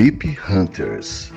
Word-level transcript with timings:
MIP 0.00 0.38
Hunters. 0.48 1.30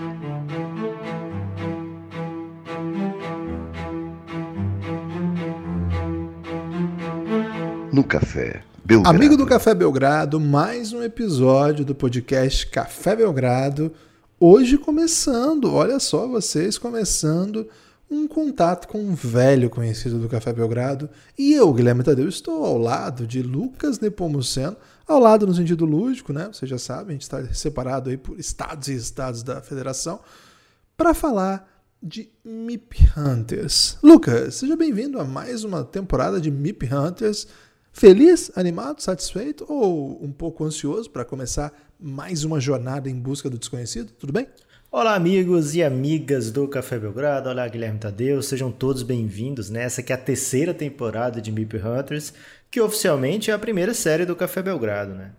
No 7.92 8.06
Café 8.06 8.64
Belgrado. 8.86 9.18
Amigo 9.18 9.36
do 9.36 9.46
Café 9.46 9.76
Belgrado, 9.76 10.40
mais 10.40 10.94
um 10.94 11.04
episódio 11.04 11.84
do 11.84 11.94
podcast 11.94 12.66
Café 12.68 13.18
Belgrado. 13.18 13.92
Hoje 14.40 14.78
começando, 14.78 15.74
olha 15.74 16.00
só 16.00 16.26
vocês, 16.26 16.78
começando 16.78 17.68
um 18.10 18.28
contato 18.28 18.88
com 18.88 19.00
um 19.00 19.16
velho 19.16 19.70
conhecido 19.70 20.20
do 20.20 20.30
Café 20.30 20.54
Belgrado. 20.54 21.10
E 21.38 21.54
eu, 21.54 21.74
Guilherme 21.74 22.04
Tadeu, 22.04 22.28
estou 22.28 22.64
ao 22.64 22.78
lado 22.78 23.26
de 23.26 23.42
Lucas 23.42 24.00
Nepomuceno, 24.00 24.78
ao 25.08 25.20
lado 25.20 25.48
no 25.48 25.54
sentido 25.54 25.86
lúdico, 25.86 26.32
né? 26.32 26.50
Você 26.52 26.66
já 26.66 26.78
sabe, 26.78 27.10
a 27.10 27.14
gente 27.14 27.24
está 27.24 27.44
separado 27.54 28.10
aí 28.10 28.18
por 28.18 28.40
estados 28.40 28.88
e 28.88 28.96
estados 28.96 29.44
da 29.44 29.62
federação, 29.62 30.20
para 30.96 31.14
falar 31.14 31.70
de 32.02 32.30
MIP 32.44 32.98
Hunters. 33.18 33.98
Lucas, 34.04 34.56
seja 34.56 34.76
bem-vindo 34.76 35.20
a 35.20 35.24
mais 35.24 35.64
uma 35.64 35.84
temporada 35.84 36.40
de 36.40 36.52
MIP 36.52 36.94
Hunters. 36.94 37.48
Feliz, 37.94 38.52
animado, 38.56 39.02
satisfeito 39.02 39.66
ou 39.70 40.24
um 40.24 40.32
pouco 40.32 40.66
ansioso 40.66 41.10
para 41.10 41.24
começar 41.24 41.72
mais 42.00 42.44
uma 42.44 42.60
jornada 42.60 43.10
em 43.10 43.18
busca 43.18 43.50
do 43.50 43.58
desconhecido? 43.58 44.12
Tudo 44.14 44.34
bem? 44.34 44.48
Olá, 44.96 45.16
amigos 45.16 45.74
e 45.74 45.82
amigas 45.82 46.52
do 46.52 46.68
Café 46.68 47.00
Belgrado. 47.00 47.50
Olá, 47.50 47.68
Guilherme 47.68 47.98
Tadeu. 47.98 48.44
Sejam 48.44 48.72
todos 48.72 49.02
bem-vindos 49.02 49.68
nessa 49.72 50.04
que 50.04 50.14
é 50.14 50.16
a 50.16 50.20
terceira 50.20 50.72
temporada 50.72 51.42
de 51.42 51.52
MIP 51.52 51.78
Hunters, 51.78 52.32
que 52.70 52.80
oficialmente 52.80 53.50
é 53.50 53.56
a 53.56 53.58
primeira 53.58 53.96
série 53.96 54.24
do 54.24 54.36
Café 54.36 54.62
Belgrado, 54.62 55.16
né? 55.16 55.32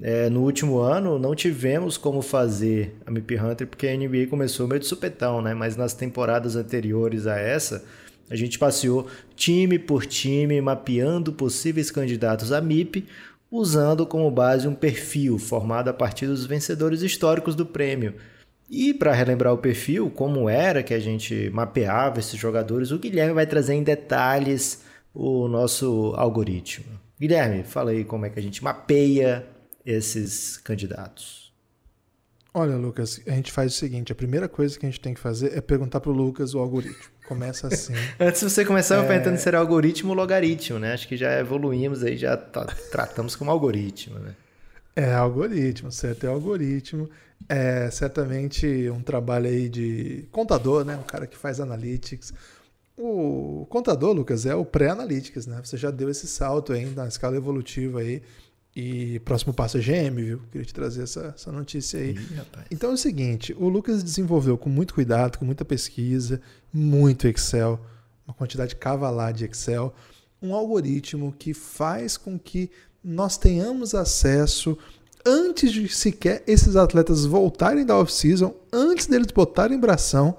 É, 0.00 0.30
no 0.30 0.40
último 0.40 0.78
ano 0.78 1.18
não 1.18 1.34
tivemos 1.34 1.98
como 1.98 2.22
fazer 2.22 2.96
a 3.04 3.10
MIP 3.10 3.36
Hunter 3.36 3.66
porque 3.66 3.86
a 3.86 3.94
NBA 3.94 4.26
começou 4.30 4.66
meio 4.66 4.80
de 4.80 4.86
supetão, 4.86 5.42
né? 5.42 5.52
Mas 5.52 5.76
nas 5.76 5.92
temporadas 5.92 6.56
anteriores 6.56 7.26
a 7.26 7.36
essa, 7.36 7.84
a 8.30 8.34
gente 8.34 8.58
passeou 8.58 9.06
time 9.36 9.78
por 9.78 10.06
time, 10.06 10.58
mapeando 10.62 11.30
possíveis 11.30 11.90
candidatos 11.90 12.52
a 12.52 12.60
MIP, 12.62 13.06
usando 13.50 14.06
como 14.06 14.30
base 14.30 14.66
um 14.66 14.74
perfil 14.74 15.38
formado 15.38 15.90
a 15.90 15.92
partir 15.92 16.26
dos 16.26 16.46
vencedores 16.46 17.02
históricos 17.02 17.54
do 17.54 17.66
prêmio. 17.66 18.14
E 18.74 18.92
para 18.92 19.12
relembrar 19.12 19.52
o 19.52 19.58
perfil, 19.58 20.10
como 20.10 20.48
era 20.48 20.82
que 20.82 20.92
a 20.92 20.98
gente 20.98 21.48
mapeava 21.50 22.18
esses 22.18 22.38
jogadores, 22.38 22.90
o 22.90 22.98
Guilherme 22.98 23.32
vai 23.32 23.46
trazer 23.46 23.74
em 23.74 23.84
detalhes 23.84 24.82
o 25.14 25.46
nosso 25.46 26.12
algoritmo. 26.16 26.86
Guilherme, 27.20 27.62
fala 27.62 27.92
aí 27.92 28.04
como 28.04 28.26
é 28.26 28.30
que 28.30 28.38
a 28.40 28.42
gente 28.42 28.64
mapeia 28.64 29.46
esses 29.86 30.56
candidatos? 30.56 31.54
Olha, 32.52 32.76
Lucas, 32.76 33.20
a 33.28 33.30
gente 33.30 33.52
faz 33.52 33.74
o 33.74 33.76
seguinte: 33.76 34.10
a 34.10 34.14
primeira 34.14 34.48
coisa 34.48 34.76
que 34.76 34.84
a 34.84 34.90
gente 34.90 35.00
tem 35.00 35.14
que 35.14 35.20
fazer 35.20 35.56
é 35.56 35.60
perguntar 35.60 36.00
para 36.00 36.10
o 36.10 36.14
Lucas 36.14 36.52
o 36.52 36.58
algoritmo. 36.58 37.14
Começa 37.28 37.68
assim. 37.68 37.94
Antes 38.18 38.40
de 38.40 38.50
você 38.50 38.64
começar, 38.64 38.96
é... 38.96 38.98
eu 38.98 39.06
perguntando 39.06 39.38
se 39.38 39.46
era 39.48 39.58
algoritmo 39.58 40.10
ou 40.10 40.16
logaritmo, 40.16 40.80
né? 40.80 40.94
Acho 40.94 41.06
que 41.06 41.16
já 41.16 41.38
evoluímos 41.38 42.02
aí, 42.02 42.16
já 42.16 42.36
tá, 42.36 42.64
tratamos 42.90 43.36
como 43.36 43.52
algoritmo, 43.52 44.18
né? 44.18 44.34
É 44.96 45.12
algoritmo, 45.14 45.90
certo? 45.90 46.24
É 46.24 46.28
algoritmo. 46.28 47.08
É 47.48 47.90
certamente 47.90 48.88
um 48.90 49.02
trabalho 49.02 49.48
aí 49.48 49.68
de 49.68 50.28
contador, 50.30 50.84
né? 50.84 50.96
Um 50.96 51.02
cara 51.02 51.26
que 51.26 51.36
faz 51.36 51.60
analytics. 51.60 52.32
O 52.96 53.66
contador, 53.68 54.12
Lucas, 54.12 54.46
é 54.46 54.54
o 54.54 54.64
pré-analytics, 54.64 55.46
né? 55.46 55.60
Você 55.62 55.76
já 55.76 55.90
deu 55.90 56.08
esse 56.08 56.28
salto 56.28 56.72
aí 56.72 56.86
na 56.86 57.08
escala 57.08 57.36
evolutiva 57.36 58.00
aí 58.00 58.22
e 58.76 59.20
próximo 59.20 59.54
passo 59.54 59.78
é 59.78 59.80
GM, 59.80 60.16
viu? 60.16 60.40
Queria 60.50 60.64
te 60.64 60.74
trazer 60.74 61.04
essa, 61.04 61.32
essa 61.34 61.52
notícia 61.52 62.00
aí. 62.00 62.12
Ih, 62.12 62.40
então 62.70 62.90
é 62.90 62.94
o 62.94 62.96
seguinte: 62.96 63.54
o 63.56 63.68
Lucas 63.68 64.02
desenvolveu 64.02 64.58
com 64.58 64.68
muito 64.68 64.94
cuidado, 64.94 65.38
com 65.38 65.44
muita 65.44 65.64
pesquisa, 65.64 66.40
muito 66.72 67.28
Excel, 67.28 67.80
uma 68.26 68.34
quantidade 68.34 68.74
cavalar 68.74 69.32
de 69.32 69.44
Excel, 69.44 69.94
um 70.42 70.54
algoritmo 70.54 71.32
que 71.32 71.54
faz 71.54 72.16
com 72.16 72.38
que 72.38 72.70
nós 73.04 73.36
tenhamos 73.36 73.94
acesso 73.94 74.78
antes 75.24 75.72
de 75.72 75.88
sequer 75.88 76.42
esses 76.46 76.76
atletas 76.76 77.24
voltarem 77.24 77.84
da 77.84 77.98
off-season, 77.98 78.54
antes 78.72 79.06
deles 79.06 79.28
botarem 79.32 79.78
bração, 79.78 80.36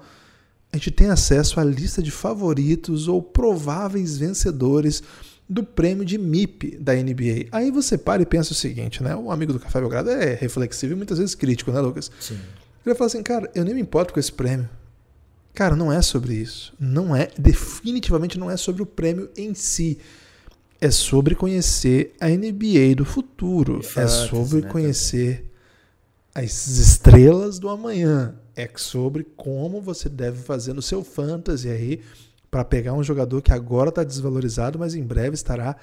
a 0.72 0.76
gente 0.76 0.90
tem 0.90 1.08
acesso 1.08 1.58
à 1.58 1.64
lista 1.64 2.02
de 2.02 2.10
favoritos 2.10 3.08
ou 3.08 3.22
prováveis 3.22 4.18
vencedores 4.18 5.02
do 5.48 5.62
prêmio 5.62 6.04
de 6.04 6.18
MIP 6.18 6.76
da 6.78 6.92
NBA. 6.94 7.46
Aí 7.52 7.70
você 7.70 7.96
para 7.96 8.22
e 8.22 8.26
pensa 8.26 8.52
o 8.52 8.54
seguinte, 8.54 9.02
né? 9.02 9.14
O 9.14 9.30
amigo 9.30 9.52
do 9.52 9.60
Café 9.60 9.80
Belgrado 9.80 10.10
é 10.10 10.34
reflexivo 10.34 10.92
e 10.92 10.96
muitas 10.96 11.18
vezes 11.18 11.34
crítico, 11.34 11.70
né, 11.70 11.80
Lucas? 11.80 12.10
Sim. 12.20 12.38
Ele 12.84 12.94
fala 12.94 13.06
assim, 13.06 13.22
cara, 13.22 13.50
eu 13.54 13.64
nem 13.64 13.74
me 13.74 13.80
importo 13.80 14.12
com 14.12 14.20
esse 14.20 14.32
prêmio. 14.32 14.68
Cara, 15.54 15.74
não 15.74 15.90
é 15.92 16.02
sobre 16.02 16.34
isso. 16.34 16.74
Não 16.78 17.16
é, 17.16 17.30
definitivamente 17.38 18.38
não 18.38 18.50
é 18.50 18.56
sobre 18.56 18.82
o 18.82 18.86
prêmio 18.86 19.30
em 19.36 19.54
si. 19.54 19.98
É 20.86 20.90
sobre 20.92 21.34
conhecer 21.34 22.14
a 22.20 22.28
NBA 22.28 22.94
do 22.96 23.04
futuro. 23.04 23.80
é 23.96 24.06
sobre 24.06 24.60
né, 24.60 24.68
conhecer 24.68 25.50
as 26.32 26.68
estrelas 26.68 27.58
do 27.58 27.68
amanhã. 27.68 28.36
É 28.54 28.70
sobre 28.76 29.24
como 29.36 29.80
você 29.80 30.08
deve 30.08 30.40
fazer 30.40 30.74
no 30.74 30.80
seu 30.80 31.02
fantasy 31.02 31.68
aí 31.68 32.02
para 32.48 32.64
pegar 32.64 32.92
um 32.92 33.02
jogador 33.02 33.42
que 33.42 33.52
agora 33.52 33.88
está 33.88 34.04
desvalorizado, 34.04 34.78
mas 34.78 34.94
em 34.94 35.02
breve 35.02 35.34
estará 35.34 35.74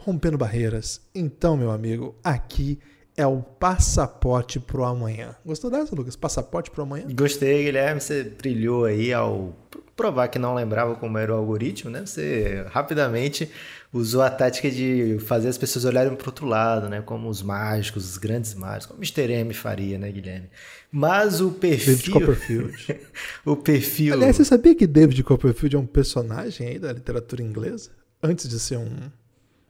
rompendo 0.00 0.38
barreiras. 0.38 1.00
Então, 1.12 1.56
meu 1.56 1.72
amigo, 1.72 2.14
aqui 2.22 2.78
é 3.16 3.26
o 3.26 3.42
passaporte 3.42 4.60
pro 4.60 4.84
amanhã. 4.84 5.34
Gostou 5.44 5.72
dessa, 5.72 5.92
Lucas? 5.94 6.14
Passaporte 6.14 6.70
pro 6.70 6.84
amanhã? 6.84 7.06
Gostei, 7.12 7.64
Guilherme. 7.64 8.00
Você 8.00 8.22
brilhou 8.22 8.84
aí 8.84 9.12
ao 9.12 9.56
provar 9.96 10.28
que 10.28 10.38
não 10.38 10.54
lembrava 10.54 10.94
como 10.96 11.18
era 11.18 11.32
o 11.32 11.36
algoritmo, 11.36 11.90
né? 11.90 12.04
Você 12.04 12.64
rapidamente 12.70 13.50
usou 13.94 14.22
a 14.22 14.30
tática 14.30 14.68
de 14.68 15.18
fazer 15.20 15.48
as 15.48 15.56
pessoas 15.56 15.84
olharem 15.84 16.16
para 16.16 16.28
outro 16.28 16.46
lado, 16.46 16.88
né? 16.88 17.00
Como 17.00 17.28
os 17.28 17.42
mágicos, 17.42 18.10
os 18.10 18.18
grandes 18.18 18.52
mágicos, 18.52 18.86
como 18.86 18.98
o 18.98 19.02
Mr. 19.02 19.32
M 19.32 19.54
faria, 19.54 19.96
né, 19.96 20.10
Guilherme? 20.10 20.50
Mas 20.90 21.40
o 21.40 21.52
perfil... 21.52 21.94
David 21.94 22.10
Copperfield. 22.10 23.00
o 23.46 23.56
perfil... 23.56 24.14
Aliás, 24.14 24.36
você 24.36 24.44
sabia 24.44 24.74
que 24.74 24.84
David 24.84 25.22
Copperfield 25.22 25.76
é 25.76 25.78
um 25.78 25.86
personagem 25.86 26.66
aí 26.66 26.78
da 26.78 26.92
literatura 26.92 27.40
inglesa? 27.40 27.92
Antes 28.20 28.48
de 28.48 28.58
ser 28.58 28.78
um, 28.78 29.10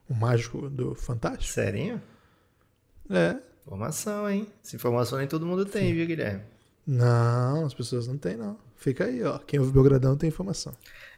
um 0.09 0.15
mágico 0.15 0.71
do 0.71 0.95
Fantástico? 0.95 1.53
Serinho? 1.53 2.01
É. 3.11 3.37
Informação, 3.61 4.29
hein? 4.29 4.47
Essa 4.65 4.75
informação 4.75 5.19
nem 5.19 5.29
todo 5.29 5.45
mundo 5.45 5.67
tem, 5.67 5.89
Sim. 5.89 5.95
viu, 5.95 6.07
Guilherme? 6.07 6.54
Não, 6.87 7.65
as 7.65 7.75
pessoas 7.75 8.07
não 8.07 8.17
têm, 8.19 8.37
não. 8.37 8.57
Fica 8.77 9.05
aí, 9.05 9.23
ó. 9.23 9.39
Quem 9.39 9.59
ouve 9.59 9.73
Belgradão 9.73 10.17
tem 10.17 10.29
informação. 10.29 10.73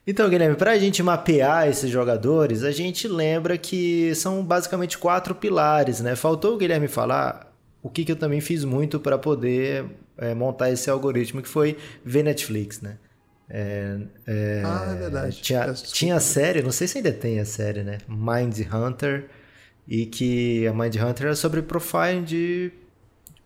Então, 0.05 0.29
Guilherme, 0.29 0.55
para 0.55 0.71
a 0.71 0.77
gente 0.77 1.03
mapear 1.03 1.67
esses 1.67 1.89
jogadores, 1.89 2.63
a 2.63 2.71
gente 2.71 3.07
lembra 3.07 3.57
que 3.57 4.15
são 4.15 4.41
basicamente 4.43 4.97
quatro 4.97 5.35
pilares, 5.35 5.99
né? 5.99 6.15
Faltou 6.15 6.55
o 6.55 6.57
Guilherme 6.57 6.87
falar 6.87 7.53
o 7.83 7.89
que, 7.89 8.05
que 8.05 8.11
eu 8.13 8.15
também 8.15 8.39
fiz 8.39 8.63
muito 8.63 8.99
para 8.99 9.17
poder 9.17 9.85
é, 10.17 10.33
montar 10.33 10.71
esse 10.71 10.89
algoritmo, 10.89 11.41
que 11.41 11.49
foi 11.49 11.77
ver 12.05 12.23
Netflix, 12.23 12.79
né? 12.79 12.97
É, 13.49 13.97
é, 14.25 14.63
ah, 14.65 14.91
é 14.91 14.95
verdade. 14.95 15.41
Tinha, 15.41 15.73
tinha 15.73 16.15
a 16.15 16.19
série, 16.19 16.61
não 16.61 16.71
sei 16.71 16.87
se 16.87 16.97
ainda 16.97 17.11
tem 17.11 17.39
a 17.39 17.45
série, 17.45 17.83
né? 17.83 17.97
Mind 18.07 18.59
Hunter, 18.73 19.27
e 19.87 20.05
que 20.05 20.67
a 20.67 20.73
Mind 20.73 20.95
Hunter 20.95 21.27
era 21.27 21.35
sobre 21.35 21.61
profiling 21.61 22.23
de 22.23 22.71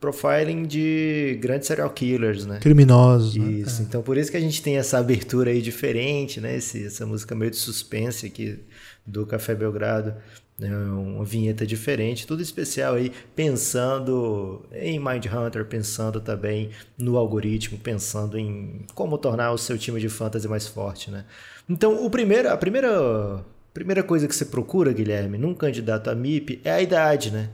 profiling 0.01 0.63
de 0.63 1.37
grandes 1.39 1.67
serial 1.67 1.91
killers, 1.91 2.45
né? 2.45 2.57
Criminosos. 2.59 3.35
Né? 3.37 3.51
Isso. 3.51 3.81
Né? 3.81 3.85
Então 3.87 4.01
por 4.01 4.17
isso 4.17 4.31
que 4.31 4.35
a 4.35 4.41
gente 4.41 4.61
tem 4.61 4.77
essa 4.77 4.97
abertura 4.97 5.51
aí 5.51 5.61
diferente, 5.61 6.41
né? 6.41 6.57
Esse, 6.57 6.87
essa 6.87 7.05
música 7.05 7.35
meio 7.35 7.51
de 7.51 7.57
suspense 7.57 8.25
aqui 8.25 8.59
do 9.05 9.27
Café 9.27 9.53
Belgrado. 9.53 10.15
Né? 10.57 10.75
Uma 10.75 11.23
vinheta 11.23 11.65
diferente, 11.65 12.27
tudo 12.27 12.41
especial 12.41 12.95
aí, 12.95 13.11
pensando 13.35 14.65
em 14.71 14.99
Mindhunter, 14.99 15.65
pensando 15.65 16.19
também 16.19 16.71
no 16.97 17.17
algoritmo, 17.17 17.77
pensando 17.77 18.37
em 18.37 18.85
como 18.93 19.17
tornar 19.17 19.51
o 19.51 19.57
seu 19.57 19.77
time 19.77 19.99
de 19.99 20.09
fantasy 20.09 20.47
mais 20.47 20.67
forte, 20.67 21.09
né? 21.09 21.25
Então, 21.67 22.05
o 22.05 22.09
primeiro, 22.11 22.49
a 22.49 22.57
primeira, 22.57 23.43
primeira 23.73 24.03
coisa 24.03 24.27
que 24.27 24.35
você 24.35 24.45
procura, 24.45 24.93
Guilherme, 24.93 25.37
num 25.37 25.55
candidato 25.55 26.09
a 26.09 26.15
MIP 26.15 26.61
é 26.63 26.71
a 26.71 26.81
idade, 26.81 27.31
né? 27.31 27.49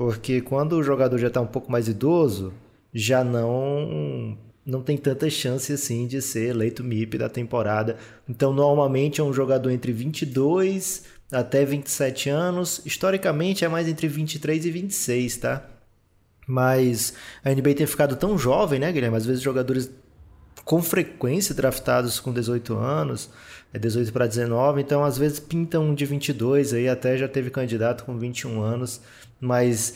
Porque 0.00 0.40
quando 0.40 0.78
o 0.78 0.82
jogador 0.82 1.18
já 1.18 1.28
está 1.28 1.42
um 1.42 1.46
pouco 1.46 1.70
mais 1.70 1.86
idoso, 1.86 2.54
já 2.90 3.22
não 3.22 4.34
não 4.64 4.80
tem 4.80 4.96
tanta 4.96 5.28
chance 5.28 5.70
assim 5.74 6.06
de 6.06 6.22
ser 6.22 6.48
eleito 6.48 6.82
MIP 6.82 7.18
da 7.18 7.28
temporada. 7.28 7.98
Então, 8.26 8.50
normalmente 8.50 9.20
é 9.20 9.24
um 9.24 9.30
jogador 9.30 9.68
entre 9.68 9.92
22 9.92 11.04
até 11.30 11.66
27 11.66 12.30
anos. 12.30 12.80
Historicamente 12.86 13.62
é 13.62 13.68
mais 13.68 13.86
entre 13.88 14.08
23 14.08 14.64
e 14.64 14.70
26, 14.70 15.36
tá? 15.36 15.68
Mas 16.46 17.12
a 17.44 17.50
NBA 17.50 17.74
tem 17.74 17.86
ficado 17.86 18.16
tão 18.16 18.38
jovem, 18.38 18.80
né, 18.80 18.90
Guilherme? 18.90 19.18
Às 19.18 19.26
vezes 19.26 19.42
jogadores 19.42 19.90
com 20.64 20.80
frequência 20.82 21.54
draftados 21.54 22.18
com 22.20 22.32
18 22.32 22.74
anos, 22.74 23.28
é 23.72 23.78
18 23.78 24.12
para 24.12 24.26
19, 24.26 24.80
então 24.80 25.04
às 25.04 25.16
vezes 25.16 25.40
pintam 25.40 25.84
um 25.84 25.94
de 25.94 26.04
22 26.04 26.74
aí, 26.74 26.88
até 26.88 27.16
já 27.16 27.28
teve 27.28 27.50
candidato 27.50 28.04
com 28.04 28.18
21 28.18 28.60
anos 28.60 29.00
mas 29.40 29.94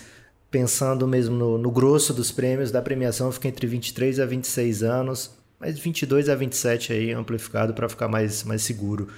pensando 0.50 1.06
mesmo 1.06 1.36
no, 1.36 1.58
no 1.58 1.70
grosso 1.70 2.14
dos 2.14 2.30
prêmios 2.30 2.70
da 2.70 2.80
premiação, 2.80 3.30
fica 3.30 3.48
entre 3.48 3.66
23 3.66 4.20
a 4.20 4.26
26 4.26 4.82
anos, 4.82 5.30
mas 5.60 5.78
22 5.78 6.28
a 6.28 6.34
27 6.34 6.92
aí 6.92 7.12
amplificado 7.12 7.74
para 7.74 7.88
ficar 7.88 8.08
mais, 8.08 8.44
mais 8.44 8.62
seguro. 8.62 9.08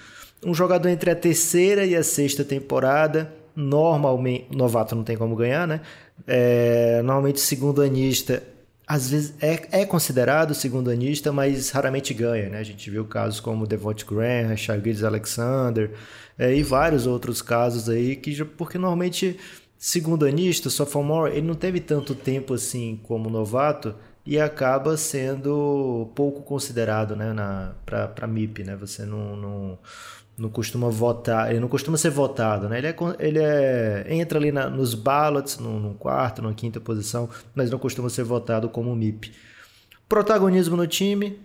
Um 0.44 0.55
jogador 0.55 0.88
entre 0.88 1.11
a 1.11 1.17
terceira 1.17 1.85
e 1.85 1.94
a 1.94 2.02
sexta 2.02 2.44
temporada, 2.44 3.32
normalmente, 3.55 4.47
novato 4.55 4.94
não 4.94 5.05
tem 5.05 5.17
como 5.17 5.37
ganhar, 5.37 5.67
né? 5.67 5.81
É, 6.26 7.02
normalmente 7.02 7.41
segundo 7.41 7.82
anista 7.82 8.43
às 8.87 9.11
vezes 9.11 9.35
é, 9.41 9.81
é 9.83 9.85
considerado 9.85 10.55
segundo 10.55 10.91
anista, 10.91 11.33
mas 11.33 11.71
raramente 11.71 12.15
ganha, 12.15 12.49
né? 12.49 12.59
A 12.59 12.65
gente 12.65 12.88
viu 12.88 13.05
casos 13.05 13.41
como 13.41 13.67
Devonte 13.67 14.05
Graham, 14.05 14.56
Shaggy 14.56 15.05
Alexander 15.05 15.91
é, 16.38 16.55
e 16.55 16.62
vários 16.62 17.06
outros 17.06 17.43
casos 17.43 17.88
aí 17.88 18.15
que 18.15 18.44
porque 18.44 18.79
normalmente 18.79 19.38
segundo 19.79 20.25
anista, 20.25 20.71
sophomore, 20.71 21.33
ele 21.33 21.47
não 21.47 21.55
teve 21.55 21.81
tanto 21.81 22.15
tempo 22.15 22.55
assim 22.55 22.99
como 23.03 23.29
novato 23.29 23.94
e 24.25 24.41
acaba 24.41 24.97
sendo 24.97 26.11
pouco 26.15 26.43
considerado, 26.43 27.15
né, 27.15 27.33
para 27.85 28.27
MIP, 28.27 28.65
né? 28.65 28.75
Você 28.77 29.05
não, 29.05 29.37
não 29.37 29.79
não 30.38 30.50
costuma 30.50 30.91
votar, 30.91 31.50
ele 31.50 31.61
não 31.61 31.69
costuma 31.69 31.97
ser 31.97 32.11
votado, 32.11 32.69
né? 32.69 32.79
Ele, 32.79 32.87
é, 32.88 32.97
ele 33.19 33.38
é, 33.38 34.06
entra 34.11 34.38
ali 34.38 34.53
na, 34.53 34.69
nos 34.69 34.94
ballots, 34.94 35.59
no, 35.59 35.81
no 35.81 35.94
quarto, 35.94 36.43
na 36.43 36.53
quinta 36.53 36.79
posição, 36.79 37.29
mas 37.55 37.71
não 37.71 37.79
costuma 37.79 38.09
ser 38.11 38.25
votado 38.25 38.69
como 38.69 38.94
MIP. 38.94 39.33
Protagonismo 40.09 40.77
no 40.77 40.87
time, 40.87 41.41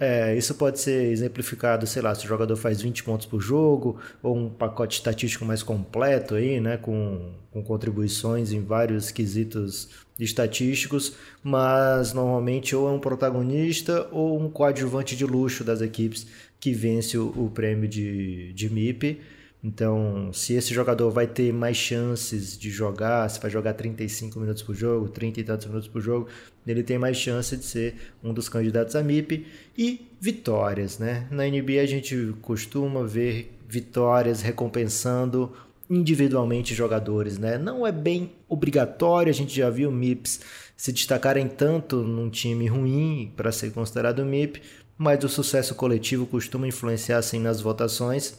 é, 0.00 0.36
isso 0.36 0.56
pode 0.56 0.80
ser 0.80 1.12
exemplificado, 1.12 1.86
sei 1.86 2.02
lá, 2.02 2.12
se 2.12 2.24
o 2.24 2.28
jogador 2.28 2.56
faz 2.56 2.82
20 2.82 3.04
pontos 3.04 3.24
por 3.24 3.40
jogo, 3.40 4.00
ou 4.20 4.36
um 4.36 4.48
pacote 4.50 4.96
estatístico 4.96 5.44
mais 5.44 5.62
completo 5.62 6.34
aí, 6.34 6.60
né, 6.60 6.76
com, 6.76 7.30
com 7.52 7.62
contribuições 7.62 8.50
em 8.50 8.64
vários 8.64 9.12
quesitos 9.12 9.90
estatísticos, 10.18 11.14
mas 11.40 12.12
normalmente 12.12 12.74
ou 12.74 12.88
é 12.88 12.92
um 12.92 12.98
protagonista 12.98 14.08
ou 14.10 14.40
um 14.40 14.50
coadjuvante 14.50 15.14
de 15.14 15.24
luxo 15.24 15.62
das 15.62 15.80
equipes 15.80 16.26
que 16.60 16.72
vence 16.72 17.16
o, 17.16 17.28
o 17.36 17.50
prêmio 17.50 17.88
de, 17.88 18.52
de 18.52 18.70
MIP. 18.70 19.20
Então, 19.62 20.30
se 20.32 20.54
esse 20.54 20.72
jogador 20.72 21.10
vai 21.10 21.26
ter 21.26 21.52
mais 21.52 21.76
chances 21.76 22.58
de 22.58 22.70
jogar, 22.70 23.28
se 23.28 23.38
vai 23.40 23.50
jogar 23.50 23.74
35 23.74 24.38
minutos 24.40 24.62
por 24.62 24.74
jogo, 24.74 25.08
30 25.08 25.40
e 25.40 25.44
tantos 25.44 25.66
minutos 25.66 25.88
por 25.88 26.00
jogo, 26.00 26.28
ele 26.66 26.82
tem 26.82 26.98
mais 26.98 27.16
chance 27.16 27.56
de 27.56 27.64
ser 27.64 27.94
um 28.22 28.32
dos 28.32 28.48
candidatos 28.48 28.96
a 28.96 29.02
MIP. 29.02 29.46
E 29.76 30.06
vitórias, 30.20 30.98
né? 30.98 31.26
Na 31.30 31.44
NBA 31.44 31.80
a 31.82 31.86
gente 31.86 32.34
costuma 32.40 33.04
ver 33.04 33.52
vitórias 33.68 34.40
recompensando 34.40 35.52
individualmente 35.90 36.74
jogadores, 36.74 37.36
né? 37.36 37.58
Não 37.58 37.86
é 37.86 37.92
bem 37.92 38.32
obrigatório, 38.48 39.28
a 39.28 39.34
gente 39.34 39.54
já 39.54 39.68
viu 39.68 39.90
MIPs 39.90 40.40
se 40.76 40.92
destacarem 40.92 41.46
tanto 41.46 41.96
num 41.96 42.30
time 42.30 42.66
ruim 42.66 43.30
para 43.36 43.52
ser 43.52 43.70
considerado 43.72 44.24
MIP, 44.24 44.62
mas 45.00 45.24
o 45.24 45.30
sucesso 45.30 45.74
coletivo 45.74 46.26
costuma 46.26 46.68
influenciar 46.68 47.16
assim 47.16 47.38
nas 47.40 47.62
votações. 47.62 48.34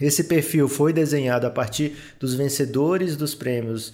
Esse 0.00 0.24
perfil 0.24 0.66
foi 0.66 0.94
desenhado 0.94 1.46
a 1.46 1.50
partir 1.50 1.94
dos 2.18 2.34
vencedores 2.34 3.16
dos 3.16 3.34
prêmios 3.34 3.92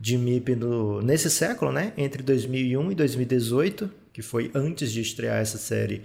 de 0.00 0.16
MIP 0.16 0.56
no, 0.56 1.02
nesse 1.02 1.28
século, 1.28 1.70
né? 1.70 1.92
entre 1.98 2.22
2001 2.22 2.90
e 2.90 2.94
2018, 2.94 3.90
que 4.14 4.22
foi 4.22 4.50
antes 4.54 4.90
de 4.90 5.02
estrear 5.02 5.36
essa 5.36 5.58
série 5.58 6.04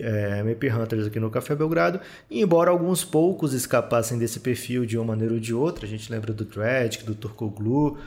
é, 0.00 0.44
MIP 0.44 0.70
Hunters 0.70 1.08
aqui 1.08 1.18
no 1.18 1.28
Café 1.28 1.56
Belgrado. 1.56 2.00
E 2.30 2.40
embora 2.40 2.70
alguns 2.70 3.02
poucos 3.02 3.54
escapassem 3.54 4.16
desse 4.16 4.38
perfil 4.38 4.86
de 4.86 4.96
uma 4.96 5.06
maneira 5.06 5.34
ou 5.34 5.40
de 5.40 5.52
outra, 5.52 5.86
a 5.86 5.88
gente 5.88 6.08
lembra 6.08 6.32
do 6.32 6.44
Dredd, 6.44 7.02
do 7.02 7.16
Turcoglu, 7.16 7.98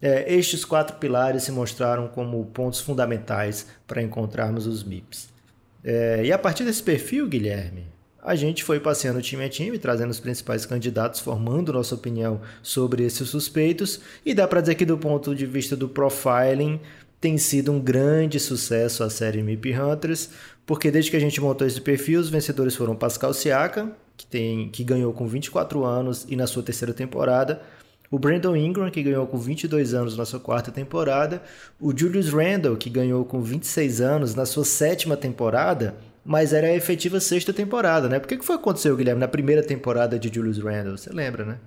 é, 0.00 0.34
estes 0.34 0.64
quatro 0.64 0.96
pilares 0.96 1.42
se 1.42 1.52
mostraram 1.52 2.08
como 2.08 2.42
pontos 2.46 2.80
fundamentais 2.80 3.66
para 3.86 4.00
encontrarmos 4.00 4.66
os 4.66 4.82
MIPs. 4.82 5.36
É, 5.84 6.22
e 6.24 6.32
a 6.32 6.38
partir 6.38 6.64
desse 6.64 6.82
perfil, 6.82 7.26
Guilherme, 7.28 7.86
a 8.22 8.34
gente 8.34 8.64
foi 8.64 8.80
passeando 8.80 9.22
time 9.22 9.44
a 9.44 9.48
time, 9.48 9.78
trazendo 9.78 10.10
os 10.10 10.20
principais 10.20 10.66
candidatos, 10.66 11.20
formando 11.20 11.72
nossa 11.72 11.94
opinião 11.94 12.40
sobre 12.62 13.04
esses 13.04 13.28
suspeitos. 13.28 14.00
E 14.24 14.34
dá 14.34 14.46
para 14.46 14.60
dizer 14.60 14.74
que, 14.74 14.84
do 14.84 14.98
ponto 14.98 15.34
de 15.34 15.46
vista 15.46 15.76
do 15.76 15.88
profiling, 15.88 16.80
tem 17.20 17.38
sido 17.38 17.72
um 17.72 17.80
grande 17.80 18.38
sucesso 18.38 19.02
a 19.02 19.10
série 19.10 19.42
MIP 19.42 19.72
Hunters, 19.72 20.30
porque 20.66 20.90
desde 20.90 21.10
que 21.10 21.16
a 21.16 21.20
gente 21.20 21.40
montou 21.40 21.66
esse 21.66 21.80
perfil, 21.80 22.20
os 22.20 22.28
vencedores 22.28 22.76
foram 22.76 22.94
Pascal 22.94 23.32
Siakam, 23.32 23.92
que, 24.16 24.26
tem, 24.26 24.68
que 24.68 24.84
ganhou 24.84 25.12
com 25.12 25.26
24 25.26 25.84
anos 25.84 26.26
e 26.28 26.36
na 26.36 26.46
sua 26.46 26.62
terceira 26.62 26.92
temporada, 26.92 27.62
o 28.10 28.18
Brandon 28.18 28.56
Ingram, 28.56 28.90
que 28.90 29.02
ganhou 29.02 29.26
com 29.26 29.36
22 29.36 29.94
anos 29.94 30.16
na 30.16 30.24
sua 30.24 30.40
quarta 30.40 30.70
temporada, 30.70 31.42
o 31.80 31.96
Julius 31.96 32.30
Randle, 32.30 32.76
que 32.76 32.88
ganhou 32.88 33.24
com 33.24 33.40
26 33.40 34.00
anos 34.00 34.34
na 34.34 34.46
sua 34.46 34.64
sétima 34.64 35.16
temporada, 35.16 35.94
mas 36.24 36.52
era 36.52 36.66
a 36.66 36.74
efetiva 36.74 37.20
sexta 37.20 37.52
temporada, 37.52 38.08
né? 38.08 38.18
Por 38.18 38.28
que, 38.28 38.38
que 38.38 38.44
foi 38.44 38.56
aconteceu, 38.56 38.96
Guilherme, 38.96 39.20
na 39.20 39.28
primeira 39.28 39.62
temporada 39.62 40.18
de 40.18 40.32
Julius 40.32 40.58
Randle? 40.58 40.96
Você 40.96 41.10
lembra, 41.10 41.44
né? 41.44 41.58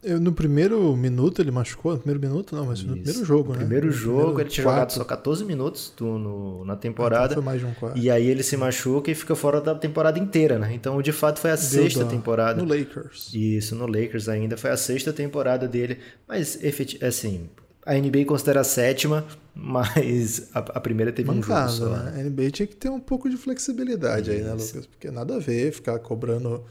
Eu, 0.00 0.20
no 0.20 0.32
primeiro 0.32 0.96
minuto 0.96 1.42
ele 1.42 1.50
machucou, 1.50 1.92
no 1.92 1.98
primeiro 1.98 2.20
minuto 2.20 2.54
não, 2.54 2.66
mas 2.66 2.78
Isso. 2.78 2.86
no 2.86 2.94
primeiro 2.94 3.24
jogo, 3.24 3.48
no 3.48 3.54
né? 3.54 3.58
Primeiro 3.58 3.86
no 3.86 3.92
jogo, 3.92 4.16
primeiro 4.16 4.40
ele 4.42 4.48
tinha 4.50 4.64
quarto. 4.64 4.92
jogado 4.92 4.92
só 4.92 5.04
14 5.04 5.44
minutos 5.44 5.92
do, 5.96 6.06
no, 6.18 6.64
na 6.64 6.76
temporada. 6.76 7.32
Então 7.32 7.42
foi 7.42 7.52
mais 7.52 7.60
de 7.60 7.66
um 7.66 7.74
quarto. 7.74 7.98
E 7.98 8.08
aí 8.08 8.28
ele 8.28 8.44
se 8.44 8.56
machuca 8.56 9.10
e 9.10 9.14
fica 9.14 9.34
fora 9.34 9.60
da 9.60 9.74
temporada 9.74 10.16
inteira, 10.16 10.56
né? 10.56 10.72
Então, 10.72 11.02
de 11.02 11.10
fato, 11.10 11.40
foi 11.40 11.50
a 11.50 11.56
Deu 11.56 11.64
sexta 11.64 12.04
da... 12.04 12.10
temporada. 12.10 12.62
No 12.62 12.68
Lakers. 12.68 13.30
Isso, 13.34 13.74
no 13.74 13.86
Lakers 13.86 14.28
ainda. 14.28 14.56
Foi 14.56 14.70
a 14.70 14.76
sexta 14.76 15.12
temporada 15.12 15.66
dele. 15.66 15.98
Mas, 16.28 16.56
assim, 17.02 17.48
a 17.84 17.94
NBA 17.94 18.24
considera 18.24 18.60
a 18.60 18.64
sétima, 18.64 19.24
mas 19.52 20.48
a, 20.54 20.60
a 20.60 20.80
primeira 20.80 21.10
teve 21.10 21.28
Mancada, 21.28 21.72
um 21.72 21.74
jogo 21.74 21.90
só. 21.90 22.02
Né? 22.04 22.20
A 22.20 22.22
NBA 22.22 22.50
tinha 22.52 22.68
que 22.68 22.76
ter 22.76 22.88
um 22.88 23.00
pouco 23.00 23.28
de 23.28 23.36
flexibilidade 23.36 24.30
Isso. 24.30 24.38
aí, 24.38 24.44
né, 24.44 24.52
Lucas? 24.52 24.86
Porque 24.86 25.10
nada 25.10 25.34
a 25.34 25.38
ver 25.40 25.72
ficar 25.72 25.98
cobrando... 25.98 26.62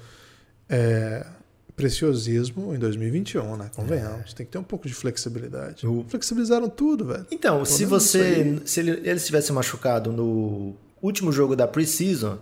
É 0.70 1.26
preciosismo 1.78 2.74
em 2.74 2.80
2021, 2.80 3.56
né? 3.56 3.70
Convenhamos. 3.74 4.32
É. 4.32 4.36
Tem 4.36 4.46
que 4.46 4.52
ter 4.52 4.58
um 4.58 4.64
pouco 4.64 4.88
de 4.88 4.96
flexibilidade. 4.96 5.86
Flexibilizaram 6.10 6.68
tudo, 6.68 7.06
velho. 7.06 7.28
Então, 7.32 7.64
se 7.64 7.86
você. 7.86 8.60
Se 8.66 8.80
ele, 8.80 9.08
ele 9.08 9.20
tivesse 9.20 9.54
machucado 9.54 10.12
no 10.12 10.74
último 11.00 11.32
jogo 11.32 11.56
da 11.56 11.68
Preseason, 11.68 12.40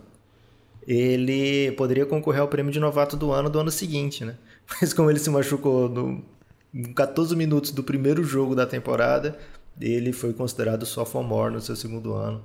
ele 0.88 1.74
poderia 1.74 2.06
concorrer 2.06 2.42
ao 2.42 2.48
prêmio 2.48 2.72
de 2.72 2.80
novato 2.80 3.18
do 3.18 3.34
ano 3.34 3.50
do 3.50 3.60
ano 3.60 3.70
seguinte, 3.70 4.24
né? 4.24 4.38
Mas 4.82 4.94
como 4.94 5.12
ele 5.12 5.20
se 5.20 5.30
machucou 5.30 5.90
no 5.90 6.24
14 6.96 7.36
minutos 7.36 7.72
do 7.72 7.84
primeiro 7.84 8.24
jogo 8.24 8.56
da 8.56 8.66
temporada, 8.66 9.38
ele 9.80 10.14
foi 10.14 10.32
considerado 10.32 10.86
sophomore 10.86 11.54
no 11.54 11.62
seu 11.62 11.76
segundo 11.76 12.14
ano. 12.14 12.42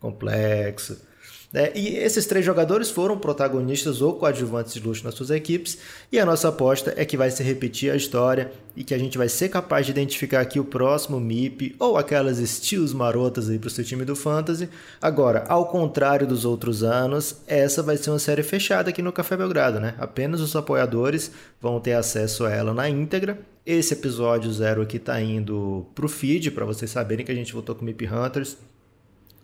Complexo. 0.00 0.98
Né? 1.52 1.70
E 1.74 1.96
esses 1.96 2.24
três 2.24 2.44
jogadores 2.44 2.90
foram 2.90 3.18
protagonistas 3.18 4.00
ou 4.00 4.14
coadjuvantes 4.14 4.72
de 4.72 4.80
luxo 4.80 5.04
nas 5.04 5.14
suas 5.14 5.30
equipes, 5.30 5.78
e 6.10 6.18
a 6.18 6.24
nossa 6.24 6.48
aposta 6.48 6.94
é 6.96 7.04
que 7.04 7.16
vai 7.16 7.30
se 7.30 7.42
repetir 7.42 7.92
a 7.92 7.96
história 7.96 8.50
e 8.74 8.82
que 8.82 8.94
a 8.94 8.98
gente 8.98 9.18
vai 9.18 9.28
ser 9.28 9.50
capaz 9.50 9.84
de 9.84 9.92
identificar 9.92 10.40
aqui 10.40 10.58
o 10.58 10.64
próximo 10.64 11.20
MIP 11.20 11.76
ou 11.78 11.98
aquelas 11.98 12.38
steals 12.38 12.94
marotas 12.94 13.50
aí 13.50 13.58
para 13.58 13.68
o 13.68 13.70
seu 13.70 13.84
time 13.84 14.04
do 14.04 14.16
Fantasy. 14.16 14.68
Agora, 15.00 15.44
ao 15.46 15.66
contrário 15.66 16.26
dos 16.26 16.46
outros 16.46 16.82
anos, 16.82 17.36
essa 17.46 17.82
vai 17.82 17.98
ser 17.98 18.10
uma 18.10 18.18
série 18.18 18.42
fechada 18.42 18.88
aqui 18.88 19.02
no 19.02 19.12
Café 19.12 19.36
Belgrado, 19.36 19.78
né? 19.78 19.94
Apenas 19.98 20.40
os 20.40 20.56
apoiadores 20.56 21.30
vão 21.60 21.78
ter 21.78 21.92
acesso 21.92 22.46
a 22.46 22.50
ela 22.50 22.72
na 22.72 22.88
íntegra. 22.88 23.38
Esse 23.64 23.92
episódio 23.92 24.50
zero 24.50 24.82
aqui 24.82 24.96
está 24.96 25.20
indo 25.20 25.86
para 25.94 26.06
o 26.06 26.08
feed, 26.08 26.50
para 26.50 26.64
vocês 26.64 26.90
saberem 26.90 27.24
que 27.24 27.30
a 27.30 27.34
gente 27.34 27.52
voltou 27.52 27.74
com 27.74 27.84
MIP 27.84 28.08
Hunters. 28.08 28.56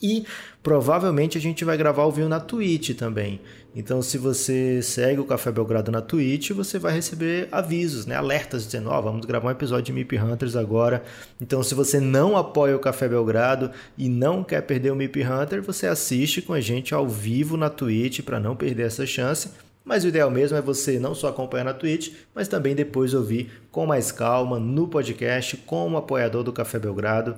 E 0.02 0.25
provavelmente 0.62 1.37
a 1.37 1.40
gente 1.40 1.64
vai 1.64 1.76
gravar 1.76 2.05
o 2.05 2.11
vídeo 2.11 2.28
na 2.28 2.40
Twitch 2.40 2.97
também. 2.97 3.40
Então, 3.75 4.00
se 4.00 4.17
você 4.17 4.83
segue 4.83 5.21
o 5.21 5.25
Café 5.25 5.52
Belgrado 5.52 5.93
na 5.93 6.00
Twitch, 6.00 6.50
você 6.50 6.78
vai 6.78 6.93
receber 6.93 7.49
avisos, 7.52 8.07
né? 8.07 8.17
alertas 8.17 8.64
dizendo: 8.64 8.90
Ó, 8.90 8.99
oh, 8.99 9.02
vamos 9.02 9.26
gravar 9.26 9.49
um 9.49 9.52
episódio 9.52 9.85
de 9.85 9.93
MIP 9.93 10.19
Hunters 10.19 10.57
agora. 10.57 11.02
Então, 11.40 11.62
se 11.62 11.75
você 11.75 12.00
não 12.00 12.37
apoia 12.37 12.75
o 12.75 12.81
Café 12.81 13.09
Belgrado 13.09 13.71
e 13.97 14.09
não 14.09 14.43
quer 14.43 14.62
perder 14.62 14.90
o 14.90 14.97
MIP 14.97 15.23
Hunter, 15.23 15.62
você 15.62 15.87
assiste 15.87 16.43
com 16.43 16.52
a 16.52 16.61
gente 16.61 16.95
ao 16.95 17.07
vivo 17.07 17.57
na 17.57 17.71
Twitch 17.71 18.23
para 18.23 18.40
não 18.40 18.57
perder 18.57 18.87
essa 18.87 19.07
chance. 19.07 19.50
Mas 19.85 20.05
o 20.05 20.09
ideal 20.09 20.31
mesmo 20.31 20.57
é 20.57 20.61
você 20.61 20.99
não 20.99 21.14
só 21.14 21.28
acompanhar 21.28 21.64
na 21.64 21.73
Twitch, 21.73 22.12
mas 22.35 22.47
também 22.47 22.75
depois 22.75 23.14
ouvir 23.14 23.50
com 23.71 23.87
mais 23.87 24.12
calma 24.12 24.59
no 24.59 24.87
podcast 24.87 25.57
como 25.59 25.97
apoiador 25.97 26.43
do 26.43 26.52
Café 26.52 26.78
Belgrado 26.78 27.37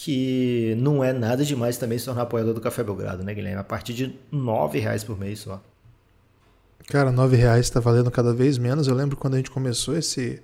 que 0.00 0.76
não 0.78 1.02
é 1.02 1.12
nada 1.12 1.44
demais 1.44 1.76
também 1.76 1.98
se 1.98 2.04
tornar 2.04 2.22
apoiador 2.22 2.54
do 2.54 2.60
Café 2.60 2.84
Belgrado, 2.84 3.24
né, 3.24 3.34
Guilherme? 3.34 3.58
A 3.58 3.64
partir 3.64 3.92
de 3.92 4.04
R$ 4.04 4.78
reais 4.78 5.02
por 5.02 5.18
mês 5.18 5.40
só. 5.40 5.60
Cara, 6.86 7.10
R$ 7.10 7.36
reais 7.36 7.66
está 7.66 7.80
valendo 7.80 8.08
cada 8.08 8.32
vez 8.32 8.58
menos. 8.58 8.86
Eu 8.86 8.94
lembro 8.94 9.16
quando 9.16 9.34
a 9.34 9.38
gente 9.38 9.50
começou 9.50 9.96
esse, 9.96 10.40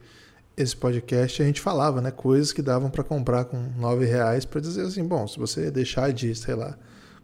esse 0.57 0.77
podcast, 0.77 1.41
a 1.41 1.47
gente 1.47 1.61
falava, 1.61 2.01
né? 2.03 2.11
Coisas 2.11 2.53
que 2.53 2.61
davam 2.61 2.91
para 2.91 3.05
comprar 3.05 3.45
com 3.45 3.57
R$ 3.97 4.05
reais 4.05 4.45
para 4.45 4.61
dizer 4.61 4.83
assim, 4.83 5.05
bom, 5.05 5.29
se 5.29 5.39
você 5.39 5.71
deixar 5.71 6.13
de, 6.13 6.35
sei 6.35 6.57
lá, 6.57 6.77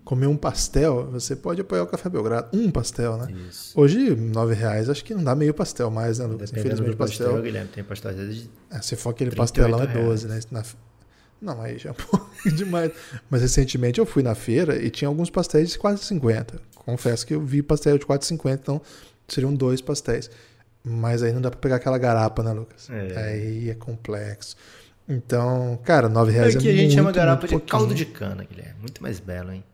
comer 0.05 0.29
um 0.29 0.37
pastel, 0.37 1.11
você 1.11 1.35
pode 1.35 1.61
apoiar 1.61 1.83
o 1.83 1.87
Café 1.89 2.09
Belgrado. 2.09 2.57
Um 2.57 2.71
pastel, 2.71 3.17
né? 3.17 3.35
Isso. 3.51 3.73
Hoje, 3.79 4.15
nove 4.15 4.55
reais, 4.55 4.89
acho 4.89 5.05
que 5.05 5.15
não 5.15 5.25
dá 5.25 5.35
meio 5.35 5.53
pastel 5.53 5.91
mais, 5.91 6.21
né, 6.21 6.27
Lucas? 6.27 6.53
Infelizmente, 6.53 6.93
do 6.93 6.97
pastel, 6.97 7.27
pastel. 7.27 7.43
Guilherme, 7.43 7.69
tem 7.71 7.83
pastel 7.83 8.13
de 8.15 8.49
É, 8.71 8.81
se 8.81 8.95
for 8.95 9.11
aquele 9.11 9.31
38 9.31 9.37
pastelão, 9.37 9.83
é 9.83 10.07
12, 10.07 10.29
né? 10.29 10.39
Na- 10.53 10.63
Não, 11.41 11.61
aí 11.63 11.79
já 11.79 11.91
é 11.91 11.93
um 11.93 11.95
pouco 11.95 12.31
demais. 12.55 12.93
Mas 13.31 13.43
recentemente 13.43 13.99
eu 13.99 14.07
fui 14.07 14.23
na 14.23 14.35
feira 14.35 14.77
e 14.83 14.91
tinha 14.91 15.09
alguns 15.09 15.31
pastéis 15.31 15.71
de 15.71 15.79
quase 15.79 16.05
50. 16.05 16.61
Confesso 16.75 17.27
que 17.27 17.35
eu 17.35 17.41
vi 17.41 17.63
pastel 17.63 17.97
de 17.99 18.05
4,50, 18.05 18.55
então 18.55 18.81
seriam 19.29 19.55
dois 19.55 19.81
pastéis. 19.81 20.31
Mas 20.85 21.23
aí 21.23 21.33
não 21.33 21.41
dá 21.41 21.51
pra 21.51 21.61
pegar 21.61 21.77
aquela 21.77 21.99
garapa, 21.99 22.43
né, 22.43 22.53
Lucas? 22.53 22.89
É. 22.91 23.25
Aí 23.25 23.71
é 23.71 23.75
complexo. 23.75 24.57
Então, 25.09 25.79
cara, 25.85 26.09
9 26.09 26.31
reais 26.33 26.57
Aqui 26.57 26.69
é 26.69 26.71
a 26.71 26.75
gente 26.75 26.83
muito, 26.85 26.95
chama 26.95 27.13
garapa 27.13 27.47
de 27.47 27.53
pouquinho. 27.53 27.71
caldo 27.71 27.95
de 27.95 28.07
cana, 28.07 28.45
Guilherme. 28.45 28.81
Muito 28.81 29.03
mais 29.03 29.19
belo, 29.19 29.53
hein? 29.53 29.65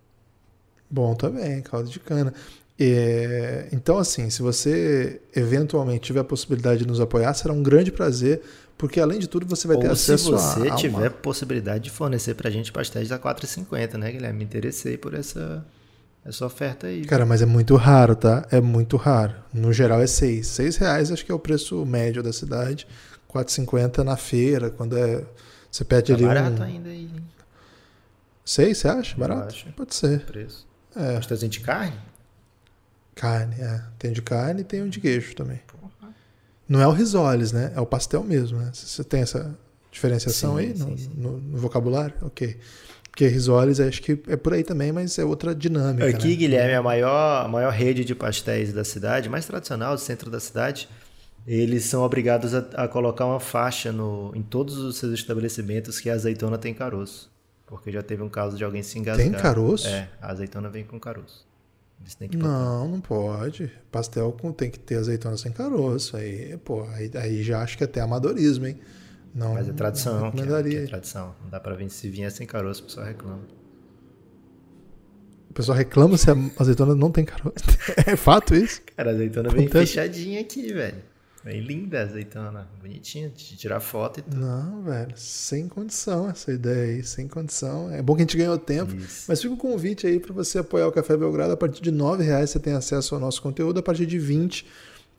Bom 0.89 1.15
também, 1.15 1.61
caldo 1.63 1.91
de 1.91 2.01
cana. 2.01 2.33
É, 2.79 3.69
então, 3.73 3.99
assim, 3.99 4.31
se 4.31 4.43
você 4.43 5.21
eventualmente 5.35 6.01
tiver 6.01 6.21
a 6.21 6.25
possibilidade 6.25 6.81
de 6.81 6.87
nos 6.87 7.01
apoiar, 7.01 7.33
será 7.35 7.53
um 7.53 7.63
grande 7.63 7.91
prazer, 7.93 8.43
porque 8.79 9.01
além 9.01 9.19
de 9.19 9.27
tudo 9.29 9.47
você 9.47 9.67
vai 9.67 9.77
ter 9.79 9.89
Ou 9.89 9.97
se 9.97 10.13
acesso 10.13 10.35
a- 10.35 10.39
você 10.39 10.61
a, 10.61 10.65
uma- 10.65 10.77
tiver 10.77 11.11
possibilidade 11.11 11.85
de 11.85 11.91
fornecer 11.91 12.35
pra 12.35 12.51
gente 12.51 12.71
pastéis 12.73 13.11
a 13.13 13.19
4,50, 13.19 13.95
né, 13.99 14.13
Guilherme? 14.13 14.39
Me 14.41 14.45
interessei 14.45 14.97
por 14.99 15.15
essa, 15.15 15.65
essa 16.25 16.45
oferta 16.45 16.87
aí. 16.87 17.05
Cara, 17.05 17.25
mas 17.25 17.41
é 17.43 17.47
muito 17.47 17.75
raro, 17.77 18.15
tá? 18.15 18.47
É 18.51 18.61
muito 18.61 18.97
raro. 18.97 19.35
No 19.53 19.73
geral 19.73 20.01
é 20.03 20.07
6. 20.07 20.47
6 20.47 20.77
reais 20.77 21.11
acho 21.11 21.25
que 21.25 21.33
é 21.33 21.35
o 21.35 21.39
preço 21.39 21.85
médio 21.87 22.23
da 22.23 22.33
cidade. 22.33 22.87
4,50 23.33 23.99
na 24.05 24.17
feira, 24.17 24.71
quando 24.71 24.97
é. 24.97 25.25
Você 25.71 25.85
pede 25.85 26.09
tá 26.13 26.15
ali 26.15 26.25
barato 26.25 26.63
um. 26.63 26.65
ainda 26.65 26.89
aí, 26.89 27.03
hein? 27.03 27.23
6, 28.45 28.79
você 28.79 28.89
acha? 28.89 29.17
Barato? 29.17 29.55
acho. 29.55 29.67
Pode 29.73 29.95
ser. 29.95 30.21
preço. 30.25 30.67
É. 30.95 31.15
Pastelzinho 31.15 31.51
de 31.51 31.61
carne? 31.61 31.97
Carne, 33.15 33.55
é. 33.61 33.83
Tem 33.99 34.13
de 34.13 34.23
carne 34.23 34.61
e 34.61 34.65
tem 34.65 34.83
um 34.83 34.89
de 34.89 35.01
queijo 35.01 35.35
também. 35.35 35.61
Porra. 35.67 35.76
Não 36.69 36.81
é 36.81 36.87
o 36.87 36.91
risoles, 36.91 37.53
né? 37.53 37.73
É 37.75 37.81
o 37.81 37.87
pastel 37.87 38.25
mesmo, 38.25 38.59
né? 38.59 38.71
Você 38.73 39.05
tem 39.05 39.21
essa 39.21 39.57
diferenciação 39.91 40.57
Sim, 40.57 40.61
aí 40.61 40.69
no, 40.71 40.75
sim, 40.75 40.97
sim. 40.97 41.11
no- 41.17 41.39
no 41.39 41.59
vocabulário? 41.59 42.15
Ok. 42.23 42.57
Porque 43.11 43.29
risoles 43.29 43.81
acho 43.81 44.03
que 44.03 44.21
é 44.29 44.37
por 44.37 44.53
aí 44.53 44.63
também, 44.63 44.93
mas 44.93 45.19
é 45.19 45.25
outra 45.25 45.55
dinâmica. 45.55 46.07
Aqui, 46.07 46.29
né? 46.29 46.35
Guilherme, 46.35 46.75
a 46.75 46.83
maior, 46.83 47.47
a 47.47 47.49
maior 47.49 47.73
rede 47.73 48.05
de 48.05 48.15
pastéis 48.15 48.75
da 48.75 48.85
cidade, 48.85 49.29
mais 49.31 49.47
tradicional, 49.47 49.95
do 49.95 50.01
centro 50.01 50.31
da 50.31 50.39
cidade, 50.39 50.87
eles 51.47 51.85
são 51.85 52.03
obrigados 52.03 52.53
a, 52.53 52.59
a 52.75 52.87
colocar 52.89 53.25
uma 53.25 53.41
faixa 53.41 53.91
no, 53.91 54.33
em 54.35 54.43
todos 54.43 54.77
os 54.77 54.99
seus 54.99 55.15
estabelecimentos 55.15 55.99
que 55.99 56.11
a 56.11 56.13
azeitona 56.13 56.59
tem 56.59 56.75
caroço. 56.75 57.31
Porque 57.67 57.91
já 57.91 58.03
teve 58.03 58.23
um 58.23 58.29
caso 58.29 58.55
de 58.55 58.65
alguém 58.65 58.83
se 58.83 58.99
engasgar. 58.99 59.25
Tem 59.25 59.33
caroço? 59.33 59.87
É, 59.89 60.11
a 60.21 60.33
azeitona 60.33 60.69
vem 60.69 60.85
com 60.85 61.01
caroço. 61.01 61.46
Eles 62.01 62.15
têm 62.15 62.29
que 62.29 62.37
botar. 62.37 62.49
Não, 62.49 62.89
não 62.89 63.01
pode. 63.01 63.71
Pastel 63.91 64.33
com, 64.33 64.53
tem 64.53 64.71
que 64.71 64.79
ter 64.79 64.97
azeitona 64.97 65.37
sem 65.37 65.51
caroço. 65.53 66.17
Aí, 66.17 66.57
pô, 66.59 66.83
aí, 66.91 67.11
aí 67.15 67.43
já 67.43 67.63
acho 67.63 67.77
que 67.77 67.85
é 67.85 67.87
até 67.87 68.01
amadorismo, 68.01 68.67
hein? 68.67 68.79
Não, 69.35 69.55
Mas 69.55 69.69
é 69.69 69.73
tradição, 69.73 70.21
não 70.21 70.31
que 70.31 70.41
é, 70.41 70.63
que 70.63 70.77
é 70.77 70.87
tradição. 70.87 71.35
Não 71.43 71.51
dá 71.51 71.61
pra 71.61 71.75
vir 71.75 71.91
se 71.91 72.09
vier 72.09 72.31
sem 72.31 72.47
caroço, 72.47 72.83
o 72.83 72.85
pessoal 72.87 73.07
reclama. 73.07 73.43
O 75.51 75.53
pessoal 75.53 75.77
reclama 75.77 76.17
se 76.17 76.31
a 76.31 76.35
azeitona 76.59 76.95
não 76.95 77.11
tem 77.11 77.25
caroço. 77.25 77.55
É 78.07 78.17
fato 78.17 78.55
isso? 78.55 78.81
Cara, 78.97 79.11
a 79.11 79.15
azeitona 79.15 79.49
vem 79.51 79.67
Acontece. 79.67 79.93
fechadinha 79.93 80.41
aqui, 80.41 80.73
velho. 80.73 81.03
Vem 81.47 81.61
linda 81.61 82.01
a 82.01 82.03
azeitona, 82.03 82.69
bonitinha, 82.83 83.29
de 83.29 83.57
tirar 83.57 83.79
foto 83.79 84.19
e 84.19 84.23
tudo. 84.23 84.37
Não, 84.37 84.83
velho. 84.83 85.13
Sem 85.15 85.69
condição 85.69 86.29
essa 86.29 86.51
ideia 86.51 86.97
aí. 86.97 87.05
Sem 87.05 87.29
condição. 87.29 87.89
É 87.89 88.03
bom 88.03 88.17
que 88.17 88.23
a 88.23 88.25
gente 88.25 88.37
ganhou 88.37 88.59
tempo. 88.59 88.93
Isso. 88.97 89.27
Mas 89.29 89.41
fica 89.41 89.55
o 89.55 89.57
convite 89.57 90.09
aí 90.09 90.19
para 90.19 90.35
você 90.35 90.59
apoiar 90.59 90.89
o 90.89 90.91
Café 90.93 91.17
Belgrado. 91.17 91.53
A 91.53 91.57
partir 91.57 91.81
de 91.81 91.93
9 91.93 92.25
reais 92.25 92.51
você 92.51 92.59
tem 92.59 92.73
acesso 92.73 93.15
ao 93.15 93.21
nosso 93.21 93.41
conteúdo. 93.41 93.79
A 93.79 93.83
partir 93.83 94.07
de 94.07 94.19
20 94.19 94.67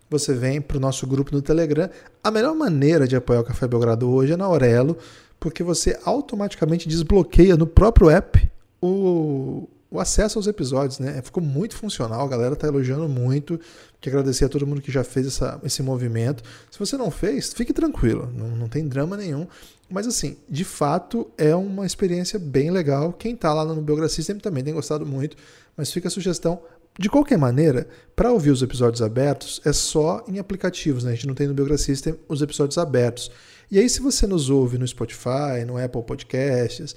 você 0.09 0.33
vem 0.33 0.59
para 0.59 0.75
o 0.75 0.81
nosso 0.81 1.07
grupo 1.07 1.33
no 1.33 1.41
Telegram. 1.41 1.89
A 2.21 2.29
melhor 2.29 2.53
maneira 2.53 3.07
de 3.07 3.15
apoiar 3.15 3.39
o 3.39 3.45
Café 3.45 3.65
Belgrado 3.65 4.09
hoje 4.09 4.33
é 4.33 4.35
na 4.35 4.43
Aurelo, 4.43 4.97
porque 5.39 5.63
você 5.63 5.97
automaticamente 6.03 6.89
desbloqueia 6.89 7.55
no 7.55 7.65
próprio 7.65 8.09
app 8.09 8.51
o, 8.81 9.69
o 9.89 9.99
acesso 9.99 10.37
aos 10.37 10.47
episódios, 10.47 10.99
né? 10.99 11.21
Ficou 11.21 11.41
muito 11.41 11.75
funcional, 11.75 12.25
a 12.25 12.27
galera 12.27 12.55
tá 12.55 12.67
elogiando 12.67 13.07
muito. 13.07 13.59
Quero 14.01 14.17
agradecer 14.17 14.45
a 14.45 14.49
todo 14.49 14.67
mundo 14.67 14.81
que 14.81 14.91
já 14.91 15.03
fez 15.03 15.27
essa, 15.27 15.59
esse 15.63 15.81
movimento. 15.81 16.43
Se 16.69 16.77
você 16.77 16.97
não 16.97 17.09
fez, 17.09 17.53
fique 17.53 17.73
tranquilo, 17.73 18.31
não, 18.35 18.49
não 18.49 18.67
tem 18.67 18.87
drama 18.87 19.15
nenhum. 19.15 19.47
Mas 19.89 20.05
assim, 20.05 20.37
de 20.49 20.65
fato 20.65 21.31
é 21.37 21.55
uma 21.55 21.85
experiência 21.85 22.37
bem 22.37 22.69
legal. 22.69 23.13
Quem 23.13 23.35
tá 23.35 23.53
lá 23.53 23.63
no 23.63 23.81
Belgra 23.81 24.09
System 24.09 24.37
também 24.37 24.63
tem 24.63 24.73
gostado 24.73 25.05
muito, 25.05 25.37
mas 25.75 25.91
fica 25.91 26.09
a 26.09 26.11
sugestão. 26.11 26.61
De 26.99 27.09
qualquer 27.09 27.37
maneira, 27.37 27.87
para 28.15 28.31
ouvir 28.31 28.49
os 28.49 28.61
episódios 28.61 29.01
abertos 29.01 29.61
é 29.63 29.71
só 29.71 30.25
em 30.27 30.39
aplicativos, 30.39 31.03
né? 31.03 31.11
A 31.11 31.13
gente 31.13 31.27
não 31.27 31.35
tem 31.35 31.47
no 31.47 31.53
Belgra 31.53 31.77
System 31.77 32.15
os 32.27 32.41
episódios 32.41 32.77
abertos. 32.77 33.31
E 33.69 33.77
aí, 33.77 33.89
se 33.89 33.99
você 33.99 34.25
nos 34.25 34.49
ouve 34.49 34.77
no 34.77 34.87
Spotify, 34.87 35.65
no 35.65 35.77
Apple 35.77 36.01
Podcasts, 36.01 36.95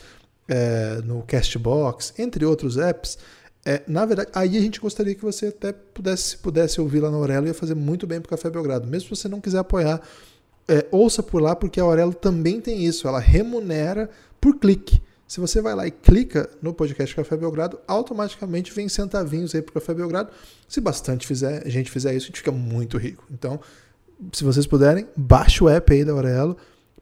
é, 0.51 1.01
no 1.05 1.23
Castbox, 1.23 2.13
entre 2.19 2.45
outros 2.45 2.77
apps, 2.77 3.17
é, 3.65 3.83
na 3.87 4.05
verdade, 4.05 4.31
aí 4.35 4.57
a 4.57 4.61
gente 4.61 4.81
gostaria 4.81 5.15
que 5.15 5.23
você 5.23 5.47
até 5.47 5.73
pudesse, 5.73 6.37
pudesse 6.39 6.81
ouvir 6.81 7.01
lá 7.01 7.11
na 7.11 7.17
Aurelo, 7.17 7.47
ia 7.47 7.55
fazer 7.55 7.75
muito 7.75 8.07
bem 8.07 8.21
para 8.21 8.27
o 8.27 8.31
Café 8.31 8.51
Belgrado. 8.51 8.87
Mesmo 8.87 9.15
se 9.15 9.23
você 9.23 9.29
não 9.29 9.41
quiser 9.41 9.59
apoiar, 9.59 10.01
é, 10.67 10.87
ouça 10.91 11.23
por 11.23 11.41
lá, 11.41 11.55
porque 11.55 11.79
a 11.79 11.85
Aurelo 11.85 12.13
também 12.13 12.61
tem 12.61 12.85
isso, 12.85 13.07
ela 13.07 13.21
remunera 13.21 14.11
por 14.41 14.59
clique. 14.59 15.01
Se 15.29 15.39
você 15.39 15.61
vai 15.61 15.77
lá 15.77 15.87
e 15.87 15.93
clica 15.93 16.51
no 16.61 16.75
podcast 16.75 17.15
Café 17.15 17.37
Belgrado, 17.37 17.79
automaticamente 17.87 18.73
vem 18.73 18.89
centavinhos 18.89 19.55
aí 19.55 19.63
pro 19.63 19.75
Café 19.75 19.95
Belgrado. 19.95 20.31
Se 20.67 20.81
bastante 20.81 21.25
fizer, 21.25 21.63
a 21.65 21.69
gente 21.69 21.89
fizer 21.89 22.13
isso, 22.15 22.25
a 22.25 22.29
gente 22.29 22.39
fica 22.39 22.51
muito 22.51 22.99
rico. 22.99 23.25
Então, 23.31 23.61
se 24.33 24.43
vocês 24.43 24.67
puderem, 24.67 25.07
baixa 25.17 25.63
o 25.63 25.69
app 25.69 25.93
aí 25.93 26.05
da 26.05 26.13
Aurelo, 26.13 26.57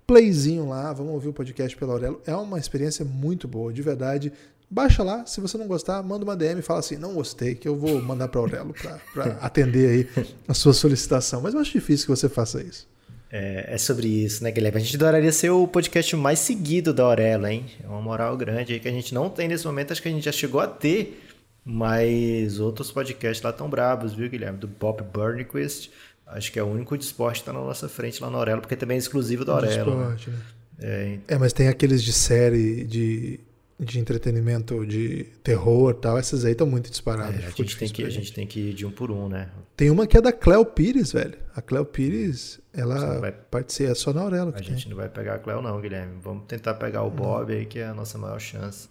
playzinho 0.08 0.66
lá, 0.66 0.90
vamos 0.90 1.12
ouvir 1.12 1.28
o 1.28 1.34
podcast 1.34 1.76
pela 1.76 1.92
Aurelo. 1.92 2.22
É 2.26 2.34
uma 2.34 2.58
experiência 2.58 3.04
muito 3.04 3.46
boa, 3.46 3.70
de 3.70 3.82
verdade. 3.82 4.32
Baixa 4.70 5.02
lá, 5.02 5.26
se 5.26 5.38
você 5.38 5.58
não 5.58 5.66
gostar, 5.66 6.02
manda 6.02 6.24
uma 6.24 6.34
DM 6.34 6.60
e 6.60 6.62
fala 6.62 6.80
assim, 6.80 6.96
não 6.96 7.12
gostei, 7.12 7.54
que 7.54 7.68
eu 7.68 7.76
vou 7.76 8.00
mandar 8.00 8.28
para 8.28 8.40
Aurelo 8.40 8.74
para 9.12 9.32
atender 9.42 10.08
aí 10.16 10.26
a 10.48 10.54
sua 10.54 10.72
solicitação. 10.72 11.42
Mas 11.42 11.52
eu 11.52 11.60
acho 11.60 11.72
difícil 11.72 12.06
que 12.06 12.10
você 12.10 12.26
faça 12.26 12.62
isso. 12.62 12.88
É, 13.30 13.74
é 13.74 13.78
sobre 13.78 14.08
isso, 14.08 14.42
né, 14.42 14.50
Guilherme? 14.50 14.78
A 14.78 14.80
gente 14.80 14.96
adoraria 14.96 15.30
ser 15.30 15.50
o 15.50 15.68
podcast 15.68 16.16
mais 16.16 16.38
seguido 16.38 16.94
da 16.94 17.02
Aurelo, 17.02 17.46
hein? 17.46 17.66
É 17.84 17.86
uma 17.86 18.00
moral 18.00 18.34
grande 18.34 18.72
aí 18.72 18.80
que 18.80 18.88
a 18.88 18.92
gente 18.92 19.12
não 19.12 19.28
tem 19.28 19.46
nesse 19.46 19.66
momento, 19.66 19.92
acho 19.92 20.00
que 20.00 20.08
a 20.08 20.10
gente 20.10 20.24
já 20.24 20.32
chegou 20.32 20.62
a 20.62 20.66
ter, 20.66 21.22
mas 21.62 22.58
outros 22.60 22.90
podcasts 22.90 23.44
lá 23.44 23.52
tão 23.52 23.68
bravos, 23.68 24.14
viu, 24.14 24.30
Guilherme? 24.30 24.58
Do 24.58 24.66
Bob 24.66 25.02
Burnquist, 25.02 25.90
acho 26.30 26.52
que 26.52 26.58
é 26.58 26.62
o 26.62 26.66
único 26.66 26.96
de 26.96 27.04
esporte 27.04 27.40
que 27.40 27.46
tá 27.46 27.52
na 27.52 27.60
nossa 27.60 27.88
frente 27.88 28.22
lá 28.22 28.30
na 28.30 28.38
Aurelo, 28.38 28.60
porque 28.60 28.76
também 28.76 28.96
é 28.96 28.98
exclusivo 28.98 29.44
da 29.44 29.54
Aurelo. 29.54 29.96
né? 29.96 30.04
esporte, 30.16 30.30
né? 30.30 30.36
É, 30.80 31.18
É, 31.28 31.38
mas 31.38 31.52
tem 31.52 31.68
aqueles 31.68 32.02
de 32.02 32.12
série 32.12 32.84
de, 32.84 33.40
de 33.80 33.98
entretenimento 33.98 34.86
de 34.86 35.24
terror 35.42 35.90
e 35.90 35.94
tal, 35.94 36.16
essas 36.18 36.44
aí 36.44 36.52
estão 36.52 36.66
muito 36.66 36.88
disparadas. 36.90 37.42
é, 37.42 37.46
a, 37.46 37.50
gente 37.50 37.76
tem 37.76 37.88
que, 37.88 38.02
pra 38.02 38.08
a 38.08 38.12
gente 38.12 38.32
tem 38.32 38.46
que 38.46 38.60
ir 38.70 38.74
de 38.74 38.86
um 38.86 38.90
por 38.90 39.10
um, 39.10 39.28
né? 39.28 39.48
Tem 39.76 39.90
uma 39.90 40.06
que 40.06 40.16
é 40.16 40.20
da 40.20 40.32
Cleo 40.32 40.64
Pires, 40.64 41.12
velho. 41.12 41.36
A 41.54 41.60
Cleo 41.62 41.84
Pires, 41.84 42.60
ela 42.72 43.14
não 43.14 43.20
vai- 43.20 43.32
participa, 43.32 43.90
é 43.90 43.94
só 43.94 44.12
na 44.12 44.20
Aurela 44.22 44.52
que 44.52 44.58
A 44.58 44.64
tem. 44.64 44.74
gente 44.76 44.88
não 44.88 44.96
vai 44.96 45.08
pegar 45.08 45.34
a 45.34 45.38
Cleo, 45.38 45.60
não, 45.62 45.80
Guilherme. 45.80 46.14
Vamos 46.22 46.44
tentar 46.46 46.74
pegar 46.74 47.02
o 47.02 47.10
Bob 47.10 47.52
aí, 47.52 47.66
que 47.66 47.78
é 47.80 47.86
a 47.86 47.94
nossa 47.94 48.16
maior 48.18 48.38
chance. 48.40 48.88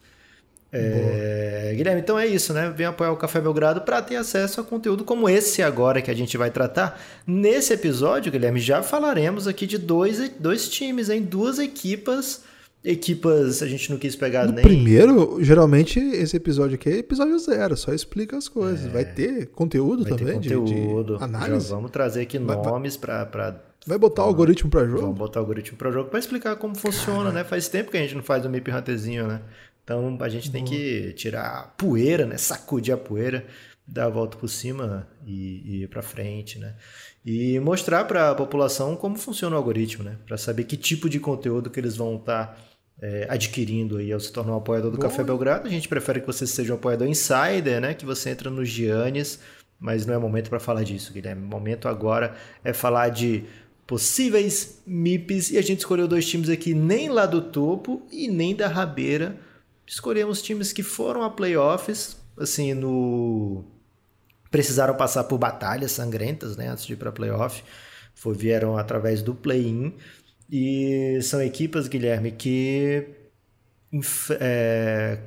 É, 0.71 1.74
Guilherme, 1.75 2.01
então 2.01 2.19
é 2.19 2.27
isso, 2.27 2.53
né? 2.53 2.69
Vem 2.75 2.86
apoiar 2.86 3.12
o 3.12 3.17
Café 3.17 3.39
Belgrado 3.39 3.81
para 3.81 4.01
ter 4.01 4.15
acesso 4.17 4.59
a 4.59 4.63
conteúdo 4.63 5.03
como 5.03 5.29
esse 5.29 5.62
agora 5.63 6.01
que 6.01 6.12
a 6.12 6.13
gente 6.13 6.38
vai 6.38 6.51
tratar. 6.51 7.00
Nesse 7.25 7.74
episódio, 7.74 8.31
Guilherme, 8.31 8.59
já 8.59 8.83
falaremos 8.83 9.47
aqui 9.47 9.65
de 9.65 9.77
dois, 9.77 10.29
dois 10.39 10.67
times, 10.69 11.09
em 11.09 11.21
duas 11.21 11.59
equipas. 11.59 12.41
Equipas, 12.83 13.62
a 13.63 13.67
gente 13.67 13.89
não 13.89 13.97
quis 13.97 14.15
pegar 14.15 14.45
No 14.45 14.53
nem. 14.53 14.63
primeiro, 14.63 15.39
geralmente, 15.41 16.00
esse 16.00 16.38
episódio 16.38 16.75
aqui 16.75 16.89
é 16.89 16.97
episódio 17.00 17.38
zero, 17.39 17.75
só 17.75 17.91
explica 17.91 18.38
as 18.38 18.47
coisas. 18.47 18.89
Vai 18.91 19.03
ter 19.03 19.47
conteúdo 19.47 20.03
É. 20.05 20.09
vai 20.09 20.17
ter 20.17 20.25
também 20.25 20.39
de- 20.39 20.55
conteúdo. 20.55 21.17
de, 21.17 21.24
análise? 21.24 21.67
Já 21.69 21.75
vamos 21.75 21.91
trazer 21.91 22.21
aqui 22.21 22.38
Vai- 22.38 22.55
nomes 22.55 22.95
para 22.95 23.55
Vai 23.86 23.97
botar 23.97 24.24
o 24.24 24.27
algoritmo 24.27 24.69
pra 24.69 24.86
jogo? 24.86 25.01
Vamos 25.01 25.17
botar 25.17 25.39
o 25.39 25.43
algoritmo 25.43 25.77
para 25.77 25.91
jogo 25.91 26.09
para 26.09 26.19
explicar 26.19 26.55
como 26.57 26.75
funciona, 26.77 27.31
né? 27.31 27.43
Faz 27.43 27.67
tempo 27.67 27.89
que 27.89 27.97
a 27.97 28.01
gente 28.01 28.15
não 28.15 28.24
faz 28.24 28.45
o 28.45 28.50
MIP 28.50 28.69
Hunterzinho, 28.71 29.27
né? 29.27 29.41
Então 29.88 30.17
a 30.20 30.27
gente 30.27 30.51
tem 30.51 30.65
que 30.65 31.13
tirar 31.13 31.60
a 31.60 31.63
poeira, 31.63 32.25
né? 32.25 32.36
Sacudir 32.36 32.94
a 32.94 32.98
poeira, 32.98 33.46
dar 33.88 34.08
a 34.08 34.10
volta 34.10 34.36
por 34.38 34.50
cima 34.50 35.08
e, 35.25 35.62
e 35.63 35.84
ir 35.84 35.88
para 35.88 36.01
frente, 36.01 36.60
né? 36.60 36.75
E 37.25 37.58
mostrar 37.62 38.03
para 38.03 38.32
a 38.32 38.36
população 38.36 38.98
como 38.98 39.15
funciona 39.17 39.56
o 39.56 39.58
algoritmo, 39.58 40.03
né? 40.03 40.17
Para 40.25 40.36
saber 40.36 40.65
que 40.65 40.75
tipo 40.75 41.10
de 41.10 41.22
conteúdo 41.22 41.70
que 41.70 41.79
eles 41.79 41.96
vão 41.96 42.17
estar 42.17 42.62
adquirindo 43.29 43.96
aí 43.96 44.12
ao 44.12 44.20
se 44.20 44.29
tornar 44.29 44.56
um 44.56 44.58
apoiador 44.58 44.91
do 44.91 44.98
Boa. 44.98 45.10
Café 45.10 45.24
Belgrado. 45.24 45.67
A 45.67 45.72
gente 45.72 45.88
prefere 45.88 46.20
que 46.20 46.27
você 46.27 46.46
seja 46.46 46.74
um 46.74 46.75
apoiador 46.75 47.08
insider, 47.08 47.79
né? 47.79 47.94
Que 47.94 48.06
você 48.06 48.29
entra 48.32 48.50
nos 48.50 48.67
Giannis, 48.67 49.39
mas 49.79 50.06
não 50.06 50.13
é 50.13 50.17
momento 50.17 50.50
para 50.50 50.60
falar 50.60 50.84
disso, 50.84 51.13
Guilherme. 51.13 51.44
O 51.44 51.48
momento 51.48 51.88
agora 51.88 52.36
é 52.62 52.74
falar 52.74 53.08
de 53.08 53.46
possíveis 53.86 54.82
MIPs 54.86 55.51
e 55.51 55.58
a 55.58 55.62
gente 55.62 55.79
escolheu 55.79 56.10
dois 56.10 56.27
times 56.27 56.50
aqui 56.50 56.74
nem 56.74 57.08
lá 57.08 57.25
do 57.25 57.41
topo 57.41 58.06
e 58.12 58.27
nem 58.27 58.53
da 58.53 58.67
rabeira 58.67 59.47
escolhemos 59.88 60.41
times 60.41 60.74
que 60.74 60.84
foram 60.84 61.24
a 61.24 61.29
playoffs, 61.29 62.17
assim, 62.38 62.74
no 62.74 63.63
precisaram 64.51 64.96
passar 64.96 65.24
por 65.25 65.38
batalhas 65.38 65.91
sangrentas, 65.91 66.56
né, 66.56 66.67
antes 66.70 66.86
de 66.86 66.94
ir 66.94 66.96
para 66.96 67.12
playoff. 67.12 67.63
Foi, 68.13 68.36
vieram 68.36 68.77
através 68.77 69.22
do 69.22 69.34
play-in 69.34 69.94
e 70.50 71.20
são 71.22 71.41
equipas, 71.41 71.88
Guilherme, 71.88 72.32
que 72.32 73.08
é, 74.39 75.20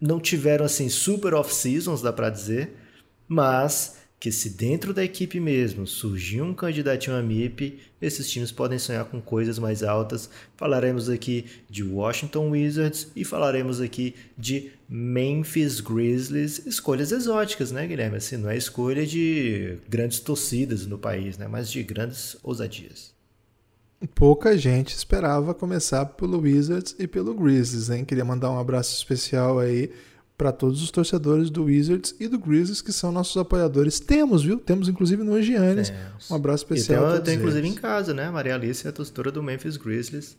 não 0.00 0.20
tiveram 0.20 0.64
assim 0.64 0.88
super 0.88 1.34
off-seasons, 1.34 2.00
dá 2.02 2.12
para 2.12 2.30
dizer, 2.30 2.74
mas 3.26 3.97
que 4.20 4.32
se 4.32 4.50
dentro 4.50 4.92
da 4.92 5.04
equipe 5.04 5.38
mesmo 5.38 5.86
surgir 5.86 6.42
um 6.42 6.52
candidatinho 6.52 7.16
a 7.16 7.22
MIP, 7.22 7.78
esses 8.02 8.28
times 8.28 8.50
podem 8.50 8.78
sonhar 8.78 9.04
com 9.04 9.20
coisas 9.20 9.58
mais 9.58 9.82
altas. 9.82 10.28
Falaremos 10.56 11.08
aqui 11.08 11.44
de 11.70 11.84
Washington 11.84 12.50
Wizards 12.50 13.08
e 13.14 13.24
falaremos 13.24 13.80
aqui 13.80 14.16
de 14.36 14.72
Memphis 14.88 15.80
Grizzlies, 15.80 16.66
escolhas 16.66 17.12
exóticas, 17.12 17.70
né, 17.70 17.86
Guilherme? 17.86 18.16
Assim, 18.16 18.36
não 18.36 18.50
é 18.50 18.56
escolha 18.56 19.06
de 19.06 19.78
grandes 19.88 20.18
torcidas 20.18 20.84
no 20.86 20.98
país, 20.98 21.38
né, 21.38 21.46
mas 21.46 21.70
de 21.70 21.82
grandes 21.84 22.36
ousadias. 22.42 23.16
Pouca 24.14 24.56
gente 24.56 24.94
esperava 24.94 25.52
começar 25.52 26.06
pelo 26.06 26.40
Wizards 26.40 26.94
e 26.98 27.06
pelo 27.06 27.34
Grizzlies, 27.34 27.90
hein? 27.90 28.04
Queria 28.04 28.24
mandar 28.24 28.50
um 28.50 28.58
abraço 28.58 28.94
especial 28.94 29.58
aí 29.58 29.90
para 30.38 30.52
todos 30.52 30.80
os 30.80 30.92
torcedores 30.92 31.50
do 31.50 31.64
Wizards 31.64 32.14
e 32.20 32.28
do 32.28 32.38
Grizzlies, 32.38 32.80
que 32.80 32.92
são 32.92 33.10
nossos 33.10 33.36
apoiadores. 33.36 33.98
Temos, 33.98 34.44
viu? 34.44 34.60
Temos 34.60 34.88
inclusive 34.88 35.24
no 35.24 35.42
Giannis. 35.42 35.92
Um 36.30 36.36
abraço 36.36 36.62
especial. 36.62 37.10
E 37.10 37.14
tem, 37.14 37.22
tem 37.22 37.34
inclusive 37.38 37.66
em 37.66 37.74
casa, 37.74 38.14
né? 38.14 38.30
Maria 38.30 38.54
Alice 38.54 38.86
é 38.86 38.90
a 38.90 38.92
torcedora 38.92 39.32
do 39.32 39.42
Memphis 39.42 39.76
Grizzlies. 39.76 40.38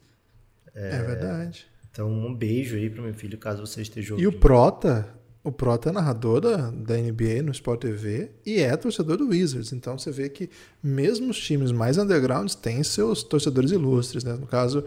É, 0.74 0.96
é 0.96 1.04
verdade. 1.04 1.68
Então, 1.92 2.10
um 2.10 2.34
beijo 2.34 2.78
aí 2.78 2.90
pro 2.90 3.04
meu 3.04 3.14
filho, 3.14 3.38
caso 3.38 3.66
você 3.66 3.82
esteja 3.82 4.14
ouvindo. 4.14 4.24
E 4.24 4.28
o 4.28 4.40
Prota, 4.40 5.06
o 5.44 5.52
Prota 5.52 5.90
é 5.90 5.92
narrador 5.92 6.40
da, 6.40 6.72
da 6.72 6.96
NBA 6.96 7.42
no 7.44 7.52
Sport 7.52 7.82
TV 7.82 8.32
e 8.46 8.62
é 8.62 8.78
torcedor 8.78 9.18
do 9.18 9.28
Wizards. 9.28 9.74
Então 9.74 9.98
você 9.98 10.12
vê 10.12 10.30
que 10.30 10.50
mesmo 10.82 11.32
os 11.32 11.40
times 11.40 11.74
mais 11.74 11.98
undergrounds 11.98 12.56
têm 12.56 12.84
seus 12.84 13.22
torcedores 13.22 13.72
ilustres, 13.72 14.24
né? 14.24 14.34
No 14.34 14.48
caso, 14.48 14.86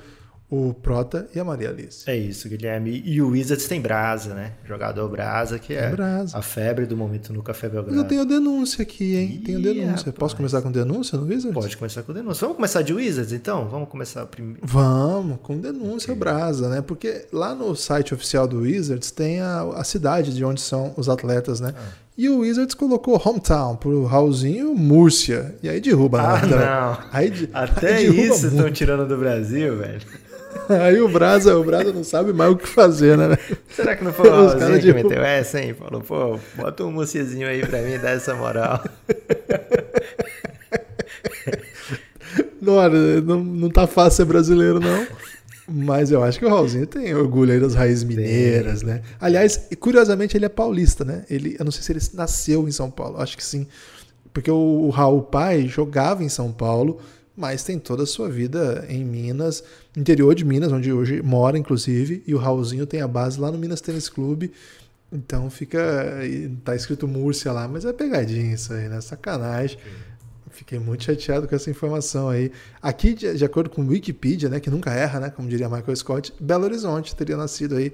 o 0.53 0.75
Prota 0.75 1.27
e 1.35 1.41
a 1.41 1.45
Maria 1.45 1.71
Alice. 1.71 2.05
É 2.07 2.15
isso, 2.15 2.47
Guilherme. 2.47 3.03
E 3.07 3.23
o 3.23 3.29
Wizards 3.29 3.67
tem 3.67 3.81
Brasa, 3.81 4.35
né? 4.35 4.53
Jogador 4.69 5.09
Brasa, 5.09 5.59
que 5.59 5.73
é 5.73 5.89
Brasa. 5.89 6.37
a 6.37 6.43
febre 6.43 6.85
do 6.85 6.95
momento 6.95 7.33
no 7.33 7.43
Café 7.43 7.71
Belgrado. 7.71 7.97
Mas 7.97 8.03
eu 8.03 8.07
tenho 8.07 8.27
denúncia 8.27 8.83
aqui, 8.83 9.17
hein? 9.17 9.43
Tenho 9.43 9.63
denúncia. 9.63 10.13
Posso 10.13 10.37
começar 10.37 10.61
com 10.61 10.71
denúncia 10.71 11.17
no 11.17 11.25
Wizards? 11.25 11.55
Pode 11.55 11.75
começar 11.75 12.03
com 12.03 12.13
denúncia. 12.13 12.43
Vamos 12.43 12.57
começar 12.57 12.83
de 12.83 12.93
Wizards, 12.93 13.33
então? 13.33 13.67
Vamos 13.67 13.89
começar 13.89 14.27
primeiro. 14.27 14.61
Vamos, 14.63 15.39
com 15.43 15.59
denúncia 15.59 16.13
okay. 16.13 16.21
Brasa, 16.21 16.69
né? 16.69 16.83
Porque 16.83 17.25
lá 17.33 17.55
no 17.55 17.75
site 17.75 18.13
oficial 18.13 18.47
do 18.47 18.59
Wizards 18.59 19.11
tem 19.11 19.41
a, 19.41 19.63
a 19.63 19.85
cidade 19.85 20.35
de 20.35 20.45
onde 20.45 20.61
são 20.61 20.93
os 20.99 21.09
atletas, 21.09 21.61
né? 21.61 21.73
Ah. 21.75 22.03
E 22.17 22.29
o 22.29 22.41
Wizards 22.41 22.75
colocou 22.75 23.19
hometown 23.25 23.75
pro 23.77 24.05
Raulzinho 24.05 24.75
Múrcia. 24.75 25.55
E 25.63 25.69
aí 25.71 25.81
derruba 25.81 26.21
ah, 26.21 26.47
nada. 26.47 26.57
Não. 26.57 26.99
Aí, 27.11 27.49
Até 27.55 27.95
aí 27.95 28.27
isso 28.27 28.49
estão 28.49 28.71
tirando 28.71 29.09
do 29.09 29.17
Brasil, 29.17 29.79
velho. 29.79 30.03
Aí 30.83 31.01
o 31.01 31.09
Brasa, 31.09 31.57
o 31.57 31.65
Brasa 31.65 31.93
não 31.93 32.05
sabe 32.05 32.33
mais 32.33 32.53
o 32.53 32.57
que 32.57 32.69
fazer, 32.69 33.17
né? 33.17 33.37
Será 33.71 33.97
que 33.97 34.05
não 34.05 34.13
foi 34.13 34.29
o 34.29 34.33
Raulzinho 34.49 34.81
que 34.81 34.93
meteu 34.93 35.23
essa, 35.23 35.61
hein? 35.61 35.75
Falou, 35.75 36.01
pô, 36.01 36.39
bota 36.57 36.85
um 36.85 36.93
mucizinho 36.93 37.49
aí 37.49 37.67
pra 37.67 37.81
mim, 37.83 37.99
dá 37.99 38.11
essa 38.11 38.35
moral. 38.35 38.83
Não, 42.61 42.75
olha, 42.75 43.21
não, 43.21 43.43
não 43.43 43.69
tá 43.69 43.89
fácil 43.89 44.19
ser 44.19 44.25
brasileiro, 44.25 44.79
não. 44.79 45.05
Mas 45.69 46.13
eu 46.13 46.23
acho 46.23 46.39
que 46.39 46.45
o 46.45 46.49
Raulzinho 46.49 46.87
tem 46.87 47.13
orgulho 47.13 47.53
aí 47.53 47.59
das 47.59 47.75
raízes 47.75 48.05
mineiras, 48.05 48.81
sim. 48.81 48.87
né? 48.87 49.03
Aliás, 49.21 49.69
curiosamente, 49.81 50.37
ele 50.37 50.45
é 50.45 50.49
paulista, 50.49 51.05
né? 51.05 51.25
Ele, 51.29 51.57
eu 51.59 51.65
não 51.65 51.73
sei 51.73 51.83
se 51.83 51.93
ele 51.93 52.01
nasceu 52.15 52.69
em 52.69 52.71
São 52.71 52.89
Paulo, 52.89 53.21
acho 53.21 53.37
que 53.37 53.45
sim. 53.45 53.67
Porque 54.33 54.51
o, 54.51 54.55
o 54.55 54.91
Raul 54.91 55.23
pai 55.23 55.67
jogava 55.67 56.23
em 56.23 56.29
São 56.29 56.53
Paulo, 56.53 57.01
mas 57.43 57.65
tem 57.65 57.77
toda 57.77 58.05
a 58.05 58.07
sua 58.07 58.29
vida 58.29 58.87
em 58.89 59.05
Minas, 59.05 59.65
interior 59.97 60.33
de 60.33 60.45
Minas, 60.45 60.71
onde 60.71 60.93
hoje 60.93 61.21
mora, 61.21 61.59
inclusive, 61.59 62.23
e 62.25 62.37
o 62.37 62.39
Raulzinho 62.39 62.87
tem 62.87 63.01
a 63.01 63.09
base 63.09 63.41
lá 63.41 63.51
no 63.51 63.59
Minas 63.59 63.81
Tênis 63.81 64.09
Clube. 64.09 64.53
Então 65.13 65.51
fica. 65.51 66.21
Tá 66.65 66.77
escrito 66.77 67.09
Múrcia 67.09 67.51
lá, 67.51 67.67
mas 67.67 67.85
é 67.85 67.93
pegadinha 67.93 68.55
isso 68.55 68.73
aí, 68.73 68.89
né? 68.89 69.01
Sacanagem. 69.01 69.77
Fiquei 70.51 70.79
muito 70.79 71.03
chateado 71.03 71.49
com 71.49 71.57
essa 71.57 71.69
informação 71.69 72.29
aí. 72.29 72.53
Aqui, 72.81 73.13
de, 73.13 73.35
de, 73.35 73.45
acordo 73.45 73.69
com 73.71 73.85
Wikipedia, 73.89 74.49
né, 74.49 74.61
que 74.61 74.71
nunca 74.71 74.93
erra, 74.93 75.19
né, 75.19 75.31
como 75.31 75.49
diria 75.49 75.69
Michael 75.69 75.97
Scott, 75.97 76.33
Belo 76.39 76.65
Horizonte 76.65 77.17
teria 77.17 77.37
nascido 77.37 77.75
aí 77.75 77.93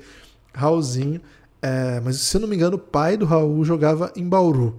Raulzinho. 0.53 1.23
É, 1.63 2.01
mas 2.01 2.17
se 2.17 2.37
eu 2.37 2.43
não 2.43 2.49
me 2.49 2.55
engano, 2.55 2.77
o 2.77 2.79
pai 2.79 3.17
do 3.17 3.25
Raul 3.25 3.65
jogava 3.65 4.13
em 4.15 4.29
Bauru 4.29 4.79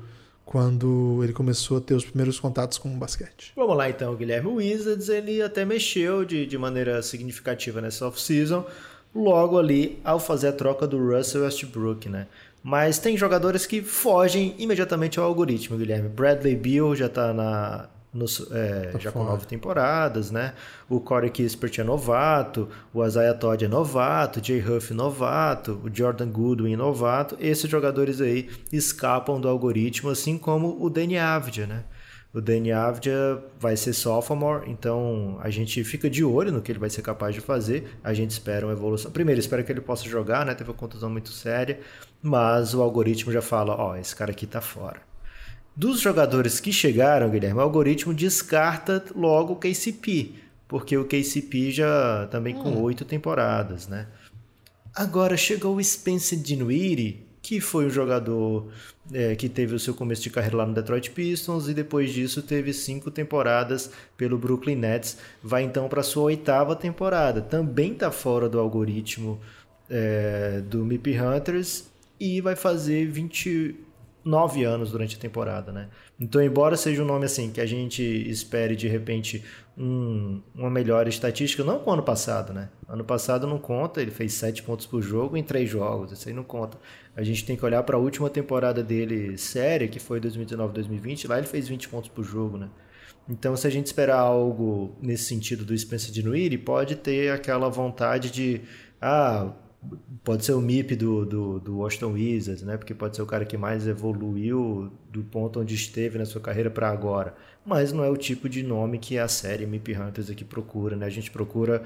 quando 0.50 1.24
ele 1.24 1.32
começou 1.32 1.78
a 1.78 1.80
ter 1.80 1.94
os 1.94 2.04
primeiros 2.04 2.40
contatos 2.40 2.80
com 2.80 2.92
o 2.92 2.98
basquete. 2.98 3.54
Vamos 3.56 3.78
lá 3.78 3.88
então, 3.88 4.16
Guilherme. 4.16 4.48
O 4.50 4.56
Wizards 4.56 5.08
ele 5.08 5.44
até 5.44 5.64
mexeu 5.64 6.26
de, 6.26 6.44
de 6.48 6.58
maneira 6.58 7.04
significativa 7.04 7.80
nessa 7.80 8.08
off-season, 8.08 8.66
logo 9.14 9.60
ali 9.60 10.00
ao 10.04 10.20
fazer 10.20 10.48
a 10.48 10.52
troca 10.52 10.88
do 10.88 10.98
Russell 10.98 11.44
Westbrook, 11.44 12.10
né? 12.10 12.26
Mas 12.64 12.98
tem 12.98 13.16
jogadores 13.16 13.68
que 13.68 13.84
fogem 13.84 14.56
imediatamente 14.58 15.20
ao 15.20 15.26
algoritmo, 15.28 15.78
Guilherme. 15.78 16.10
Bradley 16.10 16.56
Beal 16.56 16.96
já 16.96 17.06
está 17.06 17.32
na 17.32 17.88
no, 18.14 18.26
é, 18.52 18.88
tá 18.92 19.00
já 19.00 19.12
com 19.12 19.24
nove 19.24 19.46
temporadas, 19.46 20.32
né? 20.32 20.54
O 20.90 21.00
Corey 21.00 21.30
Kispert 21.30 21.80
é 21.80 21.84
novato, 21.84 22.68
o 22.94 23.06
Isaiah 23.06 23.34
Todd 23.34 23.64
é 23.64 23.68
novato, 23.68 24.40
o 24.40 24.44
Jay 24.44 24.60
Huff 24.62 24.94
novato, 24.94 25.80
o 25.84 25.96
Jordan 25.96 26.30
Goodwin 26.30 26.76
novato. 26.76 27.38
Esses 27.40 27.70
jogadores 27.70 28.20
aí 28.20 28.50
escapam 28.72 29.40
do 29.40 29.48
algoritmo, 29.48 30.10
assim 30.10 30.38
como 30.38 30.76
o 30.84 30.90
Danny 30.90 31.18
Avdia, 31.18 31.68
né? 31.68 31.84
O 32.32 32.40
Danny 32.40 32.72
Avdia 32.72 33.44
vai 33.60 33.76
ser 33.76 33.92
sophomore, 33.92 34.70
então 34.70 35.40
a 35.42 35.50
gente 35.50 35.84
fica 35.84 36.08
de 36.08 36.24
olho 36.24 36.52
no 36.52 36.62
que 36.62 36.72
ele 36.72 36.78
vai 36.78 36.90
ser 36.90 37.02
capaz 37.02 37.34
de 37.34 37.42
fazer. 37.42 37.98
A 38.04 38.14
gente 38.14 38.30
espera 38.32 38.68
uma 38.68 38.74
evolução. 38.74 39.12
Primeiro, 39.12 39.40
espera 39.40 39.64
que 39.64 39.72
ele 39.72 39.82
possa 39.82 40.08
jogar, 40.08 40.46
né? 40.46 40.54
Teve 40.54 40.70
uma 40.70 40.76
contusão 40.78 41.10
muito 41.10 41.30
séria, 41.30 41.80
mas 42.22 42.76
o 42.76 42.84
algoritmo 42.84 43.32
já 43.32 43.42
fala: 43.42 43.76
ó, 43.76 43.92
oh, 43.92 43.96
esse 43.96 44.16
cara 44.16 44.30
aqui 44.32 44.46
tá 44.46 44.62
fora. 44.62 45.09
Dos 45.80 46.02
jogadores 46.02 46.60
que 46.60 46.74
chegaram, 46.74 47.30
Guilherme, 47.30 47.58
o 47.58 47.62
algoritmo 47.62 48.14
descarta 48.14 49.02
logo 49.16 49.54
o 49.54 49.56
KCP, 49.56 50.34
porque 50.68 50.98
o 50.98 51.06
KCP 51.06 51.72
já 51.72 52.28
também 52.30 52.54
com 52.54 52.72
hum. 52.72 52.82
oito 52.82 53.06
temporadas, 53.06 53.88
né? 53.88 54.08
Agora 54.94 55.38
chegou 55.38 55.78
o 55.78 55.82
Spencer 55.82 56.38
Dinwiddie, 56.38 57.26
que 57.42 57.62
foi 57.62 57.86
um 57.86 57.90
jogador 57.90 58.70
é, 59.14 59.38
que 59.38 59.48
teve 59.48 59.74
o 59.74 59.80
seu 59.80 59.94
começo 59.94 60.22
de 60.22 60.30
carreira 60.30 60.58
lá 60.58 60.66
no 60.66 60.74
Detroit 60.74 61.12
Pistons 61.12 61.70
e 61.70 61.74
depois 61.74 62.12
disso 62.12 62.42
teve 62.42 62.74
cinco 62.74 63.10
temporadas 63.10 63.90
pelo 64.18 64.38
Brooklyn 64.38 64.76
Nets. 64.76 65.16
Vai 65.42 65.64
então 65.64 65.88
para 65.88 66.04
sua 66.04 66.24
oitava 66.24 66.76
temporada. 66.76 67.40
Também 67.40 67.94
está 67.94 68.12
fora 68.12 68.50
do 68.50 68.60
algoritmo 68.60 69.40
é, 69.90 70.62
do 70.62 70.84
MIP 70.84 71.18
Hunters 71.18 71.86
e 72.20 72.42
vai 72.42 72.58
fazer 72.58 73.06
20, 73.06 73.78
nove 74.24 74.64
anos 74.64 74.92
durante 74.92 75.16
a 75.16 75.20
temporada, 75.20 75.72
né? 75.72 75.90
Então, 76.20 76.42
embora 76.42 76.76
seja 76.76 77.02
um 77.02 77.06
nome 77.06 77.26
assim 77.26 77.52
que 77.52 77.62
a 77.62 77.66
gente 77.66 78.04
espere 78.04 78.76
de 78.76 78.88
repente 78.88 79.44
um, 79.78 80.42
uma 80.54 80.70
melhor 80.70 81.08
estatística, 81.08 81.64
não 81.64 81.80
com 81.80 81.90
o 81.90 81.94
ano 81.94 82.04
passado, 82.04 82.52
né? 82.52 82.70
Ano 82.88 83.04
passado 83.04 83.48
não 83.48 83.58
conta, 83.58 84.02
ele 84.02 84.12
fez 84.12 84.34
sete 84.34 84.62
pontos 84.62 84.86
por 84.86 85.02
jogo 85.02 85.38
em 85.38 85.44
três 85.44 85.70
jogos, 85.70 86.12
isso 86.12 86.28
aí 86.28 86.34
não 86.34 86.44
conta. 86.44 86.78
A 87.16 87.24
gente 87.24 87.46
tem 87.46 87.56
que 87.56 87.66
olhar 87.66 87.82
para 87.84 87.96
a 87.96 88.00
última 88.00 88.30
temporada 88.30 88.84
dele 88.84 89.38
séria, 89.38 89.88
que 89.88 90.00
foi 90.00 90.20
2019-2020, 90.20 91.30
lá 91.30 91.38
ele 91.38 91.48
fez 91.48 91.68
20 91.68 91.88
pontos 91.88 92.10
por 92.10 92.24
jogo, 92.24 92.58
né? 92.58 92.70
Então, 93.30 93.56
se 93.56 93.68
a 93.68 93.70
gente 93.70 93.86
esperar 93.86 94.20
algo 94.20 94.98
nesse 95.02 95.26
sentido 95.26 95.64
do 95.64 95.78
Spencer 95.78 96.12
Dinwiddie, 96.12 96.58
pode 96.58 96.96
ter 96.96 97.32
aquela 97.32 97.70
vontade 97.70 98.32
de 98.32 98.62
ah, 99.00 99.54
pode 100.24 100.46
ser 100.46 100.54
o 100.54 100.62
MIP 100.62 100.96
do, 100.96 101.26
do, 101.26 101.60
do 101.60 101.78
Washington 101.78 102.12
Wizards, 102.14 102.64
né? 102.64 102.78
Porque 102.78 102.94
pode 102.94 103.16
ser 103.16 103.22
o 103.22 103.26
cara 103.26 103.46
que 103.46 103.58
mais 103.58 103.88
evoluiu 103.88 104.92
do 105.10 105.24
ponto 105.24 105.60
onde 105.60 105.74
esteve 105.76 106.18
na 106.18 106.26
sua 106.26 106.42
carreira 106.42 106.70
para 106.70 106.90
agora. 106.90 107.36
Mas 107.66 107.94
não 107.94 108.04
é 108.04 108.10
o 108.10 108.18
tipo 108.18 108.50
de 108.50 108.62
nome 108.62 109.00
que 109.00 109.18
a 109.18 109.28
série 109.28 109.66
MIP 109.66 109.96
Hunters 109.96 110.30
aqui 110.30 110.44
procura, 110.44 110.96
né? 110.96 111.06
A 111.06 111.10
gente 111.10 111.32
procura 111.32 111.84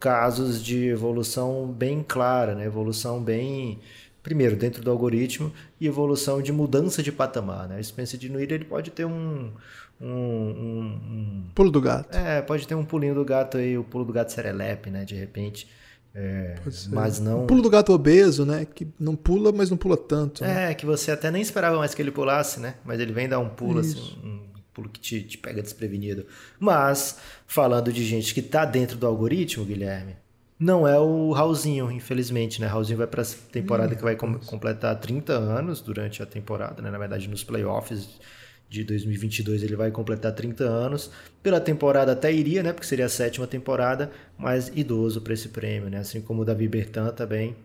casos 0.00 0.62
de 0.62 0.86
evolução 0.86 1.66
bem 1.66 2.02
clara, 2.02 2.54
né? 2.54 2.64
Evolução 2.64 3.22
bem 3.22 3.78
primeiro 4.22 4.56
dentro 4.56 4.82
do 4.82 4.90
algoritmo 4.90 5.52
e 5.78 5.86
evolução 5.86 6.40
de 6.40 6.50
mudança 6.50 7.02
de 7.02 7.12
patamar, 7.12 7.68
né? 7.68 7.78
O 7.78 7.84
Spencer 7.84 8.18
Dinwiddie 8.18 8.54
ele 8.54 8.64
pode 8.64 8.90
ter 8.90 9.04
um 9.04 9.52
um, 10.00 10.06
um, 10.06 10.80
um, 10.82 11.44
pulo 11.54 11.70
do 11.70 11.80
gato. 11.80 12.14
É, 12.16 12.42
pode 12.42 12.66
ter 12.66 12.74
um 12.74 12.84
pulinho 12.84 13.14
do 13.14 13.24
gato 13.24 13.58
aí, 13.58 13.78
o 13.78 13.84
pulo 13.84 14.04
do 14.04 14.12
gato 14.12 14.32
serelepe, 14.32 14.90
né? 14.90 15.04
De 15.04 15.14
repente 15.14 15.68
é, 16.14 16.54
mas 16.90 17.18
não. 17.18 17.42
O 17.42 17.46
pulo 17.46 17.60
do 17.60 17.68
gato 17.68 17.92
obeso, 17.92 18.46
né? 18.46 18.64
Que 18.64 18.86
não 19.00 19.16
pula, 19.16 19.50
mas 19.50 19.68
não 19.68 19.76
pula 19.76 19.96
tanto. 19.96 20.44
Né? 20.44 20.70
É, 20.70 20.74
que 20.74 20.86
você 20.86 21.10
até 21.10 21.28
nem 21.28 21.42
esperava 21.42 21.76
mais 21.76 21.92
que 21.92 22.00
ele 22.00 22.12
pulasse, 22.12 22.60
né? 22.60 22.76
Mas 22.84 23.00
ele 23.00 23.12
vem 23.12 23.28
dar 23.28 23.40
um 23.40 23.48
pulo, 23.48 23.80
assim, 23.80 23.98
Isso. 23.98 24.18
assim, 24.20 24.28
um 24.28 24.60
pulo 24.72 24.88
que 24.88 25.00
te, 25.00 25.22
te, 25.22 25.36
pega 25.36 25.60
desprevenido. 25.60 26.24
Mas, 26.60 27.18
falando 27.48 27.92
de 27.92 28.04
gente 28.04 28.32
que 28.32 28.42
tá 28.42 28.64
dentro 28.64 28.96
do 28.96 29.08
algoritmo, 29.08 29.64
Guilherme, 29.64 30.14
Não 30.56 30.86
é 30.86 30.96
o 31.00 31.32
Raulzinho, 31.32 31.90
infelizmente, 31.90 32.60
né? 32.60 32.68
Raulzinho 32.68 32.98
vai 32.98 33.08
para 33.08 33.22
a 33.22 33.26
temporada 33.50 33.92
hum, 33.92 33.96
que 33.96 34.02
vai 34.04 34.14
com 34.14 34.38
completar 34.38 34.94
30 35.00 35.32
anos 35.32 35.80
durante 35.80 36.22
a 36.22 36.26
temporada, 36.26 36.80
né? 36.80 36.92
Na 36.92 36.98
verdade, 36.98 37.28
nos 37.28 37.42
playoffs 37.42 38.20
de 38.68 38.84
2022 38.84 39.62
ele 39.62 39.76
vai 39.76 39.90
completar 39.90 40.32
30 40.32 40.64
anos. 40.64 41.10
Pela 41.42 41.60
temporada 41.60 42.12
até 42.12 42.32
iria, 42.32 42.62
né? 42.62 42.72
Porque 42.72 42.86
seria 42.86 43.06
a 43.06 43.08
sétima 43.08 43.46
temporada, 43.46 44.10
mas 44.36 44.70
idoso 44.74 45.20
para 45.20 45.34
esse 45.34 45.48
prêmio, 45.48 45.88
né? 45.90 45.98
Assim 45.98 46.20
como 46.20 46.42
o 46.42 46.44
Davi 46.44 46.66
Bertan 46.66 47.10
também, 47.10 47.56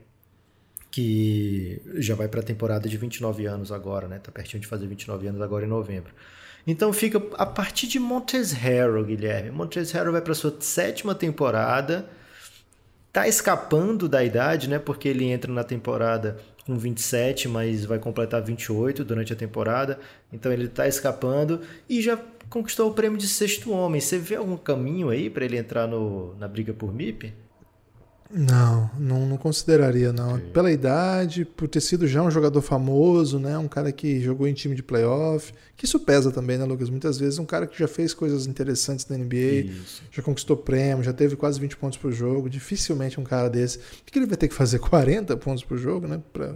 que 0.92 1.82
já 1.96 2.16
vai 2.16 2.28
para 2.28 2.42
a 2.42 2.44
temporada 2.44 2.88
de 2.88 2.98
29 2.98 3.46
anos 3.46 3.72
agora, 3.72 4.08
né? 4.08 4.20
Tá 4.20 4.32
pertinho 4.32 4.62
de 4.62 4.68
fazer 4.68 4.88
29 4.88 5.28
anos 5.28 5.42
agora 5.42 5.66
em 5.66 5.70
novembro. 5.70 6.14
Então 6.68 6.92
fica 6.94 7.22
a 7.36 7.46
partir 7.46 7.88
de 7.88 8.00
Montes 8.00 8.52
Harrow, 8.52 9.04
Guilherme. 9.04 9.52
Montes 9.52 9.92
Harrow 9.92 10.12
vai 10.12 10.22
para 10.22 10.34
sua 10.36 10.56
sétima 10.60 11.16
temporada 11.16 12.10
tá 13.12 13.28
escapando 13.28 14.08
da 14.08 14.24
idade, 14.24 14.70
né? 14.70 14.80
Porque 14.80 15.08
ele 15.08 15.26
entra 15.26 15.52
na 15.52 15.64
temporada 15.64 16.38
com 16.70 16.78
27, 16.78 17.48
mas 17.48 17.84
vai 17.84 17.98
completar 17.98 18.44
28 18.44 19.04
durante 19.04 19.34
a 19.34 19.36
temporada. 19.36 20.00
Então 20.32 20.52
ele 20.52 20.68
tá 20.68 20.88
escapando 20.88 21.62
e 21.90 22.00
já 22.00 22.16
conquistou 22.48 22.92
o 22.92 22.94
prêmio 22.94 23.18
de 23.18 23.28
sexto 23.28 23.72
homem. 23.72 24.00
Você 24.00 24.20
vê 24.20 24.36
algum 24.36 24.56
caminho 24.56 25.10
aí 25.10 25.32
para 25.32 25.44
ele 25.46 25.58
entrar 25.58 25.88
no, 25.88 26.36
na 26.36 26.48
briga 26.48 26.72
por 26.72 26.94
MIP? 26.94 27.34
Não, 28.32 28.92
não, 29.00 29.26
não 29.26 29.38
consideraria, 29.38 30.14
não. 30.14 30.36
Okay. 30.36 30.50
Pela 30.52 30.72
idade, 30.72 31.46
por 31.46 31.68
ter 31.68 31.82
sido 31.82 32.08
já 32.08 32.22
um 32.22 32.30
jogador 32.30 32.62
famoso, 32.62 33.40
né? 33.40 33.58
Um 33.58 33.68
cara 33.68 33.92
que 33.92 34.22
jogou 34.22 34.48
em 34.48 34.54
time 34.54 34.76
de 34.76 34.84
playoff. 34.84 35.52
Que 35.76 35.86
isso 35.86 36.00
pesa 36.00 36.32
também, 36.32 36.56
né, 36.56 36.64
Lucas? 36.64 36.92
Muitas 36.92 37.18
vezes 37.18 37.40
um 37.40 37.46
cara 37.46 37.66
que 37.66 37.78
já 37.80 37.88
fez 37.88 38.14
coisas 38.14 38.46
interessantes 38.46 39.08
na 39.08 39.18
NBA, 39.18 39.72
isso. 39.72 40.04
já 40.12 40.22
conquistou 40.22 40.56
prêmio, 40.56 41.04
já 41.04 41.12
teve 41.12 41.36
quase 41.36 41.60
20 41.60 41.76
pontos 41.78 41.98
por 41.98 42.12
jogo. 42.12 42.50
Dificilmente 42.50 43.20
um 43.20 43.24
cara 43.24 43.50
desse. 43.50 43.80
O 43.80 43.82
que 44.06 44.20
ele 44.20 44.28
vai 44.28 44.38
ter 44.38 44.48
que 44.48 44.54
fazer? 44.54 44.78
40 44.80 45.36
pontos 45.38 45.64
por 45.64 45.78
jogo, 45.80 46.08
né? 46.08 46.22
Pra... 46.32 46.46
É. 46.46 46.56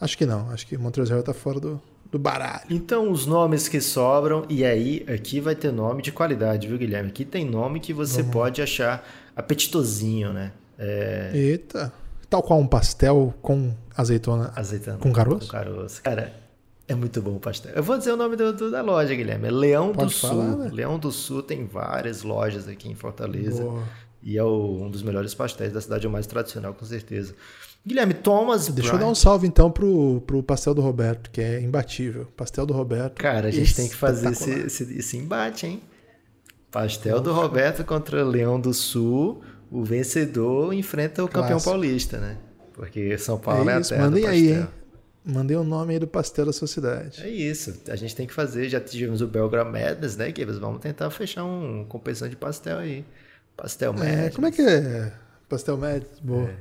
Acho 0.00 0.18
que 0.18 0.26
não. 0.26 0.50
Acho 0.50 0.66
que 0.66 0.74
o 0.74 0.80
Montrezl 0.80 1.20
tá 1.20 1.32
fora 1.32 1.60
do, 1.60 1.80
do 2.10 2.18
baralho. 2.18 2.64
Então, 2.68 3.12
os 3.12 3.26
nomes 3.26 3.68
que 3.68 3.80
sobram, 3.80 4.44
e 4.48 4.64
aí 4.64 5.04
aqui 5.06 5.38
vai 5.38 5.54
ter 5.54 5.72
nome 5.72 6.02
de 6.02 6.10
qualidade, 6.10 6.66
viu, 6.66 6.76
Guilherme? 6.76 7.10
Aqui 7.10 7.24
tem 7.24 7.48
nome 7.48 7.78
que 7.78 7.92
você 7.92 8.24
pode 8.24 8.60
achar 8.60 9.08
apetitosinho, 9.36 10.32
né? 10.32 10.50
É... 10.82 11.30
Eita. 11.32 11.92
Tal 12.28 12.42
qual 12.42 12.58
um 12.58 12.66
pastel 12.66 13.32
com 13.40 13.72
azeitona. 13.96 14.52
Azeitona. 14.56 14.98
Com 14.98 15.12
caroço? 15.12 15.46
Com 15.46 15.52
caroço. 15.52 16.02
Cara, 16.02 16.34
é 16.88 16.94
muito 16.94 17.22
bom 17.22 17.36
o 17.36 17.40
pastel. 17.40 17.72
Eu 17.72 17.82
vou 17.82 17.96
dizer 17.96 18.12
o 18.12 18.16
nome 18.16 18.34
do, 18.34 18.52
do, 18.52 18.70
da 18.70 18.82
loja, 18.82 19.14
Guilherme. 19.14 19.46
É 19.46 19.50
Leão 19.50 19.92
Pode 19.92 20.12
do 20.12 20.18
falar, 20.18 20.50
Sul. 20.50 20.58
Né? 20.58 20.70
Leão 20.72 20.98
do 20.98 21.12
Sul 21.12 21.42
tem 21.42 21.66
várias 21.66 22.22
lojas 22.22 22.66
aqui 22.66 22.88
em 22.88 22.96
Fortaleza. 22.96 23.62
Boa. 23.62 23.84
E 24.22 24.36
é 24.36 24.42
o, 24.42 24.82
um 24.82 24.90
dos 24.90 25.02
melhores 25.02 25.34
pastéis 25.34 25.72
da 25.72 25.80
cidade, 25.80 26.06
é 26.06 26.08
o 26.08 26.12
mais 26.12 26.26
tradicional, 26.26 26.74
com 26.74 26.84
certeza. 26.84 27.34
Guilherme, 27.84 28.14
Thomas 28.14 28.68
Deixa 28.68 28.94
eu 28.94 28.98
dar 28.98 29.06
um 29.06 29.14
salve 29.14 29.46
então 29.46 29.70
pro, 29.70 30.20
pro 30.24 30.42
pastel 30.42 30.72
do 30.74 30.80
Roberto, 30.80 31.30
que 31.30 31.40
é 31.40 31.60
imbatível. 31.60 32.26
Pastel 32.36 32.64
do 32.64 32.72
Roberto. 32.72 33.20
Cara, 33.20 33.48
a 33.48 33.50
gente 33.50 33.74
tem 33.74 33.88
que 33.88 33.96
fazer 33.96 34.30
esse, 34.30 34.50
esse, 34.50 34.98
esse 34.98 35.16
embate, 35.16 35.66
hein? 35.66 35.82
Pastel 36.70 37.20
do 37.20 37.32
Roberto 37.32 37.84
contra 37.84 38.24
Leão 38.24 38.58
do 38.58 38.72
Sul 38.72 39.42
o 39.72 39.82
vencedor 39.82 40.74
enfrenta 40.74 41.24
o 41.24 41.28
campeão 41.28 41.58
paulista, 41.58 42.18
né? 42.18 42.36
Porque 42.74 43.16
São 43.16 43.38
Paulo 43.38 43.68
é, 43.68 43.72
é 43.72 43.76
a 43.76 43.80
terra 43.80 44.04
Mandem 44.04 44.26
aí, 44.26 44.52
hein? 44.52 44.68
Mandei 45.24 45.56
o 45.56 45.64
nome 45.64 45.94
aí 45.94 45.98
do 46.00 46.06
pastel 46.06 46.44
da 46.44 46.52
sociedade. 46.52 47.22
É 47.22 47.28
isso. 47.28 47.80
A 47.88 47.96
gente 47.96 48.14
tem 48.14 48.26
que 48.26 48.34
fazer. 48.34 48.68
Já 48.68 48.80
tivemos 48.80 49.22
o 49.22 49.26
Belgram 49.26 49.64
Madness, 49.64 50.16
né, 50.16 50.26
Gibbs? 50.26 50.58
Vamos 50.58 50.80
tentar 50.80 51.08
fechar 51.10 51.44
um 51.44 51.86
competição 51.88 52.28
de 52.28 52.36
pastel 52.36 52.78
aí. 52.78 53.04
Pastel 53.56 53.92
Madness. 53.92 54.26
É, 54.26 54.30
como 54.30 54.46
é 54.46 54.50
que 54.50 54.62
é? 54.62 55.12
Pastel 55.48 55.76
Madness, 55.78 56.18
boa. 56.20 56.50
É. 56.50 56.56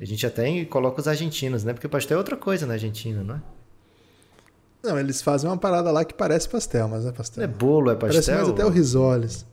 A 0.00 0.04
gente 0.04 0.26
até 0.26 0.64
coloca 0.64 1.00
os 1.00 1.06
argentinos, 1.06 1.64
né? 1.64 1.72
Porque 1.72 1.88
pastel 1.88 2.16
é 2.16 2.18
outra 2.18 2.36
coisa 2.36 2.66
na 2.66 2.74
Argentina, 2.74 3.22
não 3.22 3.36
é? 3.36 3.42
Não, 4.82 4.98
eles 4.98 5.22
fazem 5.22 5.48
uma 5.48 5.56
parada 5.56 5.92
lá 5.92 6.04
que 6.04 6.12
parece 6.12 6.48
pastel, 6.48 6.88
mas 6.88 7.04
não 7.04 7.10
é 7.10 7.12
pastel. 7.12 7.44
É 7.44 7.46
bolo, 7.46 7.90
é 7.90 7.94
pastel. 7.94 8.20
Parece 8.20 8.32
mais 8.32 8.48
até 8.48 8.66
o 8.66 8.68
risoles. 8.68 9.46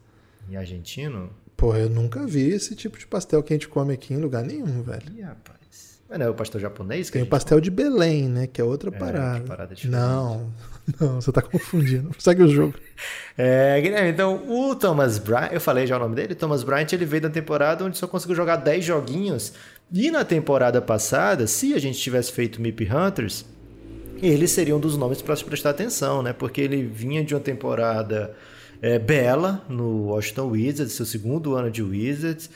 Em 0.49 0.57
argentino? 0.57 1.29
Pô, 1.60 1.76
eu 1.76 1.89
nunca 1.89 2.26
vi 2.26 2.52
esse 2.52 2.74
tipo 2.74 2.98
de 2.98 3.06
pastel 3.06 3.43
que 3.43 3.52
a 3.52 3.56
gente 3.56 3.67
come 3.67 3.93
aqui 3.93 4.13
em 4.13 4.17
lugar 4.17 4.45
nenhum, 4.45 4.82
velho. 4.82 5.04
Ih, 5.13 5.24
rapaz. 5.24 6.00
Mas 6.10 6.17
não 6.17 6.28
é 6.28 6.30
o 6.30 6.34
pastel 6.34 6.62
japonês? 6.62 7.10
Tem 7.10 7.22
o 7.22 7.26
pastel 7.26 7.58
come? 7.58 7.62
de 7.63 7.69
Belém, 7.69 8.30
né? 8.30 8.48
Que 8.48 8.62
é 8.62 8.63
outra 8.63 8.89
é, 8.89 8.98
parada. 8.98 9.41
parada 9.41 9.76
não, 9.84 10.54
não, 10.98 11.19
você 11.19 11.34
tá 11.34 11.41
confundindo. 11.41 12.12
Segue 12.17 12.43
o 12.43 12.48
jogo. 12.48 12.76
É, 13.38 13.80
Guilherme, 13.82 14.10
então 14.10 14.41
o 14.50 14.74
Thomas 14.74 15.17
Bryant, 15.17 15.52
eu 15.52 15.60
falei 15.60 15.86
já 15.86 15.98
o 15.98 16.00
nome 16.00 16.15
dele, 16.15 16.34
Thomas 16.34 16.63
Bryant, 16.63 16.93
ele 16.93 17.04
veio 17.04 17.24
da 17.24 17.30
temporada 17.30 17.84
onde 17.84 17.98
só 17.98 18.08
conseguiu 18.08 18.38
jogar 18.38 18.56
10 18.56 18.86
joguinhos. 18.86 19.52
E 19.91 20.10
na 20.10 20.24
temporada 20.24 20.82
passada, 20.82 21.45
se 21.45 21.74
a 21.74 21.78
gente 21.78 22.00
tivesse 22.00 22.32
feito 22.32 22.62
Mip 22.62 22.88
Hunters, 22.89 23.43
ele 24.22 24.48
seria 24.48 24.78
um 24.78 24.80
dos 24.80 24.95
nomes 24.95 25.22
para 25.22 25.36
se 25.36 25.43
prestar 25.43 25.72
atenção, 25.72 26.24
né? 26.24 26.32
Porque 26.32 26.62
ele 26.62 26.84
vinha 26.84 27.22
de 27.22 27.36
uma 27.36 27.41
temporada 27.41 28.34
é, 28.82 28.98
Bela 29.00 29.63
no 29.70 30.08
Washington 30.08 30.48
Wizards, 30.50 30.94
seu 30.94 31.06
segundo 31.06 31.56
ano 31.56 31.70
de 31.70 31.84
Wizards, 31.84 32.50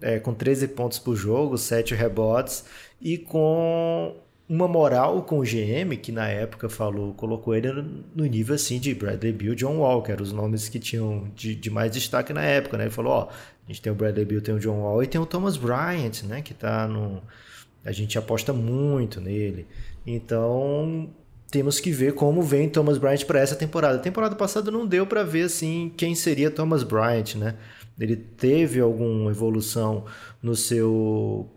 é, 0.00 0.18
com 0.18 0.34
13 0.34 0.68
pontos 0.68 0.98
por 0.98 1.16
jogo, 1.16 1.58
7 1.58 1.94
rebotes 1.94 2.64
e 3.00 3.18
com 3.18 4.14
uma 4.48 4.66
moral 4.66 5.22
com 5.22 5.40
o 5.40 5.42
GM 5.42 5.94
que 6.00 6.10
na 6.10 6.26
época 6.28 6.68
falou, 6.68 7.12
colocou 7.14 7.54
ele 7.54 7.70
no 8.14 8.24
nível 8.24 8.54
assim 8.54 8.80
de 8.80 8.94
Bradley 8.94 9.32
Beal, 9.32 9.54
John 9.54 9.78
Walker, 9.78 10.22
os 10.22 10.32
nomes 10.32 10.68
que 10.68 10.78
tinham 10.78 11.30
de, 11.34 11.54
de, 11.54 11.68
mais 11.68 11.92
destaque 11.92 12.32
na 12.32 12.42
época, 12.42 12.78
né? 12.78 12.84
Ele 12.84 12.90
falou, 12.90 13.12
ó, 13.12 13.28
a 13.28 13.68
gente 13.68 13.82
tem 13.82 13.92
o 13.92 13.94
Bradley 13.94 14.24
Beal, 14.24 14.40
tem 14.40 14.54
o 14.54 14.58
John 14.58 14.80
Wall 14.80 15.02
e 15.02 15.06
tem 15.06 15.20
o 15.20 15.26
Thomas 15.26 15.56
Bryant, 15.56 16.22
né? 16.24 16.40
Que 16.40 16.54
tá 16.54 16.88
no 16.88 17.22
a 17.84 17.92
gente 17.92 18.18
aposta 18.18 18.52
muito 18.52 19.20
nele. 19.20 19.66
Então, 20.06 21.10
temos 21.50 21.80
que 21.80 21.90
ver 21.90 22.14
como 22.14 22.42
vem 22.42 22.68
Thomas 22.68 22.98
Bryant 22.98 23.24
para 23.24 23.40
essa 23.40 23.56
temporada. 23.56 23.96
A 23.96 24.00
temporada 24.00 24.36
passada 24.36 24.70
não 24.70 24.86
deu 24.86 25.06
para 25.06 25.22
ver 25.24 25.44
assim 25.44 25.92
quem 25.96 26.14
seria 26.14 26.50
Thomas 26.50 26.82
Bryant, 26.82 27.34
né? 27.36 27.54
Ele 27.98 28.16
teve 28.16 28.80
alguma 28.80 29.30
evolução 29.30 30.04
no 30.42 30.54
seu 30.54 31.48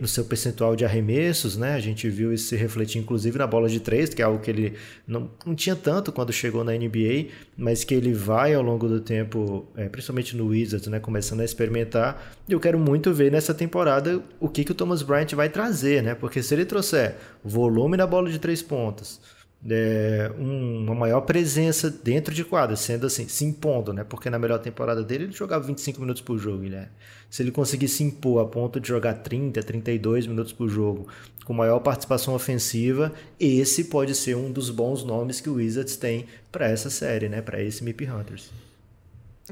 no 0.00 0.08
seu 0.08 0.24
percentual 0.24 0.74
de 0.74 0.84
arremessos, 0.84 1.56
né? 1.56 1.74
A 1.74 1.80
gente 1.80 2.08
viu 2.08 2.32
isso 2.32 2.48
se 2.48 2.56
refletir 2.56 2.98
inclusive 2.98 3.38
na 3.38 3.46
bola 3.46 3.68
de 3.68 3.80
três, 3.80 4.12
que 4.14 4.22
é 4.22 4.24
algo 4.24 4.38
que 4.38 4.50
ele 4.50 4.74
não, 5.06 5.30
não 5.44 5.54
tinha 5.54 5.76
tanto 5.76 6.12
quando 6.12 6.32
chegou 6.32 6.64
na 6.64 6.72
NBA, 6.72 7.26
mas 7.56 7.84
que 7.84 7.94
ele 7.94 8.12
vai 8.12 8.54
ao 8.54 8.62
longo 8.62 8.88
do 8.88 9.00
tempo, 9.00 9.66
é, 9.76 9.88
principalmente 9.88 10.36
no 10.36 10.46
Wizards, 10.46 10.88
né? 10.88 10.98
Começando 11.00 11.40
a 11.40 11.44
experimentar. 11.44 12.34
E 12.48 12.52
eu 12.52 12.60
quero 12.60 12.78
muito 12.78 13.12
ver 13.12 13.30
nessa 13.30 13.54
temporada 13.54 14.22
o 14.38 14.48
que, 14.48 14.64
que 14.64 14.72
o 14.72 14.74
Thomas 14.74 15.02
Bryant 15.02 15.32
vai 15.34 15.48
trazer, 15.48 16.02
né? 16.02 16.14
Porque 16.14 16.42
se 16.42 16.54
ele 16.54 16.64
trouxer 16.64 17.16
volume 17.44 17.96
na 17.96 18.06
bola 18.06 18.30
de 18.30 18.38
três 18.38 18.62
pontos, 18.62 19.20
é, 19.68 20.30
uma 20.38 20.94
maior 20.94 21.20
presença 21.22 21.90
dentro 21.90 22.34
de 22.34 22.44
quadra, 22.44 22.76
sendo 22.76 23.06
assim, 23.06 23.28
se 23.28 23.44
impondo, 23.44 23.92
né? 23.92 24.04
Porque 24.04 24.30
na 24.30 24.38
melhor 24.38 24.58
temporada 24.58 25.02
dele 25.02 25.24
ele 25.24 25.32
jogava 25.32 25.64
25 25.64 26.00
minutos 26.00 26.22
por 26.22 26.38
jogo, 26.38 26.64
né? 26.64 26.88
Se 27.28 27.42
ele 27.42 27.50
conseguir 27.50 27.88
se 27.88 28.02
impor 28.02 28.42
a 28.42 28.48
ponto 28.48 28.80
de 28.80 28.88
jogar 28.88 29.14
30, 29.14 29.62
32 29.62 30.26
minutos 30.26 30.52
por 30.52 30.68
jogo, 30.68 31.08
com 31.44 31.52
maior 31.52 31.78
participação 31.80 32.34
ofensiva, 32.34 33.12
esse 33.38 33.84
pode 33.84 34.14
ser 34.14 34.36
um 34.36 34.50
dos 34.50 34.70
bons 34.70 35.04
nomes 35.04 35.40
que 35.40 35.50
o 35.50 35.54
Wizards 35.54 35.96
tem 35.96 36.26
para 36.50 36.68
essa 36.68 36.88
série, 36.88 37.28
né? 37.28 37.42
Para 37.42 37.62
esse 37.62 37.84
MIP 37.84 38.08
Hunters. 38.08 38.50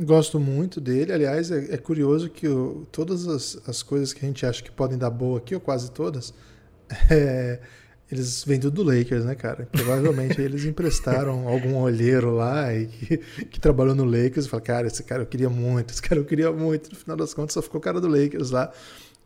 Gosto 0.00 0.38
muito 0.38 0.80
dele. 0.80 1.12
Aliás, 1.12 1.50
é, 1.50 1.74
é 1.74 1.76
curioso 1.76 2.30
que 2.30 2.48
o, 2.48 2.86
todas 2.90 3.26
as, 3.26 3.58
as 3.66 3.82
coisas 3.82 4.12
que 4.12 4.24
a 4.24 4.28
gente 4.28 4.46
acha 4.46 4.62
que 4.62 4.70
podem 4.70 4.96
dar 4.96 5.10
boa 5.10 5.38
aqui, 5.38 5.54
ou 5.54 5.60
quase 5.60 5.90
todas, 5.90 6.32
é, 7.10 7.60
eles 8.10 8.42
vêm 8.44 8.58
tudo 8.58 8.82
do 8.82 8.90
Lakers, 8.90 9.24
né, 9.24 9.34
cara? 9.34 9.68
Provavelmente 9.70 10.40
eles 10.40 10.64
emprestaram 10.64 11.46
algum 11.48 11.76
olheiro 11.76 12.34
lá 12.34 12.74
e 12.74 12.86
que, 12.86 13.18
que 13.44 13.60
trabalhou 13.60 13.94
no 13.94 14.04
Lakers 14.04 14.46
e 14.46 14.48
falaram, 14.48 14.66
cara, 14.66 14.86
esse 14.86 15.02
cara 15.02 15.22
eu 15.22 15.26
queria 15.26 15.50
muito, 15.50 15.92
esse 15.92 16.00
cara 16.00 16.20
eu 16.20 16.24
queria 16.24 16.50
muito. 16.50 16.90
No 16.90 16.96
final 16.96 17.16
das 17.16 17.34
contas 17.34 17.52
só 17.54 17.62
ficou 17.62 17.78
o 17.78 17.82
cara 17.82 18.00
do 18.00 18.08
Lakers 18.08 18.50
lá. 18.50 18.72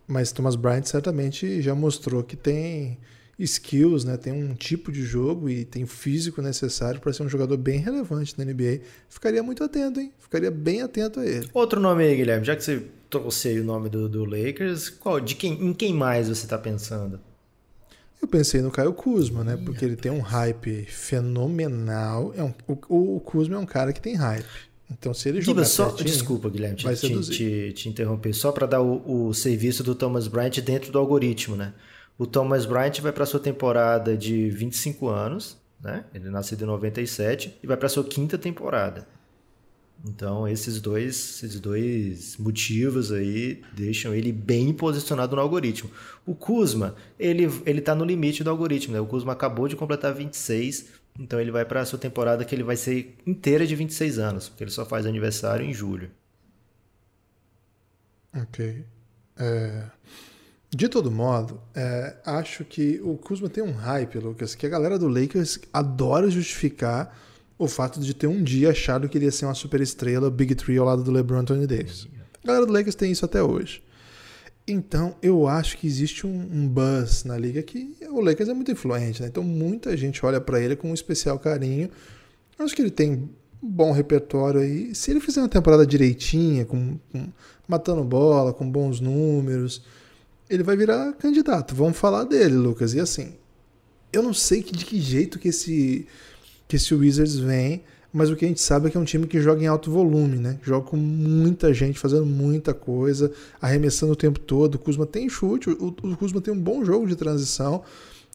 Mas 0.06 0.32
Thomas 0.32 0.56
Bryant 0.56 0.84
certamente 0.84 1.62
já 1.62 1.74
mostrou 1.74 2.24
que 2.24 2.36
tem 2.36 2.98
skills, 3.38 4.04
né? 4.04 4.16
Tem 4.16 4.32
um 4.32 4.54
tipo 4.54 4.90
de 4.90 5.02
jogo 5.02 5.48
e 5.48 5.64
tem 5.64 5.86
físico 5.86 6.42
necessário 6.42 7.00
para 7.00 7.12
ser 7.12 7.22
um 7.22 7.28
jogador 7.28 7.56
bem 7.56 7.78
relevante 7.78 8.34
na 8.36 8.44
NBA. 8.44 8.80
Ficaria 9.08 9.42
muito 9.42 9.62
atento, 9.62 10.00
hein? 10.00 10.12
Ficaria 10.18 10.50
bem 10.50 10.82
atento 10.82 11.20
a 11.20 11.26
ele. 11.26 11.48
Outro 11.54 11.80
nome 11.80 12.04
aí, 12.04 12.16
Guilherme, 12.16 12.44
já 12.44 12.56
que 12.56 12.64
você 12.64 12.82
trouxe 13.08 13.48
aí 13.48 13.60
o 13.60 13.64
nome 13.64 13.88
do, 13.88 14.08
do 14.08 14.24
Lakers, 14.24 14.90
qual, 14.90 15.20
de 15.20 15.34
quem, 15.34 15.52
em 15.52 15.72
quem 15.72 15.94
mais 15.94 16.28
você 16.28 16.44
está 16.44 16.58
pensando? 16.58 17.20
Eu 18.22 18.28
pensei 18.28 18.62
no 18.62 18.70
Caio 18.70 18.92
Kuzma, 18.92 19.42
né? 19.42 19.56
Porque 19.56 19.84
ele 19.84 19.96
tem 19.96 20.12
um 20.12 20.20
hype 20.20 20.84
fenomenal. 20.84 22.32
É 22.36 22.42
um, 22.44 22.54
o, 22.68 23.16
o 23.16 23.20
Kuzma 23.20 23.56
é 23.56 23.58
um 23.58 23.66
cara 23.66 23.92
que 23.92 24.00
tem 24.00 24.14
hype. 24.14 24.46
Então, 24.88 25.12
se 25.12 25.28
ele 25.28 25.40
jogar 25.40 25.64
só, 25.64 25.90
Desculpa, 25.90 26.48
Guilherme, 26.48 26.76
te, 26.76 26.94
te, 26.94 27.20
te, 27.20 27.72
te, 27.72 27.88
interromper. 27.88 28.32
Só 28.32 28.52
para 28.52 28.66
dar 28.66 28.80
o, 28.80 29.28
o, 29.28 29.34
serviço 29.34 29.82
do 29.82 29.94
Thomas 29.94 30.28
Bryant 30.28 30.60
dentro 30.60 30.92
do 30.92 30.98
algoritmo, 30.98 31.56
né? 31.56 31.72
O 32.16 32.26
Thomas 32.26 32.66
Bryant 32.66 33.00
vai 33.00 33.10
para 33.10 33.26
sua 33.26 33.40
temporada 33.40 34.16
de 34.16 34.50
25 34.50 35.08
anos, 35.08 35.56
né? 35.82 36.04
Ele 36.14 36.30
nasceu 36.30 36.56
em 36.60 36.64
97 36.64 37.58
e 37.62 37.66
vai 37.66 37.76
para 37.76 37.88
sua 37.88 38.04
quinta 38.04 38.38
temporada. 38.38 39.06
Então, 40.04 40.48
esses 40.48 40.80
dois, 40.80 41.14
esses 41.44 41.60
dois 41.60 42.36
motivos 42.36 43.12
aí 43.12 43.62
deixam 43.72 44.12
ele 44.12 44.32
bem 44.32 44.72
posicionado 44.72 45.36
no 45.36 45.42
algoritmo. 45.42 45.90
O 46.26 46.34
Kuzma, 46.34 46.96
ele, 47.18 47.48
ele 47.64 47.80
tá 47.80 47.94
no 47.94 48.04
limite 48.04 48.42
do 48.42 48.50
algoritmo, 48.50 48.94
né? 48.94 49.00
O 49.00 49.06
Kuzma 49.06 49.32
acabou 49.32 49.68
de 49.68 49.76
completar 49.76 50.12
26, 50.12 50.86
então 51.18 51.40
ele 51.40 51.52
vai 51.52 51.64
para 51.64 51.82
a 51.82 51.84
sua 51.84 52.00
temporada 52.00 52.44
que 52.44 52.52
ele 52.52 52.64
vai 52.64 52.76
ser 52.76 53.16
inteira 53.24 53.64
de 53.64 53.76
26 53.76 54.18
anos, 54.18 54.48
porque 54.48 54.64
ele 54.64 54.72
só 54.72 54.84
faz 54.84 55.06
aniversário 55.06 55.64
em 55.64 55.72
julho. 55.72 56.10
Ok. 58.34 58.84
É... 59.36 59.84
De 60.74 60.88
todo 60.88 61.10
modo, 61.10 61.60
é, 61.74 62.16
acho 62.24 62.64
que 62.64 62.98
o 63.04 63.18
Kuzma 63.18 63.48
tem 63.50 63.62
um 63.62 63.72
hype, 63.72 64.18
Lucas, 64.18 64.54
que 64.54 64.64
a 64.64 64.70
galera 64.70 64.98
do 64.98 65.06
Lakers 65.06 65.60
adora 65.70 66.30
justificar 66.30 67.14
o 67.64 67.68
fato 67.68 68.00
de 68.00 68.14
ter 68.14 68.26
um 68.26 68.42
dia 68.42 68.70
achado 68.70 69.08
que 69.08 69.16
ele 69.16 69.26
ia 69.26 69.32
ser 69.32 69.44
uma 69.44 69.54
super 69.54 69.80
estrela, 69.80 70.30
Big 70.30 70.54
Three 70.54 70.78
ao 70.78 70.86
lado 70.86 71.02
do 71.02 71.10
LeBron 71.10 71.40
Anthony 71.40 71.66
Davis. 71.66 72.08
A 72.42 72.46
galera 72.46 72.66
do 72.66 72.72
Lakers 72.72 72.94
tem 72.94 73.12
isso 73.12 73.24
até 73.24 73.42
hoje. 73.42 73.82
Então, 74.66 75.16
eu 75.22 75.48
acho 75.48 75.76
que 75.76 75.86
existe 75.86 76.26
um, 76.26 76.48
um 76.52 76.68
buzz 76.68 77.24
na 77.24 77.36
liga 77.36 77.62
que 77.62 77.96
o 78.10 78.20
Lakers 78.20 78.48
é 78.48 78.54
muito 78.54 78.70
influente, 78.70 79.20
né? 79.20 79.28
Então, 79.28 79.42
muita 79.42 79.96
gente 79.96 80.24
olha 80.24 80.40
para 80.40 80.60
ele 80.60 80.76
com 80.76 80.90
um 80.90 80.94
especial 80.94 81.38
carinho. 81.38 81.90
Acho 82.58 82.74
que 82.74 82.82
ele 82.82 82.90
tem 82.90 83.28
um 83.62 83.68
bom 83.68 83.92
repertório 83.92 84.60
aí. 84.60 84.94
Se 84.94 85.10
ele 85.10 85.20
fizer 85.20 85.40
uma 85.40 85.48
temporada 85.48 85.84
direitinha, 85.84 86.64
com, 86.64 86.98
com 87.10 87.28
matando 87.66 88.04
bola, 88.04 88.52
com 88.52 88.70
bons 88.70 89.00
números, 89.00 89.84
ele 90.48 90.62
vai 90.62 90.76
virar 90.76 91.12
candidato. 91.14 91.74
Vamos 91.74 91.96
falar 91.96 92.24
dele, 92.24 92.54
Lucas. 92.54 92.94
E 92.94 93.00
assim, 93.00 93.34
eu 94.12 94.22
não 94.22 94.34
sei 94.34 94.62
que, 94.62 94.72
de 94.76 94.84
que 94.84 95.00
jeito 95.00 95.38
que 95.38 95.48
esse, 95.48 96.06
que 96.72 96.76
esse 96.76 96.94
Wizards 96.94 97.36
vem, 97.36 97.82
mas 98.10 98.30
o 98.30 98.36
que 98.36 98.46
a 98.46 98.48
gente 98.48 98.62
sabe 98.62 98.88
é 98.88 98.90
que 98.90 98.96
é 98.96 99.00
um 99.00 99.04
time 99.04 99.26
que 99.26 99.38
joga 99.38 99.62
em 99.62 99.66
alto 99.66 99.90
volume, 99.90 100.38
né? 100.38 100.58
Joga 100.62 100.86
com 100.86 100.96
muita 100.96 101.74
gente, 101.74 101.98
fazendo 101.98 102.24
muita 102.24 102.72
coisa, 102.72 103.30
arremessando 103.60 104.14
o 104.14 104.16
tempo 104.16 104.40
todo. 104.40 104.76
O 104.76 104.78
Kuzma 104.78 105.04
tem 105.04 105.28
chute, 105.28 105.68
o, 105.68 105.88
o 105.88 106.16
Kuzma 106.16 106.40
tem 106.40 106.52
um 106.52 106.58
bom 106.58 106.82
jogo 106.82 107.06
de 107.06 107.14
transição. 107.14 107.82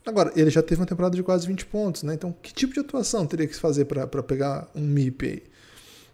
Agora, 0.06 0.32
ele 0.36 0.52
já 0.52 0.62
teve 0.62 0.80
uma 0.80 0.86
temporada 0.86 1.16
de 1.16 1.24
quase 1.24 1.48
20 1.48 1.66
pontos, 1.66 2.04
né? 2.04 2.14
Então, 2.14 2.32
que 2.44 2.54
tipo 2.54 2.76
de 2.76 2.80
atuação 2.80 3.26
teria 3.26 3.48
que 3.48 3.56
fazer 3.56 3.86
para 3.86 4.06
pegar 4.22 4.70
um 4.76 4.82
MIP 4.82 5.26
aí? 5.26 5.44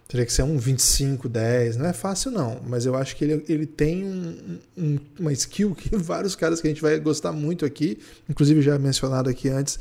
Teria 0.08 0.26
que 0.26 0.32
ser 0.32 0.44
um 0.44 0.58
25, 0.58 1.28
10. 1.28 1.76
Não 1.76 1.88
é 1.88 1.94
fácil, 1.94 2.32
não. 2.32 2.62
Mas 2.66 2.86
eu 2.86 2.96
acho 2.96 3.18
que 3.18 3.26
ele, 3.26 3.44
ele 3.50 3.66
tem 3.66 4.06
um, 4.06 4.60
um, 4.78 5.00
uma 5.20 5.34
skill 5.34 5.76
que 5.76 5.94
vários 5.98 6.38
caras 6.38 6.62
que 6.62 6.68
a 6.68 6.70
gente 6.70 6.82
vai 6.82 6.98
gostar 7.02 7.34
muito 7.34 7.66
aqui, 7.66 8.00
inclusive 8.30 8.62
já 8.62 8.80
mencionado 8.80 9.30
aqui 9.30 9.50
antes, 9.50 9.78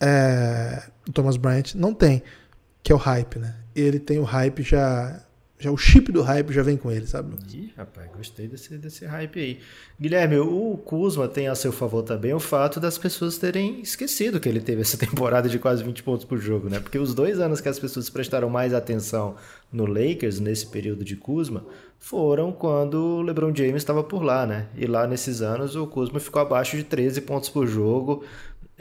é, 0.00 0.82
o 1.08 1.12
Thomas 1.12 1.36
Bryant, 1.36 1.74
não 1.74 1.92
tem, 1.92 2.22
que 2.82 2.92
é 2.92 2.94
o 2.94 2.98
hype, 2.98 3.38
né? 3.38 3.56
Ele 3.74 3.98
tem 3.98 4.18
o 4.18 4.24
hype 4.24 4.62
já 4.62 5.24
já 5.60 5.70
o 5.70 5.76
chip 5.76 6.10
do 6.10 6.22
hype 6.22 6.52
já 6.54 6.62
vem 6.62 6.76
com 6.78 6.90
ele, 6.90 7.06
sabe? 7.06 7.36
Ih, 7.52 7.70
rapaz, 7.76 8.10
gostei 8.16 8.48
desse, 8.48 8.78
desse 8.78 9.04
hype 9.04 9.38
aí. 9.38 9.60
Guilherme, 10.00 10.38
o 10.38 10.78
Kuzma 10.78 11.28
tem 11.28 11.48
a 11.48 11.54
seu 11.54 11.70
favor 11.70 12.02
também 12.02 12.32
o 12.32 12.40
fato 12.40 12.80
das 12.80 12.96
pessoas 12.96 13.36
terem 13.36 13.82
esquecido 13.82 14.40
que 14.40 14.48
ele 14.48 14.60
teve 14.60 14.80
essa 14.80 14.96
temporada 14.98 15.50
de 15.50 15.58
quase 15.58 15.84
20 15.84 16.02
pontos 16.02 16.24
por 16.24 16.38
jogo, 16.38 16.70
né? 16.70 16.80
Porque 16.80 16.98
os 16.98 17.14
dois 17.14 17.38
anos 17.38 17.60
que 17.60 17.68
as 17.68 17.78
pessoas 17.78 18.08
prestaram 18.08 18.48
mais 18.48 18.72
atenção 18.72 19.36
no 19.70 19.84
Lakers, 19.84 20.40
nesse 20.40 20.66
período 20.66 21.04
de 21.04 21.14
Kuzma, 21.14 21.66
foram 21.98 22.50
quando 22.52 22.94
o 22.94 23.20
LeBron 23.20 23.54
James 23.54 23.76
estava 23.76 24.02
por 24.02 24.22
lá, 24.22 24.46
né? 24.46 24.66
E 24.74 24.86
lá 24.86 25.06
nesses 25.06 25.42
anos 25.42 25.76
o 25.76 25.86
Kuzma 25.86 26.18
ficou 26.18 26.40
abaixo 26.40 26.74
de 26.74 26.84
13 26.84 27.20
pontos 27.20 27.50
por 27.50 27.66
jogo. 27.66 28.24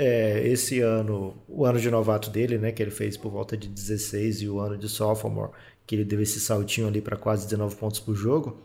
É, 0.01 0.47
esse 0.47 0.79
ano, 0.79 1.35
o 1.45 1.65
ano 1.65 1.77
de 1.77 1.91
novato 1.91 2.29
dele, 2.29 2.57
né, 2.57 2.71
que 2.71 2.81
ele 2.81 2.89
fez 2.89 3.17
por 3.17 3.29
volta 3.29 3.57
de 3.57 3.67
16 3.67 4.43
e 4.43 4.47
o 4.47 4.57
ano 4.57 4.77
de 4.77 4.87
sophomore, 4.87 5.51
que 5.85 5.93
ele 5.93 6.05
deu 6.05 6.21
esse 6.21 6.39
saltinho 6.39 6.87
ali 6.87 7.01
para 7.01 7.17
quase 7.17 7.43
19 7.45 7.75
pontos 7.75 7.99
por 7.99 8.15
jogo, 8.15 8.57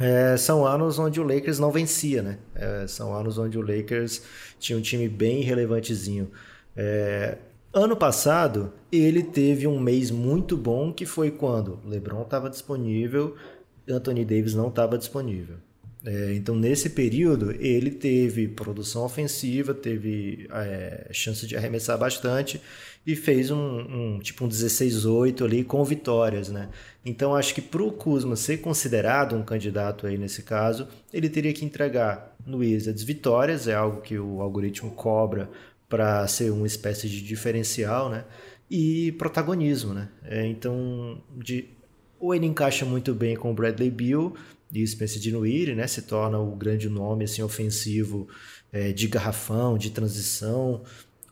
é, 0.00 0.36
são 0.36 0.66
anos 0.66 0.98
onde 0.98 1.20
o 1.20 1.22
Lakers 1.22 1.60
não 1.60 1.70
vencia, 1.70 2.20
né? 2.20 2.38
É, 2.52 2.84
são 2.88 3.14
anos 3.14 3.38
onde 3.38 3.56
o 3.56 3.62
Lakers 3.62 4.22
tinha 4.58 4.76
um 4.76 4.82
time 4.82 5.08
bem 5.08 5.42
relevantezinho. 5.42 6.32
É, 6.76 7.38
ano 7.72 7.96
passado, 7.96 8.72
ele 8.90 9.22
teve 9.22 9.68
um 9.68 9.78
mês 9.78 10.10
muito 10.10 10.56
bom, 10.56 10.92
que 10.92 11.06
foi 11.06 11.30
quando 11.30 11.78
LeBron 11.84 12.22
estava 12.22 12.50
disponível, 12.50 13.36
Anthony 13.88 14.24
Davis 14.24 14.54
não 14.54 14.68
estava 14.68 14.98
disponível. 14.98 15.58
É, 16.06 16.34
então, 16.34 16.54
nesse 16.54 16.90
período, 16.90 17.50
ele 17.58 17.90
teve 17.90 18.46
produção 18.46 19.04
ofensiva, 19.04 19.74
teve 19.74 20.46
é, 20.52 21.08
chance 21.10 21.44
de 21.48 21.56
arremessar 21.56 21.98
bastante 21.98 22.60
e 23.04 23.16
fez 23.16 23.50
um, 23.50 23.56
um 23.56 24.18
tipo 24.20 24.44
um 24.44 24.48
16-8 24.48 25.44
ali 25.44 25.64
com 25.64 25.82
vitórias, 25.84 26.48
né? 26.48 26.68
Então, 27.04 27.34
acho 27.34 27.52
que 27.52 27.60
para 27.60 27.82
o 27.82 27.90
Kuzma 27.90 28.36
ser 28.36 28.58
considerado 28.58 29.34
um 29.34 29.42
candidato 29.42 30.06
aí 30.06 30.16
nesse 30.16 30.44
caso, 30.44 30.86
ele 31.12 31.28
teria 31.28 31.52
que 31.52 31.64
entregar 31.64 32.36
no 32.46 32.58
Wizards 32.58 33.02
vitórias, 33.02 33.66
é 33.66 33.74
algo 33.74 34.00
que 34.00 34.16
o 34.16 34.40
algoritmo 34.40 34.92
cobra 34.92 35.50
para 35.88 36.24
ser 36.28 36.52
uma 36.52 36.68
espécie 36.68 37.08
de 37.08 37.20
diferencial, 37.20 38.08
né? 38.08 38.24
E 38.70 39.10
protagonismo, 39.12 39.92
né? 39.92 40.08
É, 40.24 40.46
então, 40.46 41.20
de, 41.36 41.68
ou 42.18 42.34
ele 42.34 42.46
encaixa 42.46 42.84
muito 42.84 43.14
bem 43.14 43.36
com 43.36 43.50
o 43.50 43.54
Bradley 43.54 43.90
Beal 43.90 44.34
e 44.72 44.86
Spencer 44.86 45.20
Dinwiddie, 45.20 45.74
né, 45.74 45.86
se 45.86 46.02
torna 46.02 46.38
o 46.38 46.54
grande 46.56 46.88
nome 46.88 47.24
assim 47.24 47.42
ofensivo 47.42 48.28
é, 48.72 48.92
de 48.92 49.06
garrafão, 49.06 49.78
de 49.78 49.90
transição, 49.90 50.82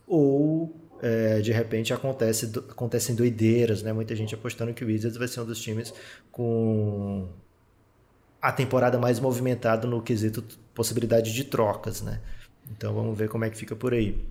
ou 0.07 0.75
é, 1.01 1.41
de 1.41 1.51
repente 1.51 1.93
acontece 1.93 2.51
acontecem 2.69 3.15
doideiras, 3.15 3.83
né? 3.83 3.91
Muita 3.91 4.15
gente 4.15 4.33
apostando 4.33 4.73
que 4.73 4.83
o 4.83 4.87
Wizards 4.87 5.17
vai 5.17 5.27
ser 5.27 5.41
um 5.41 5.45
dos 5.45 5.59
times 5.59 5.93
com 6.31 7.27
a 8.41 8.51
temporada 8.51 8.97
mais 8.97 9.19
movimentada 9.19 9.87
no 9.87 10.01
quesito 10.01 10.43
possibilidade 10.73 11.33
de 11.33 11.43
trocas, 11.43 12.01
né? 12.01 12.21
Então 12.71 12.93
vamos 12.93 13.17
ver 13.17 13.29
como 13.29 13.45
é 13.45 13.49
que 13.49 13.57
fica 13.57 13.75
por 13.75 13.93
aí. 13.93 14.25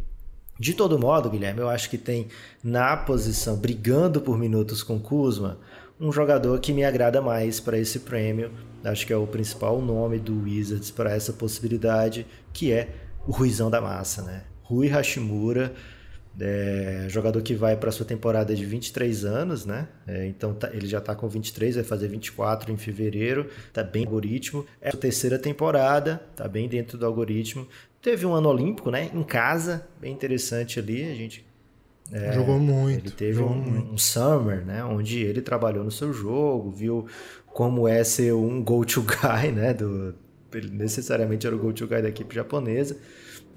De 0.59 0.73
todo 0.73 0.99
modo, 0.99 1.29
Guilherme, 1.29 1.61
eu 1.61 1.69
acho 1.69 1.91
que 1.91 1.99
tem 1.99 2.29
na 2.63 2.97
posição 2.97 3.57
brigando 3.57 4.21
por 4.21 4.39
minutos 4.39 4.83
com 4.83 5.01
Kuzma 5.01 5.59
um 6.01 6.13
jogador 6.13 6.59
que 6.61 6.73
me 6.73 6.85
agrada 6.85 7.23
mais 7.23 7.61
para 7.61 7.79
esse 7.79 8.01
prêmio. 8.01 8.51
Acho 8.83 9.07
que 9.07 9.13
é 9.13 9.17
o 9.17 9.27
principal 9.27 9.81
nome 9.81 10.19
do 10.19 10.43
Wizards 10.43 10.91
para 10.91 11.13
essa 11.13 11.33
possibilidade, 11.33 12.27
que 12.53 12.73
é 12.73 12.89
o 13.27 13.33
Ruizão 13.33 13.71
da 13.71 13.81
Massa, 13.81 14.23
né? 14.23 14.45
Rui 14.63 14.89
Hashimura, 14.89 15.73
é, 16.41 17.07
jogador 17.09 17.41
que 17.43 17.55
vai 17.55 17.77
para 17.77 17.93
sua 17.93 18.05
temporada 18.05 18.55
de 18.55 18.65
23 18.65 19.25
anos, 19.25 19.65
né? 19.65 19.89
É, 20.07 20.27
então 20.27 20.53
tá, 20.53 20.69
ele 20.73 20.87
já 20.87 20.99
está 20.99 21.15
com 21.15 21.29
23, 21.29 21.77
vai 21.77 21.85
fazer 21.85 22.09
24 22.09 22.73
em 22.73 22.77
fevereiro, 22.77 23.49
tá 23.73 23.83
bem 23.83 24.03
no 24.03 24.09
algoritmo. 24.09 24.67
É 24.81 24.89
a 24.89 24.93
terceira 24.93 25.39
temporada, 25.39 26.21
tá 26.35 26.49
bem 26.49 26.69
dentro 26.69 26.99
do 26.99 27.07
algoritmo. 27.07 27.67
Teve 28.03 28.27
um 28.27 28.35
ano 28.35 28.49
olímpico, 28.49 28.91
né? 28.91 29.11
Em 29.15 29.23
casa, 29.23 29.87
bem 30.01 30.13
interessante 30.13 30.79
ali. 30.79 31.11
A 31.11 31.15
gente 31.15 31.47
é, 32.15 32.33
jogou 32.33 32.61
muito. 32.61 33.07
Ele 33.07 33.11
teve 33.11 33.43
um, 33.43 33.55
muito. 33.55 33.93
um, 33.93 33.99
summer, 33.99 34.65
né, 34.65 34.85
onde 34.85 35.21
ele 35.21 35.43
trabalhou 35.43 35.83
no 35.83 35.91
seu 35.91 36.13
jogo, 36.13 36.71
viu 36.71 37.07
como 37.47 37.89
é 37.89 38.05
ser 38.05 38.33
um 38.33 38.63
go-to 38.63 39.03
guy, 39.07 39.51
né, 39.51 39.75
do, 39.75 40.15
ele 40.53 40.71
necessariamente 40.71 41.45
era 41.45 41.57
o 41.57 41.59
go-to 41.59 41.89
guy 41.89 42.01
da 42.01 42.09
equipe 42.09 42.33
japonesa. 42.33 42.97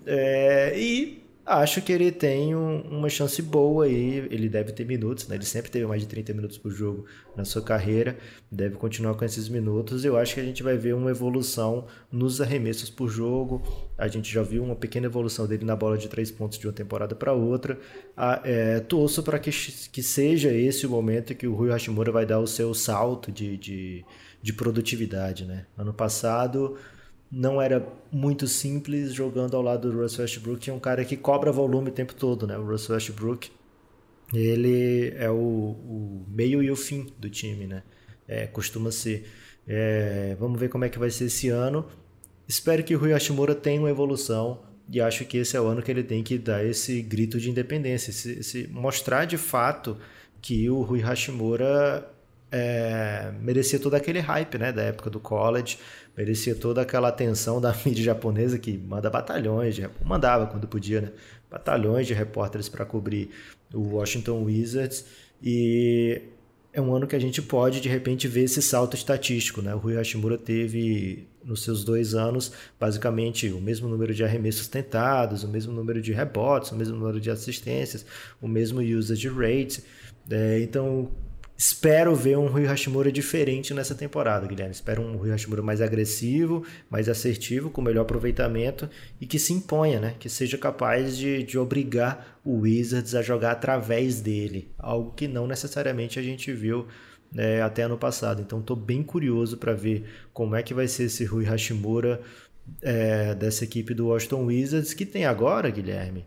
É, 0.05 0.73
e 0.75 1.26
acho 1.47 1.81
que 1.81 1.93
ele 1.93 2.11
tem 2.11 2.53
um, 2.53 2.81
uma 2.81 3.09
chance 3.09 3.41
boa 3.41 3.85
aí. 3.85 4.27
Ele 4.29 4.49
deve 4.49 4.73
ter 4.73 4.85
minutos, 4.85 5.27
né? 5.27 5.35
Ele 5.35 5.45
sempre 5.45 5.71
teve 5.71 5.85
mais 5.85 6.01
de 6.01 6.07
30 6.07 6.33
minutos 6.33 6.57
por 6.57 6.69
jogo 6.69 7.05
na 7.35 7.45
sua 7.45 7.61
carreira. 7.61 8.17
Deve 8.51 8.75
continuar 8.75 9.15
com 9.15 9.23
esses 9.23 9.47
minutos. 9.47 10.03
Eu 10.03 10.17
acho 10.17 10.35
que 10.35 10.41
a 10.41 10.43
gente 10.43 10.61
vai 10.61 10.77
ver 10.77 10.93
uma 10.93 11.09
evolução 11.09 11.87
nos 12.11 12.41
arremessos 12.41 12.89
por 12.89 13.07
jogo. 13.07 13.61
A 13.97 14.07
gente 14.07 14.31
já 14.31 14.43
viu 14.43 14.63
uma 14.63 14.75
pequena 14.75 15.05
evolução 15.05 15.47
dele 15.47 15.63
na 15.63 15.75
bola 15.75 15.97
de 15.97 16.09
três 16.09 16.29
pontos 16.29 16.59
de 16.59 16.67
uma 16.67 16.73
temporada 16.73 17.15
para 17.15 17.31
outra. 17.31 17.79
Ah, 18.15 18.41
é, 18.43 18.79
torço 18.81 19.23
para 19.23 19.39
que, 19.39 19.49
que 19.49 20.03
seja 20.03 20.51
esse 20.51 20.85
o 20.85 20.89
momento 20.89 21.33
que 21.33 21.47
o 21.47 21.55
Rui 21.55 21.71
Hashimura 21.71 22.11
vai 22.11 22.25
dar 22.25 22.39
o 22.39 22.47
seu 22.47 22.73
salto 22.73 23.31
de, 23.31 23.55
de, 23.57 24.05
de 24.41 24.53
produtividade, 24.53 25.45
né? 25.45 25.65
Ano 25.77 25.93
passado 25.93 26.77
não 27.31 27.61
era 27.61 27.85
muito 28.11 28.47
simples 28.47 29.13
jogando 29.13 29.55
ao 29.55 29.61
lado 29.61 29.91
do 29.91 30.01
Russell 30.01 30.23
Westbrook, 30.23 30.69
é 30.69 30.73
um 30.73 30.79
cara 30.79 31.03
que 31.03 31.17
cobra 31.17 31.51
volume 31.51 31.89
o 31.89 31.93
tempo 31.93 32.15
todo, 32.15 32.47
né? 32.47 32.57
O 32.57 32.65
Russell 32.65 32.95
Westbrook, 32.95 33.51
ele 34.33 35.13
é 35.17 35.29
o, 35.29 35.35
o 35.35 36.25
meio 36.29 36.63
e 36.63 36.71
o 36.71 36.75
fim 36.75 37.07
do 37.17 37.29
time, 37.29 37.67
né? 37.67 37.83
É, 38.27 38.47
costuma 38.47 38.91
ser. 38.91 39.27
É, 39.67 40.35
vamos 40.39 40.59
ver 40.59 40.69
como 40.69 40.85
é 40.85 40.89
que 40.89 40.99
vai 40.99 41.09
ser 41.09 41.25
esse 41.25 41.49
ano. 41.49 41.85
Espero 42.47 42.83
que 42.83 42.95
o 42.95 42.99
Rui 42.99 43.11
Hashimura 43.11 43.53
tenha 43.53 43.79
uma 43.79 43.89
evolução 43.89 44.61
e 44.89 45.01
acho 45.01 45.25
que 45.25 45.37
esse 45.37 45.57
é 45.57 45.61
o 45.61 45.67
ano 45.67 45.81
que 45.81 45.91
ele 45.91 46.03
tem 46.03 46.23
que 46.23 46.37
dar 46.37 46.65
esse 46.65 47.01
grito 47.01 47.39
de 47.39 47.49
independência, 47.49 48.09
esse 48.09 48.67
mostrar 48.67 49.25
de 49.25 49.37
fato 49.37 49.97
que 50.41 50.69
o 50.69 50.81
Rui 50.81 51.01
Hashimura 51.01 52.09
é, 52.51 53.31
merecia 53.41 53.79
todo 53.79 53.95
aquele 53.95 54.19
hype 54.19 54.57
né, 54.57 54.71
da 54.71 54.83
época 54.83 55.09
do 55.09 55.19
college, 55.19 55.77
merecia 56.15 56.55
toda 56.55 56.81
aquela 56.81 57.09
atenção 57.09 57.59
da 57.59 57.75
mídia 57.85 58.03
japonesa 58.03 58.57
que 58.57 58.77
manda 58.77 59.09
batalhões, 59.09 59.75
de, 59.75 59.89
mandava 60.03 60.47
quando 60.47 60.67
podia, 60.67 61.01
né, 61.01 61.11
batalhões 61.49 62.07
de 62.07 62.13
repórteres 62.13 62.69
para 62.69 62.85
cobrir 62.85 63.29
o 63.73 63.95
Washington 63.95 64.43
Wizards 64.43 65.05
e 65.41 66.21
é 66.77 66.81
um 66.81 66.93
ano 66.93 67.07
que 67.07 67.15
a 67.15 67.19
gente 67.19 67.41
pode, 67.41 67.81
de 67.81 67.89
repente, 67.89 68.27
ver 68.27 68.43
esse 68.43 68.61
salto 68.61 68.95
estatístico. 68.95 69.63
Né? 69.63 69.73
O 69.73 69.79
Rui 69.79 69.95
Hashimura 69.95 70.37
teve, 70.37 71.27
nos 71.43 71.63
seus 71.63 71.83
dois 71.83 72.13
anos, 72.13 72.51
basicamente 72.79 73.49
o 73.49 73.59
mesmo 73.59 73.87
número 73.87 74.13
de 74.13 74.23
arremessos 74.23 74.67
tentados, 74.67 75.43
o 75.43 75.47
mesmo 75.47 75.73
número 75.73 75.99
de 75.99 76.13
rebotes, 76.13 76.71
o 76.71 76.75
mesmo 76.75 76.95
número 76.95 77.19
de 77.19 77.31
assistências, 77.31 78.05
o 78.39 78.47
mesmo 78.47 78.79
usage 78.79 79.27
rate. 79.27 79.83
É, 80.29 80.59
então, 80.61 81.09
Espero 81.57 82.15
ver 82.15 82.37
um 82.37 82.45
Rui 82.45 82.67
Hashimura 82.67 83.11
diferente 83.11 83.73
nessa 83.73 83.95
temporada, 83.95 84.45
Guilherme. 84.45 84.75
Espero 84.75 85.01
um 85.01 85.17
Rui 85.17 85.31
Hashimura 85.31 85.63
mais 85.63 85.81
agressivo, 85.81 86.63
mais 86.87 87.09
assertivo, 87.09 87.71
com 87.71 87.81
melhor 87.81 88.03
aproveitamento 88.03 88.87
e 89.19 89.25
que 89.25 89.39
se 89.39 89.53
imponha, 89.53 89.99
né? 89.99 90.15
Que 90.19 90.29
seja 90.29 90.55
capaz 90.55 91.17
de, 91.17 91.41
de 91.41 91.57
obrigar 91.57 92.39
o 92.45 92.59
Wizards 92.59 93.15
a 93.15 93.23
jogar 93.23 93.53
através 93.53 94.21
dele. 94.21 94.69
Algo 94.77 95.13
que 95.13 95.27
não 95.27 95.47
necessariamente 95.47 96.19
a 96.19 96.21
gente 96.21 96.53
viu 96.53 96.85
né, 97.33 97.59
até 97.63 97.81
ano 97.81 97.97
passado. 97.97 98.39
Então 98.39 98.59
estou 98.59 98.75
bem 98.75 99.01
curioso 99.01 99.57
para 99.57 99.73
ver 99.73 100.05
como 100.31 100.55
é 100.55 100.61
que 100.61 100.75
vai 100.75 100.87
ser 100.87 101.05
esse 101.05 101.25
Rui 101.25 101.45
Hashimura 101.45 102.21
é, 102.83 103.33
dessa 103.33 103.63
equipe 103.63 103.95
do 103.95 104.09
Washington 104.09 104.45
Wizards, 104.45 104.93
que 104.93 105.07
tem 105.07 105.25
agora, 105.25 105.71
Guilherme, 105.71 106.23